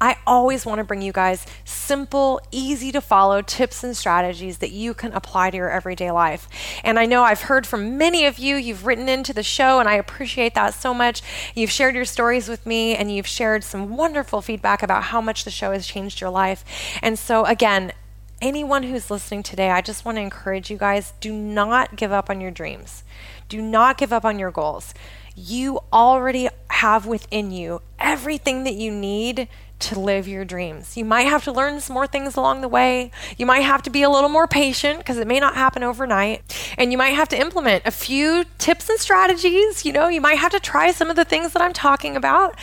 I 0.03 0.17
always 0.27 0.67
want 0.67 0.79
to 0.79 0.85
bring 0.85 1.01
you 1.01 1.13
guys 1.13 1.47
simple, 1.65 2.41
easy 2.51 2.91
to 2.91 3.01
follow 3.01 3.41
tips 3.41 3.85
and 3.85 3.97
strategies 3.97 4.59
that 4.59 4.73
you 4.73 4.95
can 4.95 5.13
apply 5.13 5.51
to 5.51 5.57
your 5.57 5.71
everyday 5.71 6.11
life. 6.11 6.49
And 6.83 6.99
I 6.99 7.07
know 7.07 7.23
I've 7.23 7.43
heard 7.43 7.69
from 7.69 7.99
many 7.99 8.27
of 8.27 8.37
you, 8.37 8.57
you've 8.57 8.85
written 8.85 9.09
into 9.09 9.33
the 9.33 9.45
show, 9.45 9.79
and 9.79 9.89
I 9.89 9.95
appreciate 9.95 10.55
that 10.57 10.75
so 10.75 10.93
much. 10.93 11.23
You've 11.55 11.71
shared 11.71 11.95
your 11.95 12.05
stories 12.05 12.49
with 12.49 12.67
me, 12.67 12.97
and 12.97 13.15
you've 13.15 13.29
shared 13.29 13.63
some 13.63 13.97
wonderful 13.97 14.43
feedback 14.43 14.83
about 14.83 15.05
how 15.05 15.21
much 15.21 15.45
the 15.45 15.53
show 15.53 15.71
has 15.71 15.87
changed 15.87 16.21
your 16.21 16.31
life. 16.31 16.65
And 17.01 17.17
so, 17.17 17.45
again, 17.45 17.93
anyone 18.41 18.83
who's 18.83 19.09
listening 19.09 19.45
today, 19.45 19.71
I 19.71 19.83
just 19.83 20.05
want 20.05 20.17
to 20.17 20.23
encourage 20.23 20.69
you 20.69 20.79
guys 20.79 21.13
do 21.21 21.33
not 21.33 21.95
give 21.95 22.11
up 22.11 22.29
on 22.29 22.41
your 22.41 22.51
dreams, 22.51 23.05
do 23.49 23.63
not 23.63 23.99
give 23.99 24.13
up 24.13 24.25
on 24.25 24.41
your 24.41 24.51
goals. 24.51 24.95
You 25.37 25.79
already 25.93 26.49
have 26.69 27.07
within 27.07 27.53
you 27.53 27.81
everything 27.99 28.65
that 28.65 28.75
you 28.75 28.91
need 28.91 29.49
to 29.83 29.99
live 29.99 30.27
your 30.29 30.45
dreams. 30.45 30.97
You 30.97 31.05
might 31.05 31.23
have 31.23 31.45
to 31.45 31.53
learn 31.53 31.81
some 31.81 31.95
more 31.95 32.07
things 32.07 32.37
along 32.37 32.61
the 32.61 32.69
way. 32.69 33.11
You 33.37 33.47
might 33.47 33.61
have 33.61 33.83
to 33.83 33.91
be 33.91 34.03
a 34.03 34.11
little 34.11 34.29
more 34.29 34.47
patient 34.47 34.99
because 34.99 35.19
it 35.19 35.27
may 35.27 35.41
not 35.41 35.55
happen 35.55 35.83
overnight. 35.83 36.75
And 36.79 36.93
you 36.93 36.99
might 36.99 37.15
have 37.15 37.29
to 37.31 37.39
implement 37.39 37.85
a 37.85 37.91
few 37.91 38.45
tips 38.59 38.89
and 38.89 38.99
strategies. 38.99 39.85
You 39.85 39.93
know, 39.93 40.09
you 40.09 40.21
might 40.21 40.39
have 40.39 40.53
to 40.53 40.61
try 40.61 40.93
some 40.93 41.11
of 41.11 41.17
the 41.17 41.25
things 41.25 41.53
that 41.53 41.63
I'm 41.63 41.73
talking 41.73 42.17
about. 42.17 42.57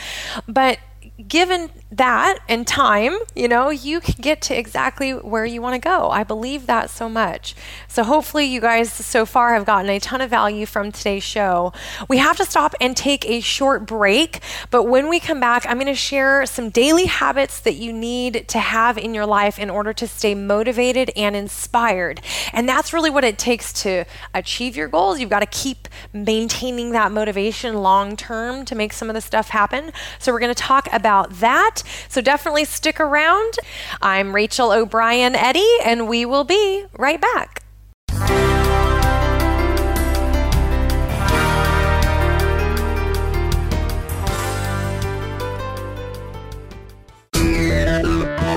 But 0.48 0.78
given 1.26 1.70
that 1.92 2.38
and 2.48 2.66
time, 2.66 3.16
you 3.34 3.48
know, 3.48 3.70
you 3.70 4.00
can 4.00 4.14
get 4.20 4.40
to 4.42 4.56
exactly 4.56 5.10
where 5.12 5.44
you 5.44 5.60
want 5.60 5.74
to 5.74 5.80
go. 5.80 6.10
I 6.10 6.22
believe 6.22 6.66
that 6.66 6.88
so 6.88 7.08
much. 7.08 7.56
So 7.88 8.04
hopefully 8.04 8.44
you 8.44 8.60
guys 8.60 8.92
so 8.92 9.26
far 9.26 9.54
have 9.54 9.64
gotten 9.64 9.90
a 9.90 9.98
ton 9.98 10.20
of 10.20 10.30
value 10.30 10.66
from 10.66 10.92
today's 10.92 11.24
show. 11.24 11.72
We 12.08 12.18
have 12.18 12.36
to 12.36 12.44
stop 12.44 12.74
and 12.80 12.96
take 12.96 13.28
a 13.28 13.40
short 13.40 13.86
break, 13.86 14.40
but 14.70 14.84
when 14.84 15.08
we 15.08 15.18
come 15.18 15.40
back, 15.40 15.66
I'm 15.66 15.78
going 15.78 15.86
to 15.86 15.94
share 15.94 16.46
some 16.46 16.70
daily 16.70 17.06
habits 17.06 17.58
that 17.60 17.74
you 17.74 17.92
need 17.92 18.46
to 18.48 18.60
have 18.60 18.96
in 18.96 19.12
your 19.12 19.26
life 19.26 19.58
in 19.58 19.68
order 19.68 19.92
to 19.92 20.06
stay 20.06 20.34
motivated 20.34 21.10
and 21.16 21.34
inspired. 21.34 22.20
And 22.52 22.68
that's 22.68 22.92
really 22.92 23.10
what 23.10 23.24
it 23.24 23.36
takes 23.36 23.72
to 23.82 24.04
achieve 24.32 24.76
your 24.76 24.88
goals. 24.88 25.18
You've 25.18 25.30
got 25.30 25.40
to 25.40 25.46
keep 25.46 25.88
maintaining 26.12 26.92
that 26.92 27.10
motivation 27.10 27.82
long 27.82 28.16
term 28.16 28.64
to 28.66 28.76
make 28.76 28.92
some 28.92 29.10
of 29.10 29.14
the 29.14 29.20
stuff 29.20 29.48
happen. 29.48 29.92
So 30.20 30.32
we're 30.32 30.38
going 30.38 30.54
to 30.54 30.62
talk 30.62 30.88
about 30.92 31.30
that 31.40 31.79
so 32.08 32.20
definitely 32.20 32.64
stick 32.64 33.00
around. 33.00 33.54
I'm 34.02 34.34
Rachel 34.34 34.72
O'Brien 34.72 35.34
Eddy, 35.34 35.68
and 35.84 36.08
we 36.08 36.24
will 36.24 36.44
be 36.44 36.84
right 36.96 37.20
back. 37.20 37.62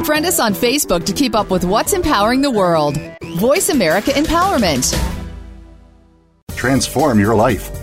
Friend 0.05 0.26
us 0.26 0.39
on 0.39 0.53
Facebook 0.53 1.05
to 1.05 1.13
keep 1.13 1.34
up 1.34 1.49
with 1.49 1.63
what's 1.63 1.93
empowering 1.93 2.41
the 2.41 2.51
world. 2.51 2.97
Voice 3.38 3.69
America 3.69 4.11
Empowerment. 4.11 4.93
Transform 6.55 7.19
your 7.19 7.36
life 7.36 7.82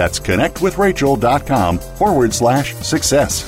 That's 0.00 0.18
connectwithrachel.com 0.18 1.78
forward 1.78 2.32
slash 2.32 2.72
success. 2.76 3.42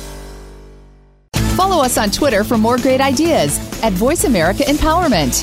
Follow 1.57 1.82
us 1.82 1.96
on 1.96 2.11
Twitter 2.11 2.44
for 2.44 2.59
more 2.59 2.76
great 2.76 3.00
ideas 3.00 3.59
at 3.82 3.94
Voice 3.94 4.24
America 4.24 4.62
Empowerment. 4.64 5.42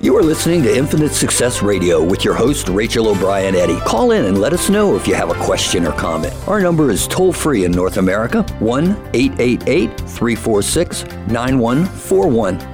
You 0.00 0.16
are 0.16 0.22
listening 0.22 0.62
to 0.62 0.74
Infinite 0.74 1.12
Success 1.12 1.62
Radio 1.62 2.02
with 2.02 2.24
your 2.24 2.34
host, 2.34 2.68
Rachel 2.68 3.08
O'Brien 3.08 3.54
Eddy. 3.54 3.78
Call 3.80 4.12
in 4.12 4.24
and 4.24 4.40
let 4.40 4.54
us 4.54 4.70
know 4.70 4.96
if 4.96 5.06
you 5.06 5.14
have 5.14 5.30
a 5.30 5.44
question 5.44 5.86
or 5.86 5.92
comment. 5.92 6.34
Our 6.48 6.62
number 6.62 6.90
is 6.90 7.06
toll 7.06 7.32
free 7.34 7.64
in 7.64 7.72
North 7.72 7.98
America 7.98 8.42
1 8.60 9.10
888 9.12 9.98
346 9.98 11.04
9141. 11.28 12.73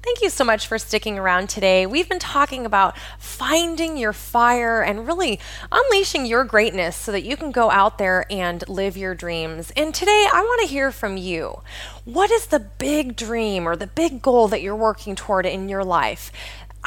Thank 0.00 0.22
you 0.22 0.30
so 0.30 0.44
much 0.44 0.68
for 0.68 0.78
sticking 0.78 1.18
around 1.18 1.48
today. 1.48 1.84
We've 1.84 2.08
been 2.08 2.20
talking 2.20 2.64
about 2.64 2.96
finding 3.18 3.96
your 3.96 4.12
fire 4.12 4.80
and 4.80 5.08
really 5.08 5.40
unleashing 5.72 6.24
your 6.24 6.44
greatness 6.44 6.94
so 6.94 7.10
that 7.10 7.24
you 7.24 7.36
can 7.36 7.50
go 7.50 7.68
out 7.68 7.98
there 7.98 8.24
and 8.30 8.66
live 8.68 8.96
your 8.96 9.16
dreams. 9.16 9.72
And 9.76 9.92
today 9.92 10.28
I 10.32 10.40
want 10.40 10.60
to 10.62 10.68
hear 10.68 10.92
from 10.92 11.16
you. 11.16 11.62
What 12.04 12.30
is 12.30 12.46
the 12.46 12.60
big 12.60 13.16
dream 13.16 13.66
or 13.66 13.74
the 13.74 13.88
big 13.88 14.22
goal 14.22 14.46
that 14.48 14.62
you're 14.62 14.76
working 14.76 15.16
toward 15.16 15.46
in 15.46 15.68
your 15.68 15.82
life? 15.82 16.30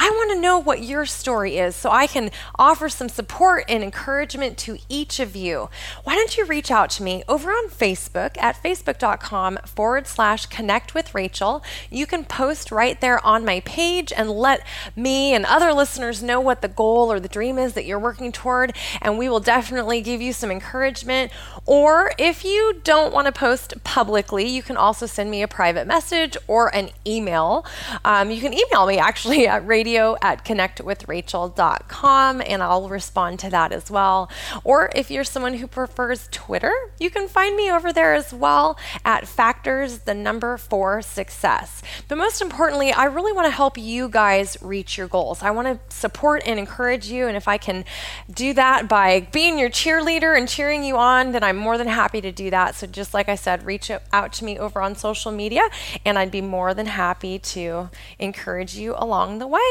I 0.03 0.09
want 0.09 0.31
to 0.31 0.41
know 0.41 0.57
what 0.57 0.81
your 0.81 1.05
story 1.05 1.59
is 1.59 1.75
so 1.75 1.91
I 1.91 2.07
can 2.07 2.31
offer 2.57 2.89
some 2.89 3.07
support 3.07 3.65
and 3.69 3.83
encouragement 3.83 4.57
to 4.57 4.79
each 4.89 5.19
of 5.19 5.35
you. 5.35 5.69
Why 6.03 6.15
don't 6.15 6.35
you 6.35 6.43
reach 6.43 6.71
out 6.71 6.89
to 6.91 7.03
me 7.03 7.23
over 7.27 7.51
on 7.51 7.69
Facebook 7.69 8.35
at 8.41 8.55
facebook.com 8.63 9.59
forward 9.63 10.07
slash 10.07 10.47
connect 10.47 10.95
with 10.95 11.13
Rachel. 11.13 11.63
You 11.91 12.07
can 12.07 12.25
post 12.25 12.71
right 12.71 12.99
there 12.99 13.23
on 13.23 13.45
my 13.45 13.59
page 13.59 14.11
and 14.11 14.31
let 14.31 14.65
me 14.95 15.35
and 15.35 15.45
other 15.45 15.71
listeners 15.71 16.23
know 16.23 16.39
what 16.39 16.63
the 16.63 16.67
goal 16.67 17.11
or 17.11 17.19
the 17.19 17.27
dream 17.27 17.59
is 17.59 17.73
that 17.73 17.85
you're 17.85 17.99
working 17.99 18.31
toward, 18.31 18.75
and 19.03 19.19
we 19.19 19.29
will 19.29 19.39
definitely 19.39 20.01
give 20.01 20.19
you 20.19 20.33
some 20.33 20.49
encouragement. 20.49 21.31
Or 21.67 22.11
if 22.17 22.43
you 22.43 22.81
don't 22.83 23.13
want 23.13 23.27
to 23.27 23.31
post 23.31 23.75
publicly, 23.83 24.47
you 24.47 24.63
can 24.63 24.77
also 24.77 25.05
send 25.05 25.29
me 25.29 25.43
a 25.43 25.47
private 25.47 25.85
message 25.85 26.35
or 26.47 26.73
an 26.73 26.89
email. 27.05 27.67
Um, 28.03 28.31
you 28.31 28.41
can 28.41 28.51
email 28.51 28.87
me 28.87 28.97
actually 28.97 29.47
at 29.47 29.67
radio 29.67 29.90
at 29.97 30.45
connectwithrachel.com 30.45 32.41
and 32.45 32.63
I'll 32.63 32.89
respond 32.89 33.39
to 33.39 33.49
that 33.49 33.71
as 33.71 33.89
well. 33.91 34.29
Or 34.63 34.89
if 34.95 35.09
you're 35.11 35.23
someone 35.23 35.55
who 35.55 35.67
prefers 35.67 36.27
Twitter, 36.31 36.73
you 36.99 37.09
can 37.09 37.27
find 37.27 37.55
me 37.55 37.71
over 37.71 37.91
there 37.93 38.13
as 38.13 38.33
well 38.33 38.77
at 39.05 39.27
factors, 39.27 39.99
the 39.99 40.13
number 40.13 40.57
for 40.57 41.01
success. 41.01 41.81
But 42.07 42.17
most 42.17 42.41
importantly, 42.41 42.91
I 42.91 43.05
really 43.05 43.31
want 43.31 43.47
to 43.47 43.51
help 43.51 43.77
you 43.77 44.09
guys 44.09 44.57
reach 44.61 44.97
your 44.97 45.07
goals. 45.07 45.43
I 45.43 45.51
want 45.51 45.67
to 45.67 45.79
support 45.93 46.43
and 46.45 46.59
encourage 46.59 47.07
you. 47.07 47.27
And 47.27 47.37
if 47.37 47.47
I 47.47 47.57
can 47.57 47.85
do 48.31 48.53
that 48.53 48.87
by 48.87 49.27
being 49.31 49.57
your 49.57 49.69
cheerleader 49.69 50.37
and 50.37 50.47
cheering 50.47 50.83
you 50.83 50.97
on, 50.97 51.31
then 51.31 51.43
I'm 51.43 51.57
more 51.57 51.77
than 51.77 51.87
happy 51.87 52.21
to 52.21 52.31
do 52.31 52.49
that. 52.49 52.75
So 52.75 52.87
just 52.87 53.13
like 53.13 53.29
I 53.29 53.35
said, 53.35 53.65
reach 53.65 53.91
out 54.11 54.33
to 54.33 54.45
me 54.45 54.57
over 54.59 54.81
on 54.81 54.95
social 54.95 55.31
media 55.31 55.69
and 56.05 56.17
I'd 56.17 56.31
be 56.31 56.41
more 56.41 56.73
than 56.73 56.87
happy 56.87 57.39
to 57.39 57.89
encourage 58.19 58.75
you 58.75 58.95
along 58.97 59.39
the 59.39 59.47
way. 59.47 59.70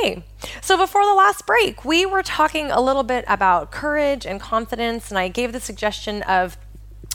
So, 0.62 0.76
before 0.76 1.04
the 1.04 1.14
last 1.14 1.46
break, 1.46 1.84
we 1.84 2.06
were 2.06 2.22
talking 2.22 2.70
a 2.70 2.80
little 2.80 3.02
bit 3.02 3.24
about 3.28 3.70
courage 3.70 4.24
and 4.24 4.40
confidence, 4.40 5.10
and 5.10 5.18
I 5.18 5.28
gave 5.28 5.52
the 5.52 5.60
suggestion 5.60 6.22
of 6.22 6.56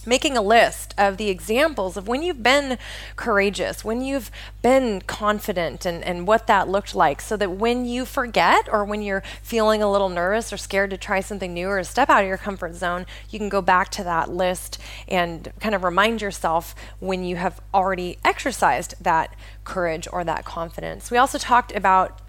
making 0.05 0.37
a 0.37 0.41
list 0.41 0.93
of 0.97 1.17
the 1.17 1.29
examples 1.29 1.97
of 1.97 2.07
when 2.07 2.21
you've 2.21 2.43
been 2.43 2.77
courageous, 3.15 3.83
when 3.83 4.01
you've 4.01 4.29
been 4.61 5.01
confident, 5.01 5.85
and, 5.85 6.03
and 6.03 6.27
what 6.27 6.47
that 6.47 6.67
looked 6.67 6.93
like, 6.93 7.21
so 7.21 7.35
that 7.37 7.51
when 7.51 7.85
you 7.85 8.05
forget 8.05 8.69
or 8.71 8.85
when 8.85 9.01
you're 9.01 9.23
feeling 9.41 9.81
a 9.81 9.91
little 9.91 10.09
nervous 10.09 10.53
or 10.53 10.57
scared 10.57 10.91
to 10.91 10.97
try 10.97 11.19
something 11.19 11.53
new 11.53 11.67
or 11.67 11.83
step 11.83 12.09
out 12.09 12.21
of 12.21 12.27
your 12.27 12.37
comfort 12.37 12.75
zone, 12.75 13.05
you 13.29 13.39
can 13.39 13.49
go 13.49 13.61
back 13.61 13.89
to 13.89 14.03
that 14.03 14.29
list 14.29 14.77
and 15.07 15.51
kind 15.59 15.73
of 15.73 15.83
remind 15.83 16.21
yourself 16.21 16.75
when 16.99 17.23
you 17.23 17.35
have 17.35 17.59
already 17.73 18.17
exercised 18.23 18.93
that 19.01 19.35
courage 19.63 20.07
or 20.11 20.23
that 20.23 20.45
confidence. 20.45 21.09
We 21.09 21.17
also 21.17 21.37
talked 21.37 21.75
about 21.75 22.21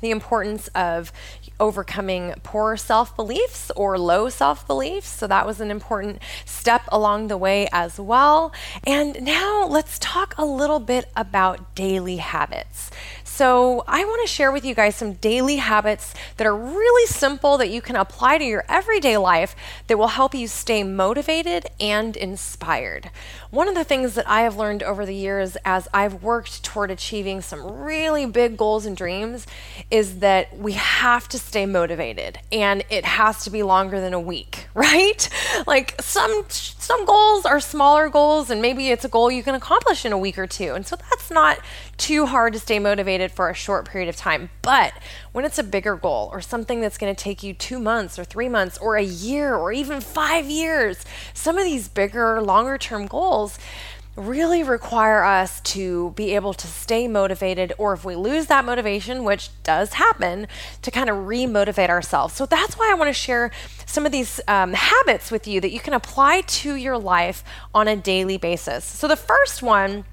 the 0.00 0.10
importance 0.10 0.68
of 0.68 1.12
overcoming 1.60 2.34
poor 2.42 2.76
self 2.76 3.16
beliefs 3.16 3.70
or 3.76 3.98
low 3.98 4.28
self 4.28 4.66
beliefs. 4.66 5.08
So 5.08 5.26
that 5.26 5.46
was 5.46 5.60
an 5.60 5.70
important 5.70 6.20
step 6.44 6.82
along 6.88 7.28
the 7.28 7.36
way 7.36 7.68
as 7.72 7.98
well. 7.98 8.52
And 8.86 9.22
now 9.22 9.66
let's 9.66 9.98
talk 9.98 10.34
a 10.38 10.44
little 10.44 10.80
bit 10.80 11.10
about 11.16 11.74
daily 11.74 12.16
habits. 12.16 12.90
So, 13.38 13.84
I 13.86 14.04
want 14.04 14.20
to 14.26 14.26
share 14.26 14.50
with 14.50 14.64
you 14.64 14.74
guys 14.74 14.96
some 14.96 15.12
daily 15.12 15.58
habits 15.58 16.12
that 16.38 16.46
are 16.48 16.56
really 16.56 17.06
simple 17.06 17.56
that 17.58 17.70
you 17.70 17.80
can 17.80 17.94
apply 17.94 18.38
to 18.38 18.44
your 18.44 18.64
everyday 18.68 19.16
life 19.16 19.54
that 19.86 19.96
will 19.96 20.08
help 20.08 20.34
you 20.34 20.48
stay 20.48 20.82
motivated 20.82 21.66
and 21.78 22.16
inspired. 22.16 23.12
One 23.50 23.68
of 23.68 23.76
the 23.76 23.84
things 23.84 24.16
that 24.16 24.28
I 24.28 24.40
have 24.40 24.56
learned 24.56 24.82
over 24.82 25.06
the 25.06 25.14
years 25.14 25.56
as 25.64 25.86
I've 25.94 26.20
worked 26.20 26.64
toward 26.64 26.90
achieving 26.90 27.40
some 27.40 27.64
really 27.80 28.26
big 28.26 28.56
goals 28.56 28.84
and 28.84 28.96
dreams 28.96 29.46
is 29.88 30.18
that 30.18 30.58
we 30.58 30.72
have 30.72 31.28
to 31.28 31.38
stay 31.38 31.64
motivated 31.64 32.40
and 32.50 32.82
it 32.90 33.04
has 33.04 33.44
to 33.44 33.50
be 33.50 33.62
longer 33.62 34.00
than 34.00 34.14
a 34.14 34.20
week, 34.20 34.66
right? 34.74 35.28
Like 35.64 35.94
some 36.02 36.46
some 36.48 37.04
goals 37.04 37.44
are 37.44 37.60
smaller 37.60 38.08
goals 38.08 38.50
and 38.50 38.60
maybe 38.60 38.88
it's 38.88 39.04
a 39.04 39.08
goal 39.08 39.30
you 39.30 39.44
can 39.44 39.54
accomplish 39.54 40.04
in 40.04 40.12
a 40.12 40.18
week 40.18 40.38
or 40.38 40.46
two. 40.48 40.74
And 40.74 40.84
so 40.84 40.96
that's 40.96 41.30
not 41.30 41.58
too 41.98 42.26
hard 42.26 42.52
to 42.54 42.58
stay 42.58 42.78
motivated 42.78 43.30
for 43.30 43.50
a 43.50 43.54
short 43.54 43.88
period 43.88 44.08
of 44.08 44.16
time. 44.16 44.48
But 44.62 44.94
when 45.32 45.44
it's 45.44 45.58
a 45.58 45.62
bigger 45.62 45.96
goal 45.96 46.30
or 46.32 46.40
something 46.40 46.80
that's 46.80 46.96
going 46.96 47.14
to 47.14 47.22
take 47.22 47.42
you 47.42 47.52
2 47.52 47.78
months 47.78 48.18
or 48.18 48.24
3 48.24 48.48
months 48.48 48.78
or 48.78 48.96
a 48.96 49.02
year 49.02 49.54
or 49.54 49.72
even 49.72 50.00
5 50.00 50.46
years, 50.46 51.04
some 51.34 51.58
of 51.58 51.64
these 51.64 51.88
bigger 51.88 52.40
longer 52.40 52.78
term 52.78 53.06
goals 53.06 53.58
really 54.18 54.64
require 54.64 55.22
us 55.22 55.60
to 55.60 56.10
be 56.16 56.34
able 56.34 56.52
to 56.52 56.66
stay 56.66 57.06
motivated, 57.06 57.72
or 57.78 57.92
if 57.92 58.04
we 58.04 58.16
lose 58.16 58.46
that 58.46 58.64
motivation, 58.64 59.22
which 59.22 59.50
does 59.62 59.92
happen, 59.94 60.48
to 60.82 60.90
kind 60.90 61.08
of 61.08 61.16
remotivate 61.16 61.88
ourselves. 61.88 62.34
So 62.34 62.44
that's 62.44 62.76
why 62.76 62.90
I 62.90 62.94
want 62.94 63.08
to 63.08 63.12
share 63.14 63.52
some 63.86 64.04
of 64.04 64.12
these 64.12 64.40
um, 64.48 64.72
habits 64.72 65.30
with 65.30 65.46
you 65.46 65.60
that 65.60 65.70
you 65.70 65.78
can 65.80 65.94
apply 65.94 66.40
to 66.40 66.74
your 66.74 66.98
life 66.98 67.44
on 67.72 67.86
a 67.86 67.94
daily 67.94 68.38
basis. 68.38 68.84
So 68.84 69.06
the 69.06 69.16
first 69.16 69.62
one 69.62 70.04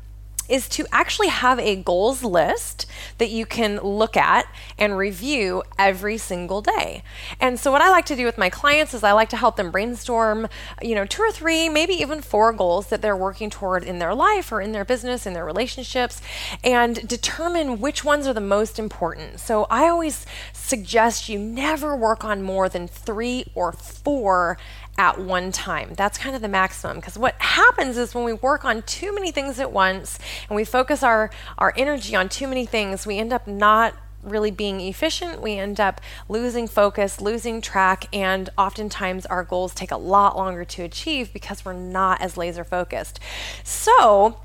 is 0.50 0.70
to 0.70 0.86
actually 0.92 1.28
have 1.28 1.60
a 1.60 1.76
goals 1.76 2.24
list 2.24 2.86
that 3.18 3.30
you 3.30 3.46
can 3.46 3.80
look 3.80 4.18
at 4.18 4.46
and 4.78 4.98
review 4.98 5.64
every 5.78 6.18
single 6.18 6.62
day. 6.62 7.04
And 7.40 7.60
so 7.60 7.72
what 7.72 7.82
I 7.82 7.90
like 7.90 8.06
to 8.08 8.16
do 8.16 8.26
with 8.26 8.38
my 8.38 8.50
clients 8.50 8.94
is 8.94 9.04
I 9.04 9.12
like 9.12 9.30
to 9.30 9.38
help 9.38 9.56
them 9.56 9.72
brainstorm, 9.72 10.48
you 10.82 10.96
know, 10.96 11.06
two 11.06 11.22
or 11.22 11.32
three, 11.32 11.70
maybe 11.70 11.94
even 11.94 12.22
four 12.22 12.52
goals 12.54 12.88
that 12.88 13.02
they're 13.02 13.16
working 13.16 13.50
toward 13.50 13.84
in 13.84 14.00
their 14.00 14.14
life 14.14 14.52
or 14.52 14.62
in 14.62 14.72
their 14.72 14.86
business, 14.86 15.26
in 15.26 15.34
their 15.34 15.46
relationships, 15.46 16.22
and 16.64 17.08
determine 17.08 17.80
which 17.80 18.04
ones 18.04 18.28
are 18.28 18.34
the 18.34 18.42
most 18.42 18.80
important. 18.80 19.40
So 19.40 19.66
I 19.70 19.88
always 19.88 20.26
suggest 20.54 21.30
you 21.30 21.40
never 21.40 21.96
work 21.96 22.24
on 22.24 22.42
more 22.42 22.70
than 22.70 22.88
3 22.88 23.46
or 23.56 23.72
4 23.72 24.58
at 24.98 25.20
one 25.20 25.52
time. 25.52 25.94
That's 25.96 26.18
kind 26.18 26.36
of 26.36 26.42
the 26.42 26.48
maximum 26.48 26.98
because 26.98 27.18
what 27.18 27.36
happens 27.42 27.98
is 27.98 28.16
when 28.16 28.24
we 28.24 28.34
work 28.34 28.64
on 28.64 28.82
too 28.84 29.14
many 29.14 29.32
things 29.32 29.60
at 29.60 29.72
once 29.72 30.20
and 30.50 30.56
we 30.56 30.64
focus 30.64 31.04
our 31.04 31.30
our 31.58 31.74
energy 31.76 32.16
on 32.16 32.30
too 32.30 32.48
many 32.48 32.66
things, 32.66 33.06
we 33.06 33.18
end 33.18 33.34
up 33.34 33.48
not 33.48 33.96
really 34.26 34.52
being 34.52 34.82
efficient, 34.82 35.42
we 35.42 35.54
end 35.54 35.80
up 35.80 36.02
losing 36.28 36.68
focus, 36.68 37.22
losing 37.22 37.62
track, 37.62 38.06
and 38.14 38.50
oftentimes 38.58 39.26
our 39.28 39.44
goals 39.44 39.74
take 39.74 39.92
a 39.92 39.98
lot 39.98 40.36
longer 40.36 40.66
to 40.66 40.84
achieve 40.84 41.32
because 41.32 41.64
we're 41.64 41.74
not 41.74 42.22
as 42.22 42.38
laser 42.38 42.64
focused. 42.64 43.20
So, 43.64 44.40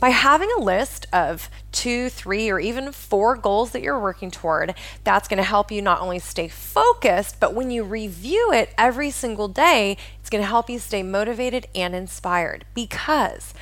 by 0.00 0.10
having 0.10 0.50
a 0.56 0.60
list 0.60 1.06
of 1.12 1.48
two, 1.72 2.08
three, 2.08 2.50
or 2.50 2.60
even 2.60 2.92
four 2.92 3.36
goals 3.36 3.70
that 3.70 3.82
you're 3.82 4.00
working 4.00 4.30
toward, 4.30 4.74
that's 5.02 5.28
going 5.28 5.38
to 5.38 5.42
help 5.42 5.70
you 5.70 5.80
not 5.80 6.00
only 6.00 6.18
stay 6.18 6.48
focused, 6.48 7.40
but 7.40 7.54
when 7.54 7.70
you 7.70 7.84
review 7.84 8.52
it 8.52 8.74
every 8.76 9.10
single 9.10 9.48
day, 9.48 9.96
it's 10.20 10.30
going 10.30 10.42
to 10.42 10.48
help 10.48 10.68
you 10.68 10.78
stay 10.78 11.02
motivated 11.02 11.66
and 11.74 11.94
inspired. 11.94 12.64
Because 12.74 13.54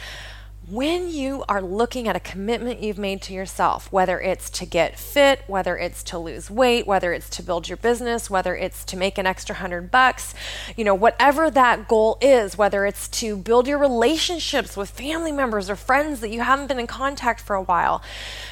when 0.68 1.10
you 1.10 1.44
are 1.48 1.60
looking 1.60 2.06
at 2.06 2.14
a 2.14 2.20
commitment 2.20 2.80
you've 2.80 2.98
made 2.98 3.20
to 3.20 3.32
yourself, 3.32 3.90
whether 3.90 4.20
it's 4.20 4.48
to 4.48 4.64
get 4.64 4.96
fit, 4.96 5.42
whether 5.48 5.76
it's 5.76 6.04
to 6.04 6.16
lose 6.16 6.48
weight, 6.48 6.86
whether 6.86 7.12
it's 7.12 7.28
to 7.28 7.42
build 7.42 7.68
your 7.68 7.76
business, 7.76 8.30
whether 8.30 8.54
it's 8.54 8.84
to 8.84 8.96
make 8.96 9.18
an 9.18 9.26
extra 9.26 9.56
hundred 9.56 9.90
bucks, 9.90 10.34
you 10.76 10.84
know, 10.84 10.94
whatever 10.94 11.50
that 11.50 11.88
goal 11.88 12.16
is, 12.20 12.56
whether 12.56 12.86
it's 12.86 13.08
to 13.08 13.36
build 13.36 13.66
your 13.66 13.78
relationships 13.78 14.76
with 14.76 14.88
family 14.90 15.32
members 15.32 15.68
or 15.68 15.74
friends 15.74 16.20
that 16.20 16.30
you 16.30 16.42
haven't 16.42 16.68
been 16.68 16.78
in 16.78 16.86
contact 16.86 17.40
for 17.40 17.56
a 17.56 17.62
while, 17.62 18.00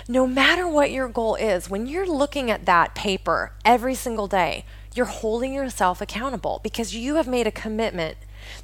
no 0.09 0.27
matter 0.27 0.67
what 0.67 0.91
your 0.91 1.09
goal 1.09 1.37
is, 1.37 1.71
when 1.71 1.87
you're 1.87 2.09
looking 2.09 2.51
at 2.51 2.67
that 2.67 2.97
paper 2.97 3.53
every 3.65 3.95
single 3.95 4.27
day, 4.27 4.65
you're 4.97 5.07
holding 5.07 5.55
yourself 5.55 6.01
accountable 6.01 6.59
because 6.65 6.93
you 6.93 7.15
have 7.15 7.29
made 7.29 7.47
a 7.47 7.53
commitment 7.53 8.17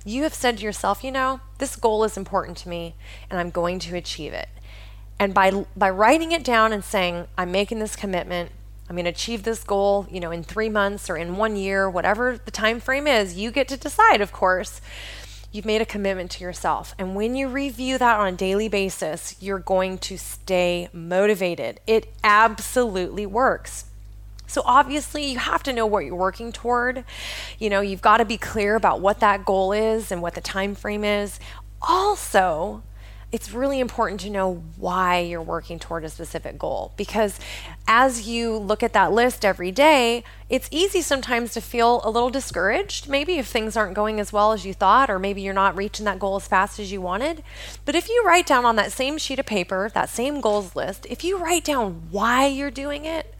you 0.05 0.23
have 0.23 0.35
said 0.35 0.59
to 0.59 0.65
yourself, 0.65 1.03
you 1.03 1.11
know, 1.11 1.41
this 1.59 1.77
goal 1.77 2.05
is 2.05 2.17
important 2.17 2.57
to 2.59 2.69
me 2.69 2.95
and 3.31 3.41
I'm 3.41 3.51
going 3.51 3.79
to 3.81 3.97
achieve 3.97 4.33
it. 4.33 4.49
And 5.19 5.33
by 5.33 5.65
by 5.77 5.91
writing 5.91 6.33
it 6.33 6.45
down 6.45 6.73
and 6.73 6.85
saying, 6.85 7.27
I'm 7.39 7.51
making 7.51 7.79
this 7.79 7.97
commitment, 7.97 8.51
I'm 8.89 8.97
going 8.97 9.05
to 9.05 9.11
achieve 9.11 9.43
this 9.43 9.65
goal, 9.65 10.07
you 10.11 10.21
know, 10.21 10.31
in 10.31 10.45
3 10.45 10.69
months 10.69 11.11
or 11.11 11.17
in 11.17 11.37
1 11.37 11.57
year, 11.57 11.91
whatever 11.91 12.39
the 12.39 12.51
time 12.51 12.79
frame 12.81 13.07
is, 13.07 13.35
you 13.35 13.51
get 13.51 13.67
to 13.69 13.77
decide, 13.77 14.21
of 14.21 14.31
course. 14.31 14.81
You've 15.53 15.65
made 15.65 15.81
a 15.81 15.87
commitment 15.87 16.31
to 16.33 16.45
yourself. 16.45 16.95
And 16.99 17.17
when 17.17 17.35
you 17.35 17.49
review 17.49 17.97
that 17.97 18.21
on 18.21 18.35
a 18.35 18.37
daily 18.37 18.69
basis, 18.69 19.35
you're 19.41 19.59
going 19.59 19.97
to 19.99 20.19
stay 20.19 20.91
motivated. 20.93 21.81
It 21.87 22.13
absolutely 22.23 23.25
works. 23.25 23.86
So 24.47 24.63
obviously, 24.65 25.33
you 25.33 25.39
have 25.39 25.63
to 25.65 25.73
know 25.73 25.87
what 25.87 26.05
you're 26.05 26.15
working 26.15 26.53
toward. 26.53 27.05
You 27.59 27.71
know, 27.71 27.81
you've 27.81 28.03
got 28.03 28.19
to 28.19 28.25
be 28.25 28.39
clear 28.39 28.77
about 28.77 29.01
what 29.01 29.21
that 29.21 29.45
goal 29.45 29.73
is 29.73 30.13
and 30.13 30.23
what 30.23 30.35
the 30.35 30.41
time 30.41 30.75
frame 30.75 31.05
is. 31.05 31.39
Also, 31.83 32.83
it's 33.33 33.53
really 33.53 33.81
important 33.81 34.21
to 34.21 34.31
know 34.31 34.63
why 34.77 35.19
you're 35.19 35.43
working 35.43 35.79
toward 35.79 36.05
a 36.05 36.09
specific 36.09 36.59
goal 36.59 36.93
because 36.97 37.39
as 37.89 38.29
you 38.29 38.57
look 38.57 38.83
at 38.83 38.93
that 38.93 39.13
list 39.13 39.45
every 39.45 39.73
day, 39.73 40.23
it's 40.49 40.69
easy 40.71 41.03
sometimes 41.03 41.53
to 41.53 41.61
feel 41.61 42.01
a 42.05 42.11
little 42.11 42.31
discouraged, 42.31 43.09
maybe 43.09 43.35
if 43.35 43.49
things 43.49 43.77
aren't 43.77 43.95
going 43.95 44.21
as 44.21 44.33
well 44.33 44.53
as 44.53 44.65
you 44.65 44.73
thought, 44.73 45.11
or 45.11 45.19
maybe 45.19 45.43
you're 45.43 45.53
not 45.53 45.77
reaching 45.77 46.05
that 46.07 46.19
goal 46.19 46.37
as 46.37 46.47
fast 46.47 46.79
as 46.79 46.93
you 46.93 47.01
wanted. 47.01 47.43
But 47.85 47.95
if 47.95 48.09
you 48.09 48.23
write 48.25 48.47
down 48.47 48.65
on 48.65 48.77
that 48.77 48.93
same 48.93 49.19
sheet 49.19 49.41
of 49.41 49.47
paper, 49.47 49.91
that 49.93 50.09
same 50.09 50.41
goals 50.41 50.75
list, 50.75 51.05
if 51.11 51.23
you 51.23 51.37
write 51.37 51.65
down 51.65 52.09
why 52.11 52.47
you're 52.47 52.71
doing 52.71 53.05
it, 53.05 53.36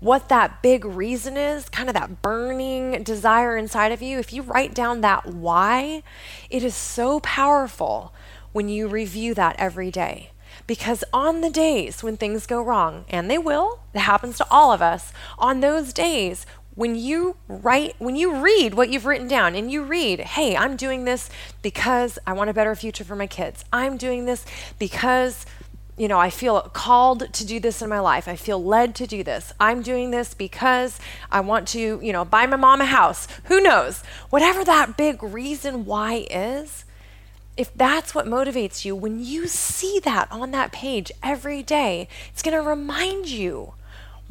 what 0.00 0.30
that 0.30 0.62
big 0.62 0.84
reason 0.84 1.36
is, 1.36 1.68
kind 1.68 1.88
of 1.88 1.94
that 1.94 2.22
burning 2.22 3.02
desire 3.02 3.56
inside 3.56 3.92
of 3.92 4.02
you, 4.02 4.18
if 4.18 4.32
you 4.32 4.42
write 4.42 4.74
down 4.74 5.02
that 5.02 5.26
why, 5.26 6.02
it 6.48 6.64
is 6.64 6.74
so 6.74 7.20
powerful 7.20 8.12
when 8.52 8.68
you 8.68 8.88
review 8.88 9.34
that 9.34 9.56
every 9.58 9.90
day. 9.90 10.30
Because 10.66 11.04
on 11.12 11.42
the 11.42 11.50
days 11.50 12.02
when 12.02 12.16
things 12.16 12.46
go 12.46 12.62
wrong, 12.62 13.04
and 13.08 13.30
they 13.30 13.38
will, 13.38 13.80
it 13.94 14.00
happens 14.00 14.38
to 14.38 14.46
all 14.50 14.72
of 14.72 14.82
us, 14.82 15.12
on 15.38 15.60
those 15.60 15.92
days 15.92 16.46
when 16.74 16.94
you 16.94 17.36
write 17.48 17.94
when 17.98 18.16
you 18.16 18.34
read 18.36 18.74
what 18.74 18.88
you've 18.88 19.04
written 19.04 19.28
down 19.28 19.54
and 19.54 19.70
you 19.70 19.82
read 19.82 20.20
hey 20.20 20.56
i'm 20.56 20.76
doing 20.76 21.04
this 21.04 21.28
because 21.62 22.18
i 22.26 22.32
want 22.32 22.48
a 22.48 22.54
better 22.54 22.74
future 22.76 23.02
for 23.02 23.16
my 23.16 23.26
kids 23.26 23.64
i'm 23.72 23.96
doing 23.96 24.24
this 24.24 24.46
because 24.78 25.44
you 26.00 26.08
know 26.08 26.18
i 26.18 26.30
feel 26.30 26.62
called 26.72 27.30
to 27.34 27.44
do 27.44 27.60
this 27.60 27.82
in 27.82 27.88
my 27.90 28.00
life. 28.00 28.26
I 28.26 28.34
feel 28.34 28.62
led 28.62 28.94
to 28.96 29.06
do 29.06 29.22
this. 29.22 29.52
I'm 29.60 29.82
doing 29.82 30.10
this 30.10 30.32
because 30.32 30.98
i 31.30 31.40
want 31.40 31.68
to 31.68 32.00
you 32.02 32.12
know 32.12 32.24
buy 32.24 32.46
my 32.46 32.56
mom 32.56 32.80
a 32.80 32.86
house. 32.86 33.28
Who 33.44 33.60
knows? 33.60 34.02
Whatever 34.30 34.64
that 34.64 34.96
big 34.96 35.22
reason 35.22 35.84
why 35.84 36.26
is 36.30 36.86
if 37.56 37.74
that's 37.74 38.14
what 38.14 38.24
motivates 38.24 38.86
you 38.86 38.96
when 38.96 39.22
you 39.22 39.46
see 39.46 40.00
that 40.02 40.26
on 40.32 40.52
that 40.52 40.72
page 40.72 41.12
every 41.22 41.62
day 41.62 42.08
it's 42.32 42.42
going 42.42 42.56
to 42.56 42.66
remind 42.66 43.28
you 43.28 43.74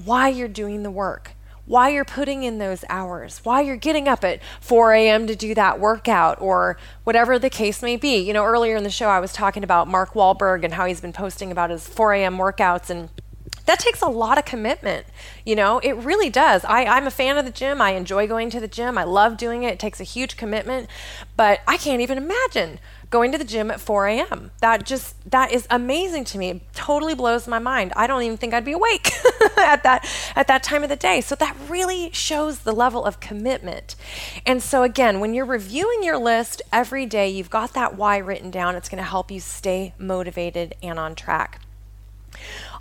why 0.03 0.27
you're 0.27 0.47
doing 0.47 0.81
the 0.81 0.89
work 0.89 1.35
why 1.69 1.87
you're 1.87 2.03
putting 2.03 2.41
in 2.41 2.57
those 2.57 2.83
hours, 2.89 3.41
why 3.43 3.61
you're 3.61 3.75
getting 3.75 4.07
up 4.07 4.23
at 4.23 4.41
4 4.59 4.91
a.m. 4.93 5.27
to 5.27 5.35
do 5.35 5.53
that 5.53 5.79
workout, 5.79 6.41
or 6.41 6.77
whatever 7.03 7.37
the 7.37 7.49
case 7.51 7.83
may 7.83 7.95
be. 7.95 8.17
You 8.17 8.33
know, 8.33 8.43
earlier 8.43 8.75
in 8.75 8.83
the 8.83 8.89
show, 8.89 9.07
I 9.07 9.19
was 9.19 9.31
talking 9.31 9.63
about 9.63 9.87
Mark 9.87 10.13
Wahlberg 10.13 10.65
and 10.65 10.73
how 10.73 10.87
he's 10.87 10.99
been 10.99 11.13
posting 11.13 11.51
about 11.51 11.69
his 11.69 11.87
4 11.87 12.13
a.m. 12.13 12.37
workouts 12.37 12.89
and 12.89 13.09
that 13.65 13.77
takes 13.77 14.01
a 14.01 14.07
lot 14.07 14.39
of 14.39 14.45
commitment. 14.45 15.05
You 15.45 15.55
know, 15.55 15.77
it 15.79 15.93
really 15.93 16.31
does. 16.31 16.65
I, 16.65 16.85
I'm 16.85 17.05
a 17.05 17.11
fan 17.11 17.37
of 17.37 17.45
the 17.45 17.51
gym. 17.51 17.83
I 17.83 17.91
enjoy 17.91 18.25
going 18.25 18.49
to 18.49 18.59
the 18.59 18.67
gym. 18.67 18.97
I 18.97 19.03
love 19.03 19.37
doing 19.37 19.61
it. 19.61 19.73
It 19.73 19.79
takes 19.79 19.99
a 19.99 20.03
huge 20.03 20.37
commitment, 20.37 20.89
but 21.37 21.61
I 21.67 21.77
can't 21.77 22.01
even 22.01 22.17
imagine 22.17 22.79
going 23.09 23.31
to 23.31 23.37
the 23.37 23.43
gym 23.43 23.71
at 23.71 23.81
4 23.81 24.07
a.m. 24.07 24.51
That 24.61 24.85
just 24.85 25.15
that 25.29 25.51
is 25.51 25.67
amazing 25.69 26.25
to 26.25 26.37
me. 26.37 26.49
It 26.49 26.73
totally 26.73 27.15
blows 27.15 27.47
my 27.47 27.59
mind. 27.59 27.91
I 27.95 28.07
don't 28.07 28.21
even 28.21 28.37
think 28.37 28.53
I'd 28.53 28.65
be 28.65 28.73
awake 28.73 29.11
at 29.57 29.83
that 29.83 30.07
at 30.35 30.47
that 30.47 30.63
time 30.63 30.83
of 30.83 30.89
the 30.89 30.95
day. 30.95 31.21
So 31.21 31.35
that 31.35 31.55
really 31.67 32.11
shows 32.11 32.59
the 32.59 32.71
level 32.71 33.03
of 33.03 33.19
commitment. 33.19 33.95
And 34.45 34.61
so 34.61 34.83
again, 34.83 35.19
when 35.19 35.33
you're 35.33 35.45
reviewing 35.45 36.03
your 36.03 36.17
list 36.17 36.61
every 36.71 37.05
day, 37.05 37.29
you've 37.29 37.49
got 37.49 37.73
that 37.73 37.95
why 37.95 38.17
written 38.17 38.51
down. 38.51 38.75
It's 38.75 38.89
going 38.89 39.03
to 39.03 39.09
help 39.09 39.31
you 39.31 39.39
stay 39.39 39.93
motivated 39.97 40.75
and 40.83 40.99
on 40.99 41.15
track. 41.15 41.61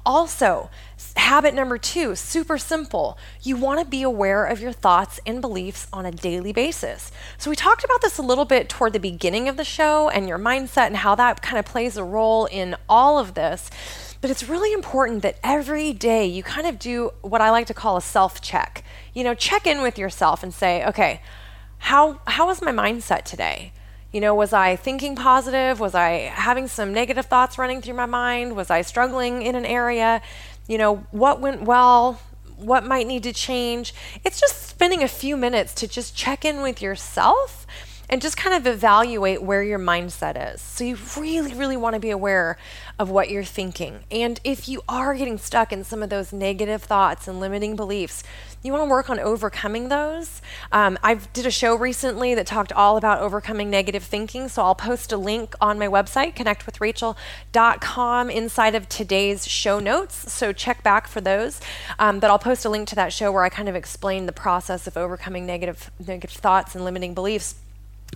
Also, 0.04 0.70
habit 1.16 1.54
number 1.54 1.78
two, 1.78 2.14
super 2.14 2.58
simple. 2.58 3.18
You 3.42 3.56
want 3.56 3.80
to 3.80 3.86
be 3.86 4.02
aware 4.02 4.44
of 4.44 4.60
your 4.60 4.72
thoughts 4.72 5.20
and 5.26 5.40
beliefs 5.40 5.86
on 5.92 6.06
a 6.06 6.10
daily 6.10 6.52
basis. 6.52 7.12
So, 7.36 7.50
we 7.50 7.56
talked 7.56 7.84
about 7.84 8.00
this 8.00 8.18
a 8.18 8.22
little 8.22 8.44
bit 8.44 8.68
toward 8.68 8.92
the 8.92 9.00
beginning 9.00 9.48
of 9.48 9.56
the 9.56 9.64
show 9.64 10.08
and 10.08 10.28
your 10.28 10.38
mindset 10.38 10.86
and 10.86 10.96
how 10.96 11.14
that 11.14 11.42
kind 11.42 11.58
of 11.58 11.64
plays 11.64 11.96
a 11.96 12.04
role 12.04 12.46
in 12.46 12.76
all 12.88 13.18
of 13.18 13.34
this. 13.34 13.70
But 14.20 14.30
it's 14.30 14.48
really 14.48 14.72
important 14.72 15.22
that 15.22 15.38
every 15.44 15.92
day 15.92 16.26
you 16.26 16.42
kind 16.42 16.66
of 16.66 16.78
do 16.78 17.12
what 17.22 17.40
I 17.40 17.50
like 17.50 17.68
to 17.68 17.74
call 17.74 17.96
a 17.96 18.02
self 18.02 18.40
check. 18.40 18.82
You 19.14 19.24
know, 19.24 19.34
check 19.34 19.66
in 19.66 19.82
with 19.82 19.98
yourself 19.98 20.42
and 20.42 20.52
say, 20.52 20.84
okay, 20.86 21.22
how, 21.78 22.20
how 22.26 22.46
was 22.46 22.60
my 22.60 22.72
mindset 22.72 23.22
today? 23.22 23.72
You 24.12 24.22
know, 24.22 24.34
was 24.34 24.52
I 24.52 24.74
thinking 24.74 25.14
positive? 25.14 25.78
Was 25.78 25.94
I 25.94 26.32
having 26.34 26.66
some 26.66 26.92
negative 26.94 27.26
thoughts 27.26 27.58
running 27.58 27.82
through 27.82 27.94
my 27.94 28.06
mind? 28.06 28.56
Was 28.56 28.70
I 28.70 28.80
struggling 28.80 29.42
in 29.42 29.54
an 29.54 29.66
area? 29.66 30.22
You 30.68 30.78
know, 30.78 30.96
what 31.10 31.40
went 31.40 31.62
well? 31.62 32.20
What 32.56 32.84
might 32.84 33.06
need 33.06 33.22
to 33.24 33.32
change? 33.32 33.94
It's 34.24 34.40
just 34.40 34.68
spending 34.68 35.02
a 35.02 35.08
few 35.08 35.36
minutes 35.36 35.74
to 35.74 35.88
just 35.88 36.14
check 36.14 36.44
in 36.44 36.60
with 36.60 36.80
yourself 36.80 37.66
and 38.08 38.22
just 38.22 38.36
kind 38.36 38.56
of 38.56 38.66
evaluate 38.66 39.42
where 39.42 39.62
your 39.62 39.78
mindset 39.78 40.54
is. 40.54 40.60
So 40.60 40.84
you 40.84 40.96
really, 41.16 41.54
really 41.54 41.76
want 41.76 41.94
to 41.94 42.00
be 42.00 42.10
aware 42.10 42.56
of 42.98 43.10
what 43.10 43.30
you're 43.30 43.44
thinking. 43.44 44.00
And 44.10 44.40
if 44.44 44.68
you 44.68 44.82
are 44.88 45.14
getting 45.14 45.38
stuck 45.38 45.72
in 45.72 45.84
some 45.84 46.02
of 46.02 46.10
those 46.10 46.32
negative 46.32 46.82
thoughts 46.82 47.28
and 47.28 47.38
limiting 47.38 47.76
beliefs, 47.76 48.24
you 48.62 48.72
want 48.72 48.84
to 48.84 48.90
work 48.90 49.08
on 49.08 49.20
overcoming 49.20 49.88
those. 49.88 50.42
Um, 50.72 50.98
I 51.02 51.14
did 51.14 51.46
a 51.46 51.50
show 51.50 51.76
recently 51.76 52.34
that 52.34 52.46
talked 52.46 52.72
all 52.72 52.96
about 52.96 53.20
overcoming 53.20 53.70
negative 53.70 54.02
thinking. 54.02 54.48
So 54.48 54.62
I'll 54.62 54.74
post 54.74 55.12
a 55.12 55.16
link 55.16 55.54
on 55.60 55.78
my 55.78 55.86
website, 55.86 56.34
connectwithrachel.com, 56.34 58.30
inside 58.30 58.74
of 58.74 58.88
today's 58.88 59.46
show 59.46 59.78
notes. 59.78 60.32
So 60.32 60.52
check 60.52 60.82
back 60.82 61.06
for 61.06 61.20
those. 61.20 61.60
Um, 62.00 62.18
but 62.18 62.30
I'll 62.30 62.38
post 62.38 62.64
a 62.64 62.68
link 62.68 62.88
to 62.88 62.96
that 62.96 63.12
show 63.12 63.30
where 63.30 63.44
I 63.44 63.48
kind 63.48 63.68
of 63.68 63.76
explain 63.76 64.26
the 64.26 64.32
process 64.32 64.88
of 64.88 64.96
overcoming 64.96 65.46
negative 65.46 65.90
negative 66.04 66.36
thoughts 66.36 66.74
and 66.74 66.84
limiting 66.84 67.14
beliefs. 67.14 67.54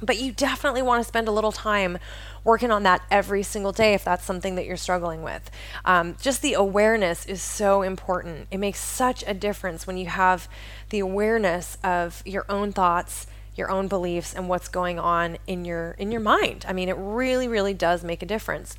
But 0.00 0.18
you 0.18 0.32
definitely 0.32 0.82
want 0.82 1.02
to 1.02 1.08
spend 1.08 1.28
a 1.28 1.32
little 1.32 1.52
time 1.52 1.98
working 2.44 2.70
on 2.70 2.82
that 2.82 3.02
every 3.10 3.42
single 3.42 3.72
day 3.72 3.94
if 3.94 4.04
that's 4.04 4.24
something 4.24 4.56
that 4.56 4.66
you're 4.66 4.76
struggling 4.76 5.22
with. 5.22 5.50
Um, 5.84 6.16
just 6.20 6.42
the 6.42 6.54
awareness 6.54 7.26
is 7.26 7.42
so 7.42 7.82
important. 7.82 8.48
It 8.50 8.58
makes 8.58 8.80
such 8.80 9.22
a 9.26 9.34
difference 9.34 9.86
when 9.86 9.96
you 9.96 10.06
have 10.06 10.48
the 10.90 10.98
awareness 10.98 11.78
of 11.84 12.22
your 12.26 12.44
own 12.48 12.72
thoughts, 12.72 13.26
your 13.54 13.70
own 13.70 13.86
beliefs, 13.86 14.34
and 14.34 14.48
what's 14.48 14.68
going 14.68 14.98
on 14.98 15.38
in 15.46 15.64
your 15.64 15.92
in 15.92 16.10
your 16.10 16.20
mind. 16.20 16.64
I 16.66 16.72
mean, 16.72 16.88
it 16.88 16.96
really, 16.98 17.46
really 17.46 17.74
does 17.74 18.02
make 18.02 18.22
a 18.22 18.26
difference. 18.26 18.76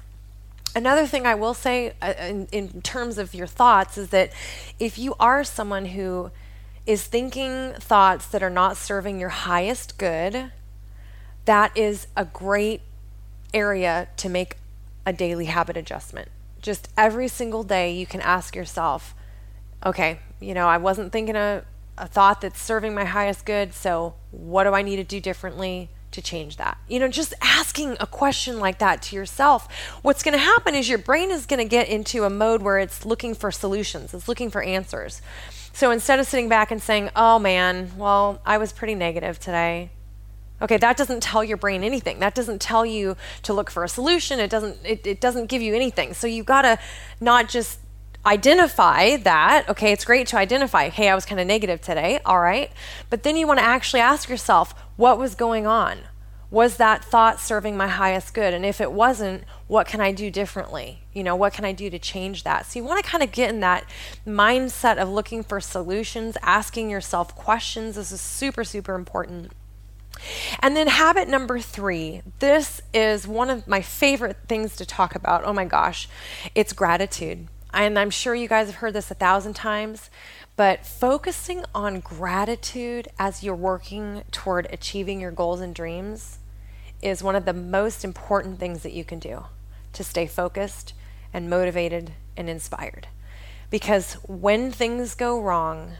Another 0.76 1.06
thing 1.06 1.28
I 1.28 1.36
will 1.36 1.54
say 1.54 1.94
uh, 2.02 2.14
in, 2.18 2.48
in 2.52 2.82
terms 2.82 3.20
of 3.20 3.36
your 3.36 3.46
thoughts 3.46 3.98
is 3.98 4.10
that 4.10 4.32
if 4.80 4.98
you 4.98 5.14
are 5.20 5.44
someone 5.44 5.86
who 5.86 6.32
is 6.86 7.04
thinking 7.04 7.74
thoughts 7.74 8.26
that 8.28 8.42
are 8.42 8.50
not 8.50 8.76
serving 8.76 9.20
your 9.20 9.30
highest 9.30 9.98
good, 10.00 10.52
that 11.46 11.76
is 11.78 12.08
a 12.16 12.26
great 12.26 12.82
area 13.54 14.08
to 14.18 14.30
make 14.30 14.58
a 15.06 15.14
daily 15.14 15.46
habit 15.46 15.78
adjustment. 15.78 16.30
Just 16.62 16.90
every 16.98 17.28
single 17.28 17.64
day, 17.64 17.94
you 17.94 18.06
can 18.06 18.22
ask 18.22 18.56
yourself, 18.56 19.14
okay, 19.86 20.20
you 20.40 20.54
know, 20.54 20.68
I 20.68 20.78
wasn't 20.78 21.12
thinking 21.12 21.36
a, 21.36 21.64
a 21.98 22.08
thought 22.08 22.42
that's 22.42 22.62
serving 22.62 22.94
my 22.94 23.06
highest 23.06 23.46
good, 23.46 23.74
so 23.74 24.16
what 24.32 24.64
do 24.64 24.74
I 24.74 24.82
need 24.82 24.96
to 24.98 25.04
do 25.04 25.20
differently 25.20 25.90
to 26.12 26.22
change 26.22 26.58
that? 26.58 26.78
You 26.88 27.00
know, 27.00 27.08
just 27.10 27.34
asking 27.42 27.98
a 28.00 28.08
question 28.08 28.60
like 28.60 28.80
that 28.80 29.02
to 29.04 29.16
yourself, 29.16 29.68
what's 30.04 30.24
going 30.24 30.38
to 30.38 30.44
happen 30.44 30.74
is 30.74 30.88
your 30.88 31.00
brain 31.00 31.32
is 31.32 31.46
going 31.46 31.60
to 31.60 31.70
get 31.70 31.90
into 31.90 32.24
a 32.24 32.30
mode 32.30 32.62
where 32.62 32.80
it's 32.80 33.06
looking 33.06 33.36
for 33.36 33.52
solutions, 33.52 34.14
it's 34.14 34.28
looking 34.28 34.50
for 34.50 34.64
answers. 34.64 35.22
So 35.74 35.92
instead 35.92 36.20
of 36.20 36.28
sitting 36.28 36.50
back 36.50 36.72
and 36.72 36.82
saying, 36.82 37.10
oh 37.16 37.40
man, 37.40 37.92
well, 37.98 38.42
I 38.46 38.58
was 38.58 38.72
pretty 38.72 38.96
negative 38.96 39.40
today, 39.40 39.90
Okay, 40.64 40.78
that 40.78 40.96
doesn't 40.96 41.22
tell 41.22 41.44
your 41.44 41.58
brain 41.58 41.84
anything. 41.84 42.20
That 42.20 42.34
doesn't 42.34 42.62
tell 42.62 42.86
you 42.86 43.18
to 43.44 43.54
look 43.54 43.70
for 43.70 43.84
a 43.84 43.90
solution. 43.90 44.40
It 44.40 44.50
doesn't 44.50 44.78
it, 44.86 45.06
it 45.06 45.20
doesn't 45.20 45.48
give 45.48 45.62
you 45.62 45.76
anything. 45.76 46.14
So 46.14 46.26
you've 46.26 46.46
got 46.46 46.62
to 46.62 46.80
not 47.20 47.50
just 47.50 47.80
identify 48.26 49.18
that. 49.18 49.68
Okay, 49.68 49.92
it's 49.92 50.06
great 50.06 50.28
to 50.28 50.38
identify, 50.38 50.88
hey, 50.88 51.10
I 51.10 51.16
was 51.16 51.26
kind 51.26 51.42
of 51.42 51.48
negative 51.48 51.82
today. 51.82 52.22
All 52.26 52.40
right. 52.40 52.72
But 53.10 53.24
then 53.24 53.36
you 53.36 53.46
want 53.46 53.60
to 53.60 53.66
actually 53.66 54.00
ask 54.00 54.30
yourself, 54.30 54.74
what 54.96 55.20
was 55.20 55.36
going 55.36 55.68
on? 55.68 56.00
Was 56.50 56.78
that 56.78 57.04
thought 57.04 57.42
serving 57.42 57.76
my 57.76 57.88
highest 57.88 58.34
good? 58.34 58.54
And 58.54 58.64
if 58.64 58.80
it 58.80 58.92
wasn't, 58.92 59.44
what 59.68 59.88
can 59.88 60.00
I 60.00 60.12
do 60.12 60.30
differently? 60.30 61.00
You 61.12 61.24
know, 61.24 61.36
what 61.36 61.52
can 61.52 61.66
I 61.66 61.72
do 61.74 61.90
to 61.90 61.98
change 61.98 62.44
that? 62.44 62.68
So 62.68 62.80
you 62.80 62.86
want 62.86 63.04
to 63.04 63.10
kind 63.10 63.24
of 63.24 63.32
get 63.32 63.50
in 63.50 63.60
that 63.62 63.86
mindset 64.26 64.98
of 64.98 65.10
looking 65.10 65.44
for 65.44 65.60
solutions, 65.60 66.38
asking 66.44 66.92
yourself 66.92 67.36
questions. 67.36 67.96
This 67.96 68.12
is 68.12 68.22
super, 68.22 68.64
super 68.64 68.94
important. 68.94 69.52
And 70.60 70.76
then 70.76 70.88
habit 70.88 71.28
number 71.28 71.60
three 71.60 72.22
this 72.40 72.82
is 72.94 73.28
one 73.28 73.50
of 73.50 73.68
my 73.68 73.82
favorite 73.82 74.38
things 74.48 74.76
to 74.78 74.86
talk 74.86 75.16
about. 75.16 75.44
Oh 75.46 75.54
my 75.54 75.66
gosh, 75.66 76.08
it's 76.56 76.74
gratitude. 76.74 77.48
And 77.74 77.98
I'm 77.98 78.12
sure 78.12 78.36
you 78.36 78.48
guys 78.48 78.68
have 78.68 78.78
heard 78.78 78.94
this 78.94 79.10
a 79.10 79.16
thousand 79.16 79.56
times, 79.56 80.10
but 80.56 80.86
focusing 80.86 81.66
on 81.74 82.02
gratitude 82.02 83.08
as 83.18 83.44
you're 83.44 83.56
working 83.56 84.24
toward 84.32 84.68
achieving 84.72 85.20
your 85.20 85.32
goals 85.32 85.60
and 85.60 85.74
dreams 85.74 86.38
is 87.02 87.24
one 87.24 87.36
of 87.36 87.46
the 87.46 87.54
most 87.54 88.06
important 88.06 88.60
things 88.60 88.84
that 88.84 88.94
you 88.94 89.04
can 89.04 89.20
do 89.20 89.46
to 89.94 90.04
stay 90.04 90.28
focused 90.28 90.94
and 91.34 91.50
motivated 91.50 92.14
and 92.38 92.50
inspired. 92.50 93.08
Because 93.70 94.14
when 94.28 94.72
things 94.72 95.16
go 95.16 95.42
wrong, 95.42 95.94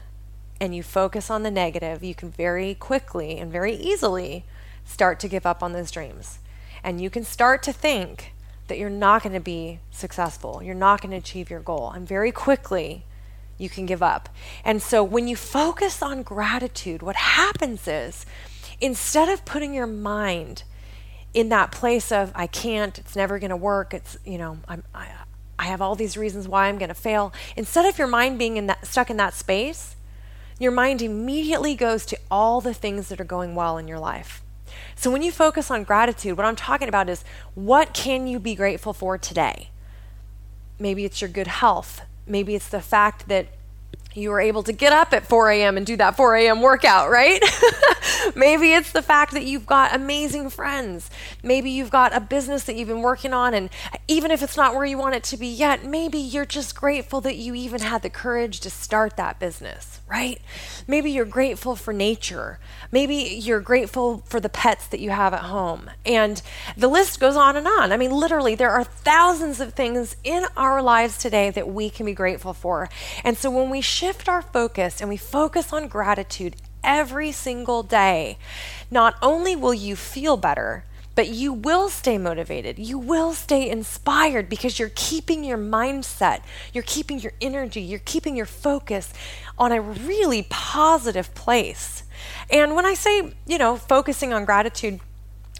and 0.64 0.74
you 0.74 0.82
focus 0.82 1.30
on 1.30 1.42
the 1.42 1.50
negative, 1.50 2.02
you 2.02 2.14
can 2.14 2.30
very 2.30 2.74
quickly 2.74 3.38
and 3.38 3.52
very 3.52 3.74
easily 3.74 4.44
start 4.84 5.20
to 5.20 5.28
give 5.28 5.46
up 5.46 5.62
on 5.62 5.72
those 5.72 5.90
dreams. 5.90 6.38
And 6.82 7.00
you 7.00 7.10
can 7.10 7.24
start 7.24 7.62
to 7.64 7.72
think 7.72 8.32
that 8.68 8.78
you're 8.78 8.90
not 8.90 9.22
going 9.22 9.34
to 9.34 9.40
be 9.40 9.80
successful, 9.90 10.62
you're 10.62 10.74
not 10.74 11.00
going 11.00 11.10
to 11.10 11.18
achieve 11.18 11.50
your 11.50 11.60
goal. 11.60 11.90
And 11.90 12.08
very 12.08 12.32
quickly, 12.32 13.04
you 13.58 13.68
can 13.68 13.86
give 13.86 14.02
up. 14.02 14.28
And 14.64 14.82
so 14.82 15.04
when 15.04 15.28
you 15.28 15.36
focus 15.36 16.02
on 16.02 16.22
gratitude, 16.22 17.02
what 17.02 17.16
happens 17.16 17.86
is 17.86 18.26
instead 18.80 19.28
of 19.28 19.44
putting 19.44 19.74
your 19.74 19.86
mind 19.86 20.64
in 21.34 21.50
that 21.50 21.72
place 21.72 22.10
of 22.10 22.32
I 22.34 22.46
can't, 22.46 22.98
it's 22.98 23.14
never 23.14 23.38
going 23.38 23.50
to 23.50 23.56
work, 23.56 23.92
it's, 23.92 24.16
you 24.24 24.38
know, 24.38 24.58
I'm, 24.66 24.82
I, 24.94 25.08
I 25.58 25.64
have 25.64 25.80
all 25.80 25.94
these 25.94 26.16
reasons 26.16 26.48
why 26.48 26.68
I'm 26.68 26.78
going 26.78 26.88
to 26.88 26.94
fail. 26.94 27.32
Instead 27.56 27.86
of 27.86 27.98
your 27.98 28.08
mind 28.08 28.38
being 28.38 28.56
in 28.56 28.66
that, 28.66 28.86
stuck 28.86 29.10
in 29.10 29.16
that 29.18 29.34
space, 29.34 29.94
your 30.58 30.72
mind 30.72 31.02
immediately 31.02 31.74
goes 31.74 32.06
to 32.06 32.18
all 32.30 32.60
the 32.60 32.74
things 32.74 33.08
that 33.08 33.20
are 33.20 33.24
going 33.24 33.54
well 33.54 33.78
in 33.78 33.88
your 33.88 33.98
life. 33.98 34.42
So 34.96 35.10
when 35.10 35.22
you 35.22 35.32
focus 35.32 35.70
on 35.70 35.84
gratitude, 35.84 36.36
what 36.36 36.46
I'm 36.46 36.56
talking 36.56 36.88
about 36.88 37.08
is 37.08 37.24
what 37.54 37.92
can 37.92 38.26
you 38.26 38.38
be 38.38 38.54
grateful 38.54 38.92
for 38.92 39.18
today? 39.18 39.70
Maybe 40.78 41.04
it's 41.04 41.20
your 41.20 41.30
good 41.30 41.46
health. 41.46 42.02
Maybe 42.26 42.54
it's 42.54 42.68
the 42.68 42.80
fact 42.80 43.28
that 43.28 43.48
you 44.14 44.30
were 44.30 44.40
able 44.40 44.62
to 44.62 44.72
get 44.72 44.92
up 44.92 45.12
at 45.12 45.26
4 45.26 45.50
a.m. 45.50 45.76
and 45.76 45.84
do 45.84 45.96
that 45.96 46.16
4 46.16 46.36
a.m. 46.36 46.60
workout, 46.60 47.10
right? 47.10 47.42
Maybe 48.36 48.72
it's 48.72 48.92
the 48.92 49.02
fact 49.02 49.32
that 49.32 49.44
you've 49.44 49.66
got 49.66 49.94
amazing 49.94 50.50
friends. 50.50 51.10
Maybe 51.42 51.70
you've 51.70 51.90
got 51.90 52.14
a 52.14 52.20
business 52.20 52.64
that 52.64 52.76
you've 52.76 52.88
been 52.88 53.02
working 53.02 53.32
on, 53.32 53.54
and 53.54 53.70
even 54.06 54.30
if 54.30 54.42
it's 54.42 54.56
not 54.56 54.74
where 54.74 54.84
you 54.84 54.98
want 54.98 55.16
it 55.16 55.24
to 55.24 55.36
be 55.36 55.48
yet, 55.48 55.84
maybe 55.84 56.18
you're 56.18 56.46
just 56.46 56.76
grateful 56.76 57.20
that 57.22 57.36
you 57.36 57.54
even 57.54 57.80
had 57.80 58.02
the 58.02 58.10
courage 58.10 58.60
to 58.60 58.70
start 58.70 59.16
that 59.16 59.40
business, 59.40 60.00
right? 60.06 60.40
Maybe 60.86 61.10
you're 61.10 61.24
grateful 61.24 61.76
for 61.76 61.92
nature. 61.92 62.58
Maybe 62.92 63.14
you're 63.14 63.60
grateful 63.60 64.18
for 64.26 64.38
the 64.38 64.48
pets 64.50 64.86
that 64.88 65.00
you 65.00 65.10
have 65.10 65.32
at 65.32 65.44
home. 65.44 65.90
And 66.04 66.42
the 66.76 66.88
list 66.88 67.20
goes 67.20 67.36
on 67.36 67.56
and 67.56 67.66
on. 67.66 67.90
I 67.90 67.96
mean, 67.96 68.10
literally, 68.10 68.54
there 68.54 68.70
are 68.70 68.84
thousands 68.84 69.60
of 69.60 69.72
things 69.72 70.16
in 70.22 70.44
our 70.56 70.82
lives 70.82 71.16
today 71.16 71.50
that 71.50 71.68
we 71.68 71.88
can 71.88 72.04
be 72.04 72.12
grateful 72.12 72.52
for. 72.52 72.88
And 73.24 73.38
so 73.38 73.50
when 73.50 73.70
we 73.70 73.80
shift 73.80 74.28
our 74.28 74.42
focus 74.42 75.00
and 75.00 75.08
we 75.08 75.16
focus 75.16 75.72
on 75.72 75.88
gratitude 75.88 76.56
every 76.82 77.32
single 77.32 77.82
day, 77.82 78.38
not 78.90 79.16
only 79.22 79.56
will 79.56 79.74
you 79.74 79.96
feel 79.96 80.36
better, 80.36 80.84
but 81.14 81.28
you 81.28 81.52
will 81.52 81.88
stay 81.88 82.18
motivated. 82.18 82.78
You 82.78 82.98
will 82.98 83.32
stay 83.34 83.68
inspired 83.68 84.48
because 84.48 84.78
you're 84.78 84.92
keeping 84.94 85.44
your 85.44 85.58
mindset, 85.58 86.42
you're 86.72 86.84
keeping 86.84 87.18
your 87.20 87.32
energy, 87.40 87.80
you're 87.80 88.00
keeping 88.00 88.36
your 88.36 88.46
focus 88.46 89.12
on 89.58 89.72
a 89.72 89.80
really 89.80 90.46
positive 90.50 91.34
place. 91.34 92.02
And 92.50 92.74
when 92.74 92.86
I 92.86 92.94
say, 92.94 93.32
you 93.46 93.58
know, 93.58 93.76
focusing 93.76 94.32
on 94.32 94.44
gratitude, 94.44 95.00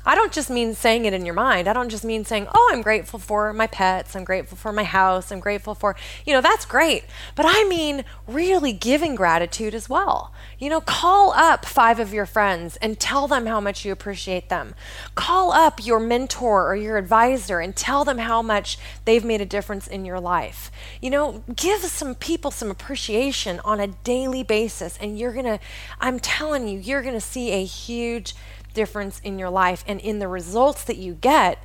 I 0.07 0.15
don't 0.15 0.33
just 0.33 0.51
mean 0.51 0.75
saying 0.75 1.07
it 1.07 1.15
in 1.15 1.25
your 1.25 1.35
mind. 1.35 1.67
I 1.67 1.73
don't 1.73 1.89
just 1.89 2.05
mean 2.05 2.27
saying, 2.27 2.47
oh, 2.55 2.71
I'm 2.73 2.83
grateful 2.83 3.19
for 3.19 3.53
my 3.55 3.67
pets. 3.67 4.15
I'm 4.15 4.25
grateful 4.25 4.59
for 4.59 4.71
my 4.71 4.85
house. 4.85 5.33
I'm 5.33 5.41
grateful 5.41 5.75
for, 5.75 5.97
you 6.27 6.35
know, 6.35 6.43
that's 6.43 6.67
great. 6.67 7.05
But 7.35 7.47
I 7.49 7.65
mean 7.65 8.05
really 8.27 8.75
giving 8.75 9.15
gratitude 9.15 9.75
as 9.75 9.89
well. 9.89 10.35
You 10.65 10.71
know, 10.71 10.81
call 10.81 11.33
up 11.33 11.67
five 11.67 12.01
of 12.01 12.15
your 12.15 12.25
friends 12.25 12.77
and 12.77 12.99
tell 12.99 13.29
them 13.29 13.45
how 13.45 13.61
much 13.61 13.85
you 13.85 13.93
appreciate 13.93 14.49
them. 14.49 14.75
Call 15.15 15.53
up 15.53 15.85
your 15.85 16.01
mentor 16.01 16.67
or 16.67 16.75
your 16.75 16.97
advisor 16.97 17.61
and 17.61 17.77
tell 17.77 18.03
them 18.03 18.17
how 18.17 18.41
much 18.41 18.79
they've 19.05 19.27
made 19.27 19.43
a 19.43 19.45
difference 19.45 19.87
in 19.87 20.07
your 20.07 20.19
life. 20.19 20.73
You 21.03 21.11
know, 21.11 21.45
give 21.55 21.83
some 21.83 22.15
people 22.15 22.51
some 22.51 22.71
appreciation 22.71 23.61
on 23.63 23.79
a 23.79 23.89
daily 23.89 24.43
basis. 24.43 24.97
And 25.03 25.19
you're 25.19 25.35
going 25.35 25.45
to, 25.45 25.61
I'm 26.01 26.19
telling 26.19 26.67
you, 26.67 26.79
you're 26.79 27.03
going 27.03 27.13
to 27.13 27.21
see 27.21 27.51
a 27.51 27.63
huge 27.63 28.35
difference 28.73 29.21
in 29.21 29.39
your 29.39 29.51
life 29.51 29.85
and 29.87 30.01
in 30.01 30.19
the 30.19 30.29
results 30.29 30.83
that 30.85 30.97
you 30.97 31.13
get. 31.13 31.59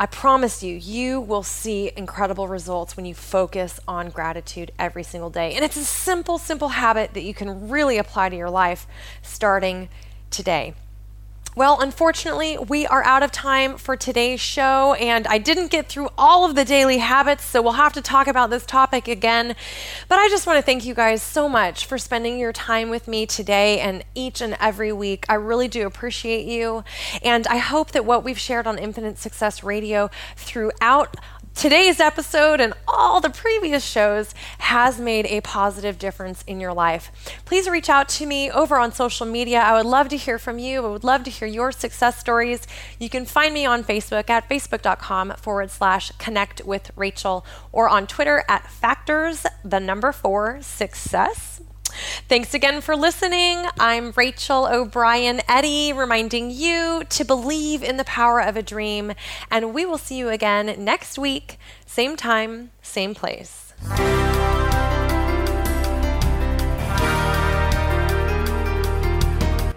I 0.00 0.06
promise 0.06 0.62
you, 0.62 0.76
you 0.76 1.20
will 1.20 1.42
see 1.42 1.92
incredible 1.94 2.48
results 2.48 2.96
when 2.96 3.04
you 3.04 3.14
focus 3.14 3.78
on 3.86 4.08
gratitude 4.08 4.72
every 4.78 5.02
single 5.02 5.28
day. 5.28 5.52
And 5.52 5.62
it's 5.62 5.76
a 5.76 5.84
simple, 5.84 6.38
simple 6.38 6.70
habit 6.70 7.12
that 7.12 7.22
you 7.22 7.34
can 7.34 7.68
really 7.68 7.98
apply 7.98 8.30
to 8.30 8.36
your 8.36 8.48
life 8.48 8.86
starting 9.20 9.90
today. 10.30 10.72
Well, 11.60 11.78
unfortunately, 11.78 12.56
we 12.56 12.86
are 12.86 13.04
out 13.04 13.22
of 13.22 13.32
time 13.32 13.76
for 13.76 13.94
today's 13.94 14.40
show, 14.40 14.94
and 14.94 15.26
I 15.26 15.36
didn't 15.36 15.70
get 15.70 15.90
through 15.90 16.08
all 16.16 16.46
of 16.46 16.54
the 16.54 16.64
daily 16.64 16.96
habits, 16.96 17.44
so 17.44 17.60
we'll 17.60 17.72
have 17.72 17.92
to 17.92 18.00
talk 18.00 18.28
about 18.28 18.48
this 18.48 18.64
topic 18.64 19.08
again. 19.08 19.54
But 20.08 20.18
I 20.18 20.30
just 20.30 20.46
want 20.46 20.56
to 20.56 20.62
thank 20.62 20.86
you 20.86 20.94
guys 20.94 21.22
so 21.22 21.50
much 21.50 21.84
for 21.84 21.98
spending 21.98 22.38
your 22.38 22.54
time 22.54 22.88
with 22.88 23.06
me 23.06 23.26
today 23.26 23.78
and 23.78 24.02
each 24.14 24.40
and 24.40 24.56
every 24.58 24.90
week. 24.90 25.26
I 25.28 25.34
really 25.34 25.68
do 25.68 25.86
appreciate 25.86 26.46
you, 26.46 26.82
and 27.22 27.46
I 27.46 27.58
hope 27.58 27.90
that 27.90 28.06
what 28.06 28.24
we've 28.24 28.38
shared 28.38 28.66
on 28.66 28.78
Infinite 28.78 29.18
Success 29.18 29.62
Radio 29.62 30.08
throughout 30.36 31.14
today's 31.60 32.00
episode 32.00 32.58
and 32.58 32.72
all 32.88 33.20
the 33.20 33.28
previous 33.28 33.84
shows 33.84 34.34
has 34.60 34.98
made 34.98 35.26
a 35.26 35.42
positive 35.42 35.98
difference 35.98 36.42
in 36.46 36.58
your 36.58 36.72
life. 36.72 37.12
Please 37.44 37.68
reach 37.68 37.90
out 37.90 38.08
to 38.08 38.24
me 38.24 38.50
over 38.50 38.78
on 38.78 38.90
social 38.92 39.26
media. 39.26 39.60
I 39.60 39.76
would 39.76 39.84
love 39.84 40.08
to 40.08 40.16
hear 40.16 40.38
from 40.38 40.58
you. 40.58 40.82
I 40.82 40.88
would 40.88 41.04
love 41.04 41.22
to 41.24 41.30
hear 41.30 41.46
your 41.46 41.70
success 41.70 42.18
stories. 42.18 42.66
You 42.98 43.10
can 43.10 43.26
find 43.26 43.52
me 43.52 43.66
on 43.66 43.84
Facebook 43.84 44.30
at 44.30 44.48
facebook.com 44.48 45.32
forward 45.32 45.70
slash 45.70 46.10
connect 46.12 46.64
with 46.64 46.92
Rachel 46.96 47.44
or 47.72 47.90
on 47.90 48.06
Twitter 48.06 48.42
at 48.48 48.66
factors, 48.66 49.44
the 49.62 49.80
number 49.80 50.12
four, 50.12 50.62
success. 50.62 51.60
Thanks 52.28 52.54
again 52.54 52.80
for 52.80 52.96
listening. 52.96 53.66
I'm 53.78 54.12
Rachel 54.16 54.66
O'Brien 54.66 55.40
Eddy, 55.48 55.92
reminding 55.92 56.50
you 56.50 57.04
to 57.08 57.24
believe 57.24 57.82
in 57.82 57.96
the 57.96 58.04
power 58.04 58.40
of 58.40 58.56
a 58.56 58.62
dream. 58.62 59.12
And 59.50 59.74
we 59.74 59.84
will 59.84 59.98
see 59.98 60.16
you 60.16 60.28
again 60.28 60.84
next 60.84 61.18
week, 61.18 61.58
same 61.86 62.16
time, 62.16 62.70
same 62.82 63.14
place. 63.14 63.72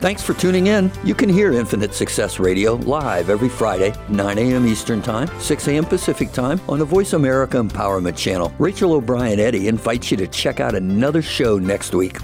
Thanks 0.03 0.21
for 0.21 0.33
tuning 0.33 0.67
in. 0.67 0.91
You 1.05 1.15
can 1.15 1.29
hear 1.29 1.53
Infinite 1.53 1.93
Success 1.93 2.37
Radio 2.37 2.73
live 2.73 3.29
every 3.29 3.47
Friday, 3.47 3.93
9 4.09 4.37
a.m. 4.37 4.67
Eastern 4.67 5.01
Time, 5.01 5.29
6 5.39 5.67
a.m. 5.69 5.85
Pacific 5.85 6.33
Time 6.33 6.59
on 6.67 6.77
the 6.77 6.83
Voice 6.83 7.13
America 7.13 7.55
Empowerment 7.55 8.17
Channel. 8.17 8.53
Rachel 8.59 8.91
O'Brien 8.91 9.39
Eddy 9.39 9.69
invites 9.69 10.11
you 10.11 10.17
to 10.17 10.27
check 10.27 10.59
out 10.59 10.75
another 10.75 11.21
show 11.21 11.57
next 11.57 11.95
week. 11.95 12.17